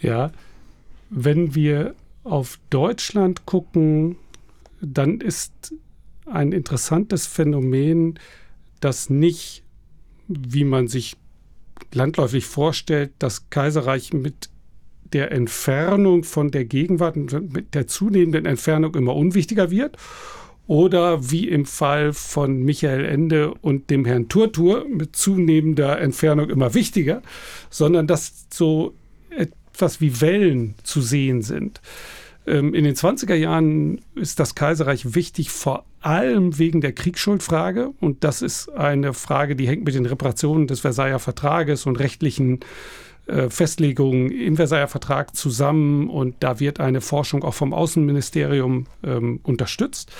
Ja, 0.00 0.30
wenn 1.10 1.54
wir 1.54 1.94
auf 2.24 2.58
Deutschland 2.70 3.46
gucken, 3.46 4.16
dann 4.80 5.20
ist 5.20 5.74
ein 6.26 6.52
interessantes 6.52 7.26
Phänomen, 7.26 8.18
dass 8.80 9.10
nicht, 9.10 9.62
wie 10.28 10.64
man 10.64 10.88
sich 10.88 11.16
landläufig 11.92 12.44
vorstellt, 12.44 13.12
das 13.18 13.48
Kaiserreich 13.50 14.12
mit 14.12 14.50
der 15.12 15.30
Entfernung 15.30 16.24
von 16.24 16.50
der 16.50 16.64
Gegenwart, 16.64 17.16
mit 17.16 17.74
der 17.74 17.86
zunehmenden 17.86 18.44
Entfernung 18.44 18.94
immer 18.94 19.14
unwichtiger 19.14 19.70
wird. 19.70 19.96
Oder 20.66 21.30
wie 21.30 21.48
im 21.48 21.64
Fall 21.64 22.12
von 22.12 22.64
Michael 22.64 23.04
Ende 23.04 23.54
und 23.54 23.88
dem 23.88 24.04
Herrn 24.04 24.28
Turtur 24.28 24.84
mit 24.88 25.14
zunehmender 25.14 26.00
Entfernung 26.00 26.50
immer 26.50 26.74
wichtiger, 26.74 27.22
sondern 27.70 28.08
dass 28.08 28.48
so 28.52 28.92
etwas 29.76 30.00
wie 30.00 30.20
Wellen 30.20 30.74
zu 30.82 31.02
sehen 31.02 31.42
sind. 31.42 31.80
Ähm, 32.46 32.74
in 32.74 32.84
den 32.84 32.94
20er 32.94 33.34
Jahren 33.34 34.00
ist 34.14 34.40
das 34.40 34.54
Kaiserreich 34.54 35.14
wichtig, 35.14 35.50
vor 35.50 35.84
allem 36.00 36.58
wegen 36.58 36.80
der 36.80 36.92
Kriegsschuldfrage. 36.92 37.90
Und 38.00 38.24
das 38.24 38.42
ist 38.42 38.68
eine 38.70 39.12
Frage, 39.12 39.54
die 39.54 39.68
hängt 39.68 39.84
mit 39.84 39.94
den 39.94 40.06
Reparationen 40.06 40.66
des 40.66 40.80
Versailler 40.80 41.18
Vertrages 41.18 41.86
und 41.86 41.96
rechtlichen 41.98 42.60
äh, 43.26 43.50
Festlegungen 43.50 44.30
im 44.30 44.56
Versailler 44.56 44.88
Vertrag 44.88 45.36
zusammen. 45.36 46.08
Und 46.08 46.36
da 46.40 46.58
wird 46.58 46.80
eine 46.80 47.02
Forschung 47.02 47.44
auch 47.44 47.54
vom 47.54 47.74
Außenministerium 47.74 48.86
ähm, 49.04 49.40
unterstützt. 49.42 50.10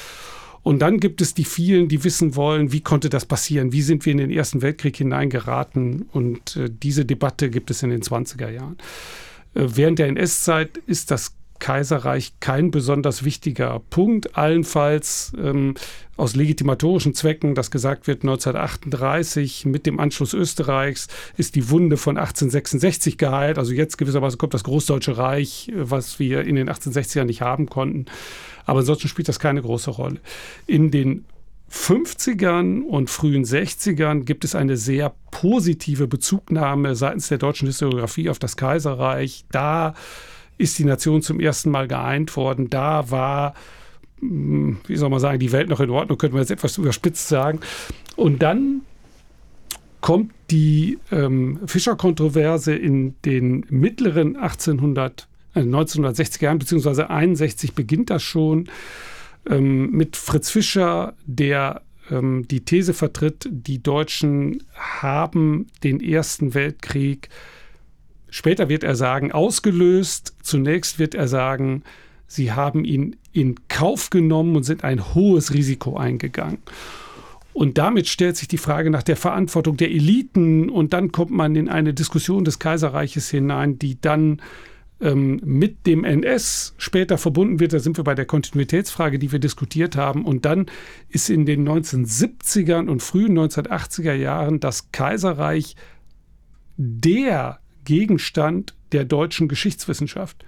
Und 0.63 0.81
dann 0.81 0.99
gibt 0.99 1.21
es 1.21 1.33
die 1.33 1.45
vielen, 1.45 1.87
die 1.87 2.03
wissen 2.03 2.35
wollen, 2.35 2.73
wie 2.73 2.81
konnte 2.81 3.09
das 3.09 3.25
passieren? 3.25 3.73
Wie 3.73 3.83
sind 3.83 4.05
wir 4.05 4.11
in 4.11 4.19
den 4.19 4.33
Ersten 4.33 4.63
Weltkrieg 4.63 4.97
hineingeraten? 4.97 6.09
Und 6.13 6.57
äh, 6.57 6.69
diese 6.69 7.05
Debatte 7.05 7.49
gibt 7.51 7.71
es 7.71 7.85
in 7.85 7.91
den 7.91 8.03
20er 8.03 8.51
Jahren. 8.51 8.77
Äh, 9.57 9.77
während 9.77 9.99
der 9.99 10.09
NS-Zeit 10.09 10.79
ist 10.87 11.11
das 11.11 11.35
Kaiserreich 11.59 12.35
kein 12.41 12.71
besonders 12.71 13.25
wichtiger 13.25 13.81
Punkt, 13.91 14.37
allenfalls 14.37 15.33
ähm, 15.39 15.75
aus 16.17 16.37
legitimatorischen 16.37 17.15
Zwecken, 17.15 17.55
dass 17.55 17.71
gesagt 17.71 18.07
wird, 18.07 18.25
1938 18.25 19.65
mit 19.65 19.87
dem 19.87 19.99
Anschluss 19.99 20.35
Österreichs 20.35 21.09
ist 21.37 21.55
die 21.55 21.71
Wunde 21.71 21.97
von 21.97 22.19
1866 22.19 23.17
geheilt. 23.17 23.59
Also 23.59 23.73
jetzt 23.73 23.97
gewissermaßen 23.97 24.39
kommt 24.39 24.55
das 24.55 24.65
Großdeutsche 24.65 25.17
Reich, 25.17 25.73
was 25.75 26.19
wir 26.19 26.43
in 26.43 26.57
den 26.57 26.69
1860ern 26.69 27.25
nicht 27.25 27.41
haben 27.41 27.67
konnten. 27.67 28.07
Aber 28.67 28.81
ansonsten 28.81 29.09
spielt 29.09 29.29
das 29.29 29.39
keine 29.39 29.63
große 29.63 29.91
Rolle. 29.91 30.21
In 30.67 30.91
den 30.91 31.25
50ern 31.71 32.83
und 32.83 33.11
frühen 33.11 33.45
60ern 33.45 34.25
gibt 34.25 34.45
es 34.45 34.55
eine 34.55 34.77
sehr 34.77 35.15
positive 35.31 36.07
Bezugnahme 36.07 36.95
seitens 36.95 37.29
der 37.29 37.39
deutschen 37.39 37.67
Historiografie 37.67 38.31
auf 38.31 38.39
das 38.39 38.57
Kaiserreich. 38.57 39.45
Da 39.51 39.95
ist 40.59 40.79
die 40.79 40.85
Nation 40.85 41.23
zum 41.23 41.41
ersten 41.41 41.71
Mal 41.71 41.89
geeint 41.89 42.37
worden. 42.37 42.71
Da 42.71 43.11
war, 43.11 43.55
hm, 44.21 44.79
wie 44.87 44.97
soll 44.97 45.11
man 45.11 45.21
sagen, 45.21 45.39
die 45.39 45.53
Welt 45.53 45.69
noch 45.69 45.81
in 45.81 45.91
Ordnung, 45.91 46.19
könnte 46.19 46.35
man 46.35 46.43
jetzt 46.43 46.51
etwas 46.51 46.79
überspitzt 46.79 47.29
sagen. 47.29 47.61
Und 48.15 48.43
dann 48.43 48.83
kommt 50.01 50.33
die 50.51 50.99
ähm, 51.11 51.59
Fischer-Kontroverse 51.67 52.75
in 52.75 53.17
den 53.25 53.67
mittleren 53.71 54.37
1800, 54.37 55.27
äh, 55.55 55.61
1960er 55.61 56.45
Jahren, 56.45 56.59
beziehungsweise 56.59 57.11
61 57.11 57.75
beginnt 57.75 58.11
das 58.11 58.23
schon 58.23 58.69
ähm, 59.49 59.91
mit 59.91 60.17
Fritz 60.17 60.51
Fischer, 60.51 61.15
der 61.25 61.83
ähm, 62.11 62.47
die 62.49 62.65
These 62.65 62.95
vertritt, 62.95 63.49
die 63.51 63.83
Deutschen 63.83 64.63
haben 64.75 65.67
den 65.83 66.01
Ersten 66.01 66.55
Weltkrieg, 66.55 67.29
später 68.31 68.69
wird 68.69 68.85
er 68.85 68.97
sagen, 68.97 69.33
ausgelöst. 69.33 70.35
Zunächst 70.43 70.99
wird 70.99 71.15
er 71.15 71.29
sagen, 71.29 71.83
sie 72.27 72.53
haben 72.53 72.85
ihn 72.85 73.17
in 73.33 73.57
Kauf 73.69 74.11
genommen 74.11 74.57
und 74.57 74.63
sind 74.65 74.85
ein 74.85 75.15
hohes 75.15 75.53
Risiko 75.53 75.97
eingegangen. 75.97 76.59
Und 77.53 77.79
damit 77.79 78.07
stellt 78.07 78.37
sich 78.37 78.49
die 78.49 78.59
Frage 78.59 78.91
nach 78.91 79.03
der 79.03 79.17
Verantwortung 79.17 79.79
der 79.79 79.91
Eliten 79.91 80.69
und 80.69 80.93
dann 80.93 81.11
kommt 81.11 81.31
man 81.31 81.57
in 81.57 81.71
eine 81.71 81.95
Diskussion 81.95 82.45
des 82.45 82.59
Kaiserreiches 82.59 83.31
hinein, 83.31 83.79
die 83.79 83.99
dann 83.99 84.43
ähm, 85.01 85.41
mit 85.45 85.87
dem 85.87 86.05
NS 86.05 86.75
später 86.79 87.19
verbunden 87.19 87.61
wird. 87.61 87.73
Da 87.73 87.79
sind 87.79 87.97
wir 87.97 88.05
bei 88.05 88.15
der 88.15 88.25
Kontinuitätsfrage, 88.25 89.19
die 89.19 89.33
wir 89.33 89.39
diskutiert 89.39 89.97
haben. 89.97 90.25
Und 90.25 90.45
dann 90.45 90.67
ist 91.09 91.29
in 91.31 91.47
den 91.47 91.69
1970ern 91.69 92.89
und 92.89 93.03
frühen 93.03 93.39
1980er 93.39 94.15
Jahren 94.15 94.61
das 94.61 94.93
Kaiserreich 94.93 95.77
der 96.77 97.59
Gegenstand 97.85 98.75
der 98.93 99.05
deutschen 99.05 99.49
Geschichtswissenschaft. 99.49 100.45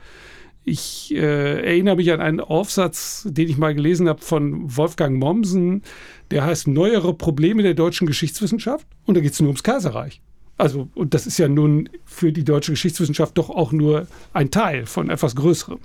Ich 0.64 1.14
äh, 1.14 1.62
erinnere 1.62 1.96
mich 1.96 2.12
an 2.12 2.20
einen 2.20 2.40
Aufsatz, 2.40 3.26
den 3.26 3.48
ich 3.48 3.56
mal 3.56 3.74
gelesen 3.74 4.08
habe 4.08 4.20
von 4.20 4.76
Wolfgang 4.76 5.18
Mommsen, 5.18 5.82
der 6.30 6.44
heißt 6.44 6.68
Neuere 6.68 7.14
Probleme 7.14 7.62
der 7.62 7.74
deutschen 7.74 8.06
Geschichtswissenschaft. 8.06 8.86
Und 9.06 9.16
da 9.16 9.20
geht 9.22 9.32
es 9.32 9.40
nur 9.40 9.48
ums 9.48 9.62
Kaiserreich. 9.62 10.20
Also, 10.58 10.88
und 10.94 11.14
das 11.14 11.26
ist 11.26 11.38
ja 11.38 11.48
nun 11.48 11.88
für 12.04 12.32
die 12.32 12.44
deutsche 12.44 12.72
Geschichtswissenschaft 12.72 13.38
doch 13.38 13.48
auch 13.48 13.72
nur 13.72 14.06
ein 14.32 14.50
Teil 14.50 14.86
von 14.86 15.08
etwas 15.08 15.36
Größerem. 15.36 15.78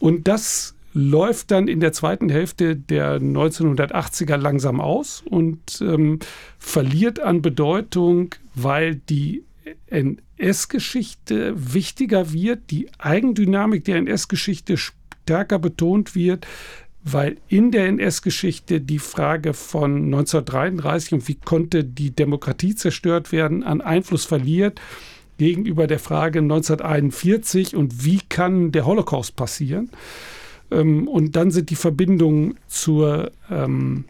Und 0.00 0.28
das 0.28 0.74
läuft 0.94 1.50
dann 1.52 1.68
in 1.68 1.80
der 1.80 1.92
zweiten 1.92 2.28
Hälfte 2.28 2.74
der 2.74 3.20
1980er 3.20 4.36
langsam 4.36 4.80
aus 4.80 5.22
und 5.24 5.80
ähm, 5.80 6.18
verliert 6.58 7.20
an 7.20 7.40
Bedeutung, 7.40 8.34
weil 8.54 8.96
die 8.96 9.44
NS-Geschichte 9.86 11.54
wichtiger 11.56 12.32
wird, 12.32 12.70
die 12.70 12.88
Eigendynamik 12.98 13.84
der 13.84 13.96
NS-Geschichte 13.96 14.76
stärker 14.76 15.58
betont 15.58 16.14
wird, 16.14 16.46
weil 17.12 17.36
in 17.48 17.70
der 17.70 17.86
NS-Geschichte 17.86 18.80
die 18.80 18.98
Frage 18.98 19.54
von 19.54 20.04
1933 20.04 21.14
und 21.14 21.28
wie 21.28 21.34
konnte 21.36 21.84
die 21.84 22.10
Demokratie 22.10 22.74
zerstört 22.74 23.32
werden, 23.32 23.62
an 23.62 23.80
Einfluss 23.80 24.24
verliert 24.24 24.80
gegenüber 25.38 25.86
der 25.86 25.98
Frage 25.98 26.40
1941 26.40 27.76
und 27.76 28.04
wie 28.04 28.20
kann 28.28 28.72
der 28.72 28.86
Holocaust 28.86 29.36
passieren. 29.36 29.90
Ähm, 30.70 31.08
und 31.08 31.36
dann 31.36 31.50
sind 31.50 31.70
die 31.70 31.76
Verbindungen 31.76 32.58
zur, 32.66 33.30
ähm, 33.50 34.04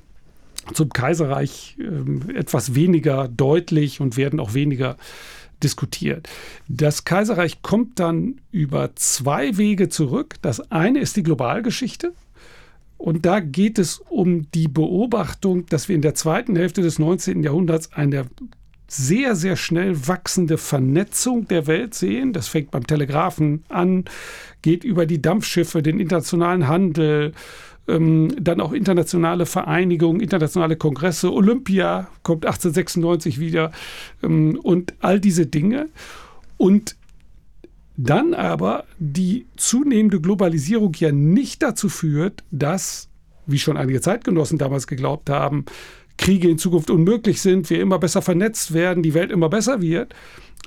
zum 0.72 0.88
Kaiserreich 0.90 1.76
ähm, 1.78 2.30
etwas 2.34 2.74
weniger 2.74 3.28
deutlich 3.28 4.00
und 4.00 4.16
werden 4.16 4.40
auch 4.40 4.54
weniger 4.54 4.96
diskutiert. 5.62 6.28
Das 6.68 7.04
Kaiserreich 7.04 7.62
kommt 7.62 7.98
dann 7.98 8.40
über 8.52 8.94
zwei 8.94 9.56
Wege 9.56 9.88
zurück. 9.88 10.36
Das 10.42 10.70
eine 10.70 11.00
ist 11.00 11.16
die 11.16 11.22
Globalgeschichte, 11.22 12.12
Und 12.98 13.24
da 13.24 13.40
geht 13.40 13.78
es 13.78 14.02
um 14.10 14.50
die 14.52 14.68
Beobachtung, 14.68 15.66
dass 15.66 15.88
wir 15.88 15.94
in 15.96 16.02
der 16.02 16.14
zweiten 16.14 16.56
Hälfte 16.56 16.82
des 16.82 16.98
19. 16.98 17.42
Jahrhunderts 17.42 17.92
eine 17.92 18.26
sehr, 18.88 19.36
sehr 19.36 19.56
schnell 19.56 20.08
wachsende 20.08 20.58
Vernetzung 20.58 21.46
der 21.46 21.66
Welt 21.66 21.94
sehen. 21.94 22.32
Das 22.32 22.48
fängt 22.48 22.70
beim 22.70 22.86
Telegraphen 22.86 23.64
an, 23.68 24.04
geht 24.62 24.82
über 24.82 25.06
die 25.06 25.22
Dampfschiffe, 25.22 25.82
den 25.82 26.00
internationalen 26.00 26.68
Handel, 26.68 27.32
ähm, 27.86 28.34
dann 28.40 28.60
auch 28.60 28.72
internationale 28.72 29.46
Vereinigungen, 29.46 30.20
internationale 30.20 30.76
Kongresse, 30.76 31.32
Olympia 31.32 32.08
kommt 32.22 32.46
1896 32.46 33.38
wieder 33.38 33.72
ähm, 34.22 34.58
und 34.62 34.94
all 35.00 35.20
diese 35.20 35.46
Dinge. 35.46 35.88
Und 36.56 36.96
dann 37.98 38.32
aber 38.32 38.84
die 38.98 39.46
zunehmende 39.56 40.20
Globalisierung 40.20 40.94
ja 40.98 41.10
nicht 41.10 41.62
dazu 41.62 41.88
führt, 41.88 42.44
dass, 42.52 43.08
wie 43.46 43.58
schon 43.58 43.76
einige 43.76 44.00
Zeitgenossen 44.00 44.56
damals 44.56 44.86
geglaubt 44.86 45.28
haben, 45.28 45.64
Kriege 46.16 46.48
in 46.48 46.58
Zukunft 46.58 46.90
unmöglich 46.90 47.42
sind, 47.42 47.68
wir 47.70 47.80
immer 47.80 47.98
besser 47.98 48.22
vernetzt 48.22 48.72
werden, 48.72 49.02
die 49.02 49.14
Welt 49.14 49.32
immer 49.32 49.48
besser 49.48 49.82
wird, 49.82 50.14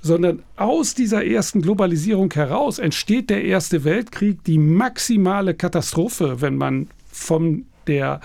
sondern 0.02 0.44
aus 0.58 0.94
dieser 0.94 1.26
ersten 1.26 1.62
Globalisierung 1.62 2.34
heraus 2.34 2.80
entsteht 2.80 3.30
der 3.30 3.46
Erste 3.46 3.86
Weltkrieg, 3.86 4.44
die 4.44 4.58
maximale 4.58 5.54
Katastrophe, 5.54 6.42
wenn 6.42 6.58
man 6.58 6.90
von 7.12 7.66
der 7.88 8.20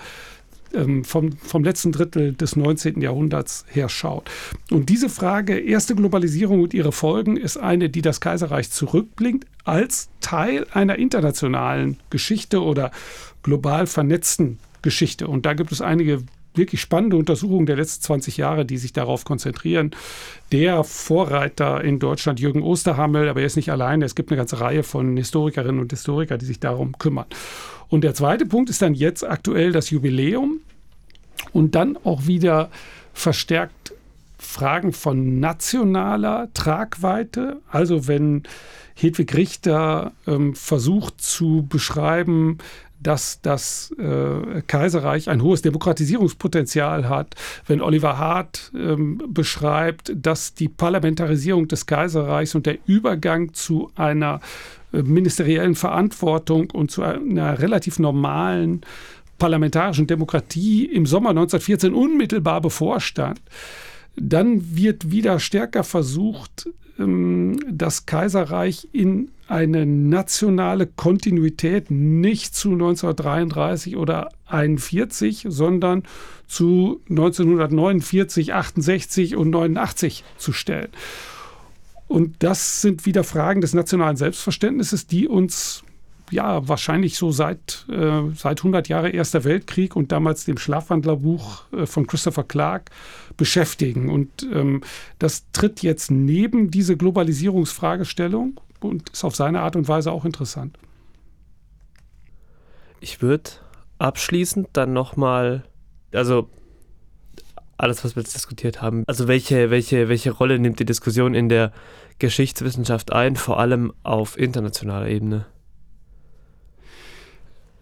ähm, 0.73 1.03
vom, 1.03 1.33
vom 1.33 1.63
letzten 1.63 1.91
Drittel 1.91 2.33
des 2.33 2.55
19. 2.55 3.01
Jahrhunderts 3.01 3.65
her 3.69 3.89
schaut. 3.89 4.29
Und 4.71 4.89
diese 4.89 5.09
Frage, 5.09 5.59
erste 5.59 5.95
Globalisierung 5.95 6.61
und 6.61 6.73
ihre 6.73 6.91
Folgen, 6.91 7.37
ist 7.37 7.57
eine, 7.57 7.89
die 7.89 8.01
das 8.01 8.21
Kaiserreich 8.21 8.71
zurückblinkt 8.71 9.45
als 9.63 10.09
Teil 10.21 10.65
einer 10.71 10.97
internationalen 10.97 11.97
Geschichte 12.09 12.61
oder 12.61 12.91
global 13.43 13.87
vernetzten 13.87 14.59
Geschichte. 14.81 15.27
Und 15.27 15.45
da 15.45 15.53
gibt 15.53 15.71
es 15.71 15.81
einige 15.81 16.23
wirklich 16.57 16.81
spannende 16.81 17.17
Untersuchungen 17.17 17.65
der 17.65 17.77
letzten 17.77 18.03
20 18.03 18.37
Jahre, 18.37 18.65
die 18.65 18.77
sich 18.77 18.93
darauf 18.93 19.25
konzentrieren. 19.25 19.91
Der 20.51 20.83
Vorreiter 20.83 21.83
in 21.83 21.99
Deutschland, 21.99 22.39
Jürgen 22.39 22.61
Osterhammel, 22.61 23.29
aber 23.29 23.41
er 23.41 23.45
ist 23.47 23.55
nicht 23.55 23.71
alleine. 23.71 24.05
Es 24.05 24.15
gibt 24.15 24.31
eine 24.31 24.37
ganze 24.37 24.59
Reihe 24.59 24.83
von 24.83 25.15
Historikerinnen 25.17 25.79
und 25.81 25.91
Historikern, 25.91 26.39
die 26.39 26.45
sich 26.45 26.59
darum 26.59 26.97
kümmern. 26.97 27.25
Und 27.89 28.03
der 28.03 28.13
zweite 28.13 28.45
Punkt 28.45 28.69
ist 28.69 28.81
dann 28.81 28.93
jetzt 28.93 29.23
aktuell 29.23 29.71
das 29.71 29.89
Jubiläum 29.89 30.59
und 31.53 31.75
dann 31.75 31.97
auch 32.03 32.27
wieder 32.27 32.69
verstärkt 33.13 33.93
Fragen 34.39 34.93
von 34.93 35.39
nationaler 35.39 36.49
Tragweite. 36.53 37.57
Also 37.69 38.07
wenn 38.07 38.43
Hedwig 38.95 39.35
Richter 39.35 40.13
ähm, 40.25 40.55
versucht 40.55 41.21
zu 41.21 41.65
beschreiben, 41.67 42.57
dass 42.99 43.41
das 43.41 43.93
äh, 43.99 44.61
Kaiserreich 44.65 45.29
ein 45.29 45.41
hohes 45.41 45.61
Demokratisierungspotenzial 45.61 47.07
hat, 47.09 47.35
wenn 47.67 47.81
Oliver 47.81 48.17
Hart 48.17 48.71
ähm, 48.75 49.21
beschreibt, 49.27 50.11
dass 50.15 50.53
die 50.53 50.67
Parlamentarisierung 50.67 51.67
des 51.67 51.85
Kaiserreichs 51.85 52.55
und 52.55 52.65
der 52.65 52.77
Übergang 52.85 53.53
zu 53.53 53.91
einer 53.95 54.39
äh, 54.93 55.01
ministeriellen 55.01 55.75
Verantwortung 55.75 56.69
und 56.71 56.91
zu 56.91 57.03
einer 57.03 57.59
relativ 57.59 57.99
normalen 57.99 58.81
parlamentarischen 59.37 60.07
Demokratie 60.07 60.85
im 60.85 61.05
Sommer 61.05 61.29
1914 61.29 61.93
unmittelbar 61.93 62.61
bevorstand, 62.61 63.39
dann 64.19 64.75
wird 64.75 65.11
wieder 65.11 65.39
stärker 65.39 65.83
versucht, 65.83 66.69
ähm, 66.99 67.59
das 67.69 68.05
Kaiserreich 68.05 68.89
in 68.91 69.31
eine 69.47 69.85
nationale 69.85 70.87
Kontinuität 70.87 71.89
nicht 71.89 72.53
zu 72.53 72.71
1933 72.71 73.95
oder 73.95 74.29
41, 74.47 75.45
sondern 75.47 76.03
zu 76.47 77.01
1949, 77.09 78.53
68 78.53 79.35
und 79.37 79.51
89 79.51 80.23
zu 80.37 80.51
stellen. 80.51 80.89
Und 82.07 82.35
das 82.39 82.81
sind 82.81 83.05
wieder 83.05 83.23
Fragen 83.23 83.61
des 83.61 83.73
nationalen 83.73 84.17
Selbstverständnisses, 84.17 85.07
die 85.07 85.27
uns 85.27 85.83
ja 86.31 86.67
wahrscheinlich 86.67 87.17
so 87.17 87.31
seit, 87.31 87.85
äh, 87.89 88.21
seit 88.35 88.59
100 88.59 88.87
Jahren 88.87 89.11
Erster 89.11 89.43
Weltkrieg 89.43 89.95
und 89.95 90.11
damals 90.11 90.45
dem 90.45 90.57
Schlafwandlerbuch 90.57 91.63
äh, 91.71 91.85
von 91.85 92.07
Christopher 92.07 92.43
Clark 92.43 92.89
beschäftigen. 93.37 94.09
Und 94.09 94.47
ähm, 94.51 94.81
das 95.19 95.45
tritt 95.51 95.81
jetzt 95.81 96.11
neben 96.11 96.71
diese 96.71 96.97
Globalisierungsfragestellung 96.97 98.59
und 98.79 99.09
ist 99.09 99.23
auf 99.23 99.35
seine 99.35 99.61
Art 99.61 99.75
und 99.75 99.87
Weise 99.87 100.11
auch 100.11 100.25
interessant. 100.25 100.77
Ich 102.99 103.21
würde 103.21 103.49
abschließend 103.99 104.69
dann 104.73 104.93
nochmal, 104.93 105.63
also 106.11 106.49
alles, 107.77 108.03
was 108.03 108.15
wir 108.15 108.23
jetzt 108.23 108.35
diskutiert 108.35 108.81
haben. 108.81 109.03
Also 109.07 109.27
welche, 109.27 109.69
welche, 109.69 110.09
welche 110.09 110.31
Rolle 110.31 110.59
nimmt 110.59 110.79
die 110.79 110.85
Diskussion 110.85 111.33
in 111.33 111.47
der 111.47 111.71
Geschichtswissenschaft 112.19 113.13
ein, 113.13 113.35
vor 113.35 113.59
allem 113.59 113.93
auf 114.03 114.37
internationaler 114.37 115.07
Ebene? 115.07 115.45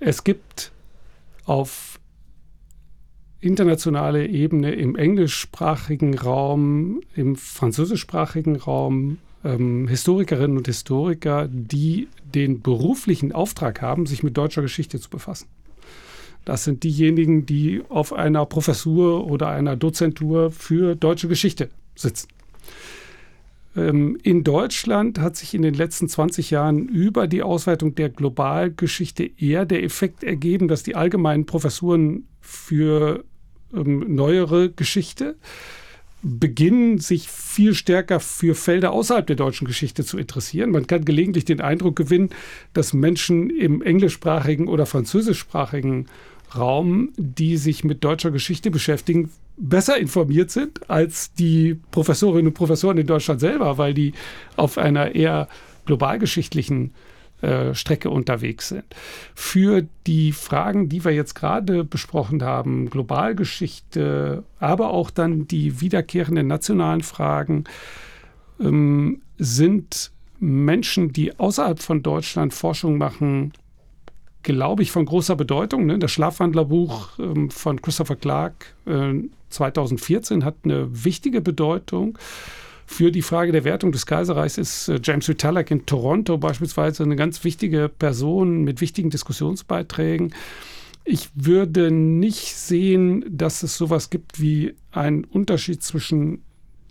Es 0.08 0.24
gibt 0.24 0.72
auf 1.46 2.00
internationaler 3.40 4.30
Ebene 4.30 4.76
im 4.76 4.96
englischsprachigen 4.96 6.16
Raum, 6.16 7.02
im 7.16 7.36
französischsprachigen 7.36 8.58
Raum 8.58 9.18
ähm, 9.44 9.88
Historikerinnen 9.88 10.58
und 10.58 10.68
Historiker, 10.68 11.48
die 11.52 12.08
den 12.24 12.62
beruflichen 12.62 13.32
Auftrag 13.32 13.82
haben, 13.82 14.06
sich 14.06 14.22
mit 14.22 14.38
deutscher 14.38 14.62
Geschichte 14.62 15.00
zu 15.00 15.10
befassen. 15.10 15.48
Das 16.46 16.66
sind 16.66 16.84
diejenigen, 16.84 17.48
die 17.48 17.82
auf 17.90 18.14
einer 18.14 18.46
Professur 18.46 19.26
oder 19.26 19.50
einer 19.50 19.76
Dozentur 19.76 20.52
für 20.52 20.96
deutsche 20.96 21.28
Geschichte 21.28 21.72
sitzen. 21.96 22.28
Ähm, 23.76 24.18
in 24.24 24.44
Deutschland 24.44 25.20
hat 25.20 25.36
sich 25.36 25.54
in 25.54 25.62
den 25.62 25.74
letzten 25.74 26.08
20 26.08 26.52
Jahren 26.52 26.88
über 26.88 27.28
die 27.28 27.44
Ausweitung 27.44 27.96
der 27.96 28.10
Globalgeschichte 28.10 29.30
eher 29.38 29.66
der 29.66 29.84
Effekt 29.84 30.24
ergeben, 30.24 30.68
dass 30.68 30.84
die 30.84 30.96
allgemeinen 30.96 31.46
Professuren 31.46 32.28
für 32.42 33.24
ähm, 33.74 34.16
neuere 34.16 34.72
Geschichte 34.72 35.36
beginnen, 36.22 36.98
sich 36.98 37.30
viel 37.30 37.76
stärker 37.76 38.20
für 38.20 38.56
Felder 38.56 38.92
außerhalb 38.92 39.28
der 39.28 39.36
deutschen 39.36 39.68
Geschichte 39.68 40.04
zu 40.04 40.18
interessieren. 40.18 40.72
Man 40.72 40.88
kann 40.88 41.06
gelegentlich 41.06 41.46
den 41.46 41.62
Eindruck 41.62 41.96
gewinnen, 41.96 42.30
dass 42.74 42.94
Menschen 42.94 43.52
im 43.52 43.84
englischsprachigen 43.84 44.68
oder 44.68 44.88
französischsprachigen 44.88 46.08
Raum, 46.56 47.12
die 47.18 47.58
sich 47.58 47.84
mit 47.84 48.04
deutscher 48.04 48.32
Geschichte 48.32 48.72
beschäftigen, 48.72 49.30
besser 49.58 49.98
informiert 49.98 50.52
sind 50.52 50.90
als 50.90 51.34
die 51.34 51.80
Professorinnen 51.92 52.48
und 52.48 52.54
Professoren 52.54 52.98
in 52.98 53.08
Deutschland 53.08 53.40
selber, 53.40 53.78
weil 53.78 53.94
die 53.94 54.14
auf 54.56 54.78
einer 54.78 55.16
eher 55.16 55.48
globalgeschichtlichen 55.86 56.94
äh, 57.42 57.74
Strecke 57.74 58.10
unterwegs 58.10 58.70
sind. 58.70 58.86
Für 59.34 59.86
die 60.08 60.32
Fragen, 60.32 60.90
die 60.90 61.04
wir 61.04 61.12
jetzt 61.12 61.36
gerade 61.36 61.84
besprochen 61.84 62.44
haben, 62.44 62.90
Globalgeschichte, 62.90 64.44
aber 64.60 64.90
auch 64.90 65.10
dann 65.10 65.48
die 65.48 65.82
wiederkehrenden 65.82 66.48
nationalen 66.48 67.02
Fragen, 67.02 67.66
ähm, 68.60 69.22
sind 69.38 70.12
Menschen, 70.40 71.12
die 71.12 71.38
außerhalb 71.38 71.80
von 71.82 72.04
Deutschland 72.04 72.54
Forschung 72.54 72.98
machen, 72.98 73.54
glaube 74.46 74.84
ich, 74.84 74.92
von 74.92 75.06
großer 75.06 75.36
Bedeutung. 75.36 75.86
Ne? 75.88 76.00
Das 76.00 76.12
Schlafwandlerbuch 76.12 77.20
ähm, 77.20 77.50
von 77.50 77.82
Christopher 77.82 78.16
Clark 78.16 78.74
äh, 78.86 79.14
2014 79.50 80.46
hat 80.46 80.56
eine 80.64 80.88
wichtige 81.04 81.42
Bedeutung. 81.42 82.18
Für 82.86 83.12
die 83.12 83.24
Frage 83.24 83.52
der 83.52 83.64
Wertung 83.64 83.92
des 83.92 84.06
Kaiserreichs 84.06 84.58
ist 84.58 84.88
äh, 84.88 85.00
James 85.04 85.28
Vitalik 85.28 85.72
in 85.72 85.86
Toronto 85.86 86.38
beispielsweise 86.38 87.04
eine 87.04 87.16
ganz 87.16 87.44
wichtige 87.44 87.90
Person 87.90 88.64
mit 88.64 88.80
wichtigen 88.80 89.10
Diskussionsbeiträgen. 89.10 90.34
Ich 91.04 91.30
würde 91.34 91.92
nicht 91.92 92.56
sehen, 92.56 93.26
dass 93.28 93.64
es 93.64 93.78
sowas 93.78 94.10
gibt 94.10 94.40
wie 94.40 94.76
einen 94.92 95.24
Unterschied 95.24 95.84
zwischen 95.84 96.44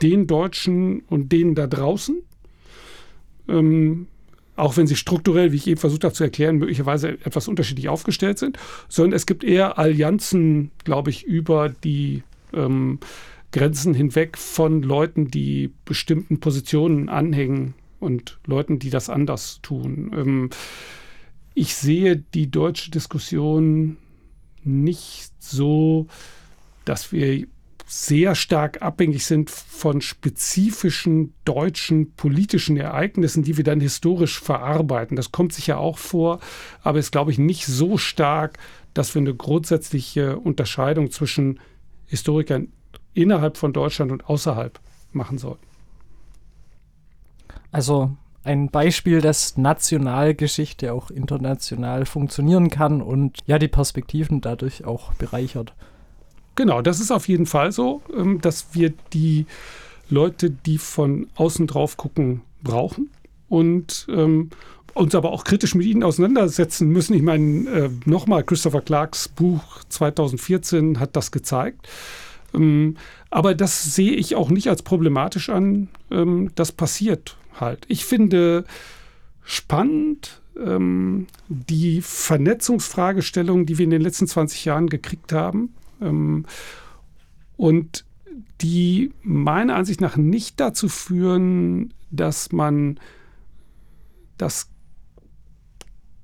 den 0.03 0.27
Deutschen 0.27 1.01
und 1.09 1.31
denen 1.31 1.55
da 1.55 1.69
draußen. 1.69 2.21
Ähm, 3.49 4.09
auch 4.57 4.77
wenn 4.77 4.87
sie 4.87 4.97
strukturell, 4.97 5.53
wie 5.53 5.57
ich 5.57 5.67
eben 5.67 5.81
versucht 5.81 6.05
habe 6.05 6.15
zu 6.15 6.25
erklären, 6.25 6.57
möglicherweise 6.57 7.11
etwas 7.25 7.49
unterschiedlich 7.49 7.89
aufgestellt 7.89 8.39
sind, 8.39 8.59
sondern 8.89 9.17
es 9.17 9.27
gibt 9.27 9.45
eher 9.45 9.79
Allianzen, 9.79 10.71
glaube 10.85 11.11
ich, 11.11 11.25
über 11.25 11.69
die 11.69 12.23
ähm, 12.53 13.01
Grenzen 13.53 13.95
hinweg 13.95 14.39
von 14.39 14.83
Leuten, 14.83 15.31
die 15.31 15.73
bestimmten 15.85 16.41
Positionen 16.41 17.09
anhängen 17.09 17.75
und 18.01 18.39
Leuten, 18.47 18.79
die 18.79 18.91
das 18.91 19.09
anders 19.09 19.61
tun. 19.63 20.13
Ähm, 20.15 20.51
ich 21.55 21.75
sehe 21.77 22.17
die 22.17 22.51
deutsche 22.51 22.91
Diskussion 22.91 23.97
nicht 24.65 25.33
so, 25.39 26.09
dass 26.85 27.13
wir 27.13 27.47
sehr 27.87 28.35
stark 28.35 28.82
abhängig 28.82 29.26
sind 29.26 29.51
von 29.51 30.01
spezifischen 30.01 31.35
deutschen 31.45 32.12
politischen 32.14 32.76
Ereignissen, 32.76 33.43
die 33.43 33.57
wir 33.57 33.64
dann 33.64 33.80
historisch 33.80 34.41
verarbeiten. 34.41 35.16
Das 35.16 35.32
kommt 35.32 35.53
sicher 35.53 35.78
auch 35.78 35.99
vor, 35.99 36.41
aber 36.82 36.99
ist, 36.99 37.12
glaube 37.12 37.30
ich, 37.30 37.39
nicht 37.39 37.66
so 37.66 37.99
stark, 37.99 38.59
dass 38.95 39.14
wir 39.14 39.20
eine 39.20 39.35
grundsätzliche 39.35 40.39
Unterscheidung 40.39 41.11
zwischen 41.11 41.61
Historikern 42.07 42.68
innerhalb 43.12 43.57
von 43.57 43.72
Deutschland 43.72 44.12
und 44.12 44.28
außerhalb 44.28 44.80
machen 45.12 45.39
sollten. 45.39 45.66
Also 47.70 48.16
ein 48.45 48.68
Beispiel, 48.68 49.20
dass 49.20 49.57
Nationalgeschichte 49.57 50.93
auch 50.93 51.11
international 51.11 52.07
funktionieren 52.07 52.70
kann 52.70 53.03
und 53.03 53.39
ja 53.47 53.59
die 53.59 53.68
Perspektiven 53.68 54.41
dadurch 54.41 54.85
auch 54.85 55.14
bereichert. 55.14 55.74
Genau, 56.57 56.83
das 56.83 57.01
ist 57.01 57.11
auf 57.11 57.29
jeden 57.29 57.47
Fall 57.47 57.73
so, 57.73 58.03
ähm, 58.17 58.41
dass 58.41 58.69
wir 58.73 58.93
die 59.13 59.47
Leute, 60.09 60.51
die 60.51 60.79
von 60.79 61.29
außen 61.35 61.67
drauf 61.67 61.97
gucken, 61.97 62.43
brauchen 62.63 63.11
und 63.49 64.07
ähm, 64.09 64.51
uns 64.95 65.15
aber 65.15 65.33
auch 65.33 65.45
kritisch 65.45 65.75
mit 65.75 65.87
ihnen 65.87 66.03
auseinandersetzen 66.03 66.89
müssen. 66.89 67.15
Ich 67.15 67.23
meine, 67.23 67.69
äh, 67.69 67.91
nochmal, 68.05 68.45
Christopher 68.45 68.81
Clarks 68.81 69.29
Buch 69.29 69.63
2014 69.89 71.01
hat 71.01 71.17
das 71.17 71.33
gezeigt. 71.33 71.89
Ähm, 72.55 72.97
aber 73.31 73.55
das 73.55 73.95
sehe 73.95 74.13
ich 74.13 74.37
auch 74.37 74.51
nicht 74.51 74.69
als 74.69 74.83
problematisch 74.83 75.49
an. 75.49 75.89
Ähm, 76.11 76.53
das 76.55 76.71
passiert 76.71 77.37
halt. 77.59 77.85
Ich 77.89 78.05
finde 78.05 78.65
spannend 79.43 80.41
ähm, 80.57 81.27
die 81.49 82.01
Vernetzungsfragestellung, 82.01 83.67
die 83.67 83.79
wir 83.79 83.85
in 83.85 83.91
den 83.91 84.03
letzten 84.03 84.29
20 84.29 84.65
Jahren 84.65 84.89
gekriegt 84.89 85.33
haben. 85.33 85.75
Ähm, 86.05 86.47
und 87.57 88.05
die 88.61 89.13
meiner 89.23 89.77
Ansicht 89.77 90.01
nach 90.01 90.17
nicht 90.17 90.61
dazu 90.61 90.89
führen, 90.89 91.95
dass 92.11 92.53
man 92.53 92.99
das 94.39 94.71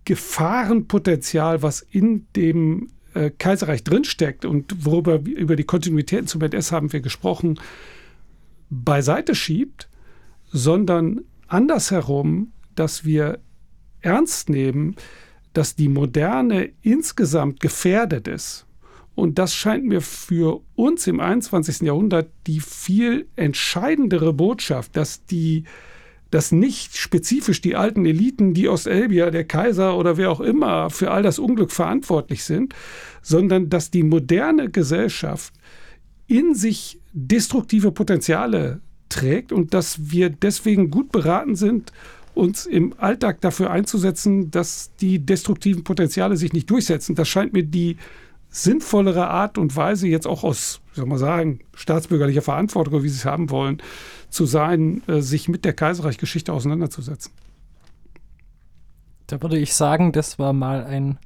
Gefahrenpotenzial, 0.05 1.62
was 1.62 1.83
in 1.83 2.26
dem 2.35 2.89
äh, 3.14 3.31
Kaiserreich 3.31 3.85
drinsteckt 3.85 4.45
und 4.45 4.85
worüber 4.85 5.20
über 5.24 5.57
die 5.57 5.64
Kontinuitäten 5.64 6.26
zum 6.26 6.43
NS 6.43 6.72
haben 6.72 6.93
wir 6.93 7.01
gesprochen, 7.01 7.61
beiseite 8.70 9.35
schiebt, 9.35 9.89
sondern 10.53 11.22
andersherum, 11.47 12.53
dass 12.74 13.05
wir 13.05 13.41
ernst 14.01 14.49
nehmen, 14.49 14.97
dass 15.53 15.74
die 15.74 15.89
Moderne 15.89 16.70
insgesamt 16.83 17.61
gefährdet 17.61 18.28
ist. 18.28 18.66
Und 19.14 19.38
das 19.38 19.54
scheint 19.54 19.84
mir 19.84 20.00
für 20.00 20.61
uns 20.76 21.06
im 21.06 21.20
21. 21.20 21.80
Jahrhundert 21.80 22.30
die 22.46 22.61
viel 22.61 23.26
entscheidendere 23.36 24.32
Botschaft, 24.32 24.96
dass 24.96 25.24
die 25.26 25.64
dass 26.30 26.52
nicht 26.52 26.96
spezifisch 26.96 27.61
die 27.61 27.74
alten 27.74 28.06
Eliten, 28.06 28.54
die 28.54 28.68
Ostelbier, 28.68 29.32
der 29.32 29.44
Kaiser 29.44 29.96
oder 29.96 30.16
wer 30.16 30.30
auch 30.30 30.40
immer 30.40 30.88
für 30.90 31.11
all 31.11 31.24
das 31.24 31.38
Unglück 31.38 31.72
verantwortlich 31.72 32.44
sind, 32.44 32.74
sondern 33.20 33.68
dass 33.68 33.90
die 33.90 34.04
moderne 34.04 34.70
Gesellschaft 34.70 35.52
in 36.28 36.54
sich 36.54 37.00
destruktive 37.12 37.90
Potenziale 37.90 38.80
trägt 39.08 39.50
und 39.50 39.74
dass 39.74 40.12
wir 40.12 40.30
deswegen 40.30 40.90
gut 40.90 41.11
beraten 41.11 41.56
sind, 41.56 41.92
uns 42.34 42.64
im 42.64 42.94
Alltag 42.96 43.40
dafür 43.40 43.70
einzusetzen, 43.70 44.52
dass 44.52 44.94
die 45.00 45.18
destruktiven 45.18 45.82
Potenziale 45.82 46.36
sich 46.36 46.52
nicht 46.52 46.70
durchsetzen. 46.70 47.16
Das 47.16 47.28
scheint 47.28 47.52
mir 47.52 47.64
die 47.64 47.96
sinnvollere 48.51 49.28
Art 49.28 49.59
und 49.59 49.74
Weise, 49.76 50.09
jetzt 50.09 50.26
auch 50.26 50.42
aus, 50.42 50.80
soll 50.92 51.07
man 51.07 51.18
sagen, 51.18 51.61
staatsbürgerlicher 51.74 52.42
Verantwortung, 52.42 53.03
wie 53.03 53.09
sie 53.09 53.18
es 53.18 53.24
haben 53.24 53.51
wollen, 53.51 53.80
zu 54.28 54.44
sein, 54.44 55.03
äh, 55.07 55.20
sich 55.20 55.48
mit 55.48 55.64
der 55.64 55.72
Kaiserreichgeschichte 55.72 56.53
auseinanderzusetzen. 56.53 57.32
Da 59.28 59.40
würde 59.40 59.59
ich 59.59 59.74
sagen, 59.74 60.11
das 60.11 60.40
war 60.40 60.53
mal 60.53 60.84
ein 60.84 61.18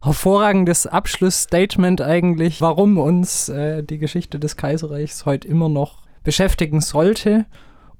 hervorragendes 0.00 0.86
Abschlussstatement 0.86 2.00
eigentlich, 2.00 2.60
warum 2.60 2.98
uns 2.98 3.48
äh, 3.48 3.82
die 3.82 3.98
Geschichte 3.98 4.38
des 4.38 4.56
Kaiserreichs 4.56 5.26
heute 5.26 5.48
immer 5.48 5.68
noch 5.68 6.02
beschäftigen 6.22 6.80
sollte. 6.80 7.46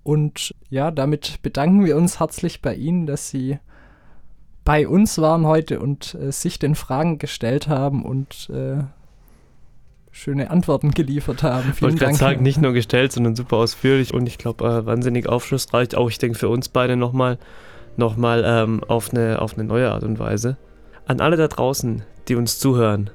Und 0.05 0.55
ja, 0.71 0.93
damit 0.93 1.43
bedanken 1.43 1.85
wir 1.85 1.97
uns 1.97 2.21
herzlich 2.21 2.63
bei 2.63 2.75
Ihnen, 2.77 3.07
dass 3.07 3.31
Sie 3.31 3.59
bei 4.69 4.87
uns 4.87 5.17
waren 5.17 5.47
heute 5.47 5.81
und 5.81 6.15
äh, 6.15 6.31
sich 6.31 6.59
den 6.59 6.75
Fragen 6.75 7.17
gestellt 7.17 7.69
haben 7.69 8.05
und 8.05 8.51
äh, 8.51 8.83
schöne 10.11 10.51
Antworten 10.51 10.91
geliefert 10.91 11.43
haben. 11.43 11.73
Ich 11.75 11.81
wollte 11.81 11.97
gerade 11.97 12.15
sagen, 12.17 12.43
nicht 12.43 12.61
nur 12.61 12.75
gestellt, 12.75 13.13
sondern 13.13 13.35
super 13.35 13.57
ausführlich 13.57 14.13
und 14.13 14.27
ich 14.27 14.37
glaube, 14.37 14.67
äh, 14.67 14.85
wahnsinnig 14.85 15.27
aufschlussreich. 15.27 15.97
Auch 15.97 16.11
ich 16.11 16.19
denke 16.19 16.39
für 16.39 16.51
uns 16.51 16.69
beide 16.69 16.97
nochmal 16.97 17.39
noch 17.97 18.19
mal, 18.19 18.45
ähm, 18.47 18.85
auf, 18.87 19.11
eine, 19.11 19.41
auf 19.41 19.55
eine 19.55 19.65
neue 19.65 19.91
Art 19.91 20.05
und 20.05 20.19
Weise. 20.19 20.59
An 21.07 21.23
alle 21.23 21.39
da 21.39 21.49
draußen, 21.49 22.03
die 22.29 22.35
uns 22.35 22.59
zuhören, 22.59 23.09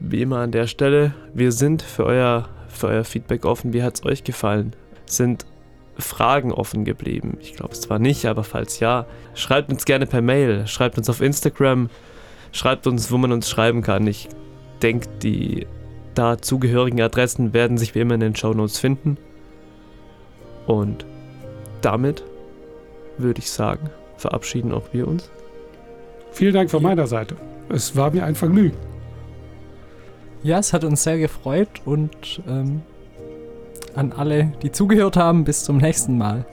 wie 0.00 0.22
immer 0.22 0.38
an 0.38 0.52
der 0.52 0.66
Stelle, 0.66 1.12
wir 1.34 1.52
sind 1.52 1.82
für 1.82 2.06
euer, 2.06 2.48
für 2.68 2.86
euer 2.86 3.04
Feedback 3.04 3.44
offen. 3.44 3.74
Wie 3.74 3.82
hat 3.82 3.96
es 3.96 4.06
euch 4.06 4.24
gefallen? 4.24 4.74
Sind 5.04 5.44
Fragen 5.98 6.52
offen 6.52 6.84
geblieben? 6.84 7.38
Ich 7.40 7.54
glaube 7.54 7.72
es 7.72 7.80
zwar 7.82 7.98
nicht, 7.98 8.26
aber 8.26 8.44
falls 8.44 8.80
ja, 8.80 9.06
schreibt 9.34 9.70
uns 9.70 9.84
gerne 9.84 10.06
per 10.06 10.22
Mail, 10.22 10.66
schreibt 10.66 10.98
uns 10.98 11.08
auf 11.08 11.20
Instagram, 11.20 11.90
schreibt 12.52 12.86
uns, 12.86 13.10
wo 13.10 13.18
man 13.18 13.32
uns 13.32 13.48
schreiben 13.48 13.82
kann. 13.82 14.06
Ich 14.06 14.28
denke, 14.82 15.08
die 15.22 15.66
dazugehörigen 16.14 17.00
Adressen 17.00 17.52
werden 17.52 17.78
sich 17.78 17.94
wie 17.94 18.00
immer 18.00 18.14
in 18.14 18.20
den 18.20 18.36
Show 18.36 18.54
Notes 18.54 18.78
finden. 18.78 19.18
Und 20.66 21.04
damit 21.82 22.24
würde 23.18 23.40
ich 23.40 23.50
sagen, 23.50 23.90
verabschieden 24.16 24.72
auch 24.72 24.92
wir 24.92 25.06
uns. 25.06 25.30
Vielen 26.32 26.54
Dank 26.54 26.70
von 26.70 26.82
meiner 26.82 27.06
Seite. 27.06 27.36
Es 27.68 27.96
war 27.96 28.10
mir 28.10 28.24
ein 28.24 28.34
Vergnügen. 28.34 28.76
Ja, 30.42 30.58
es 30.58 30.72
hat 30.72 30.84
uns 30.84 31.02
sehr 31.02 31.18
gefreut 31.18 31.80
und 31.84 32.42
ähm, 32.46 32.82
an 33.94 34.12
alle, 34.12 34.52
die 34.62 34.72
zugehört 34.72 35.16
haben. 35.16 35.44
Bis 35.44 35.64
zum 35.64 35.78
nächsten 35.78 36.18
Mal. 36.18 36.44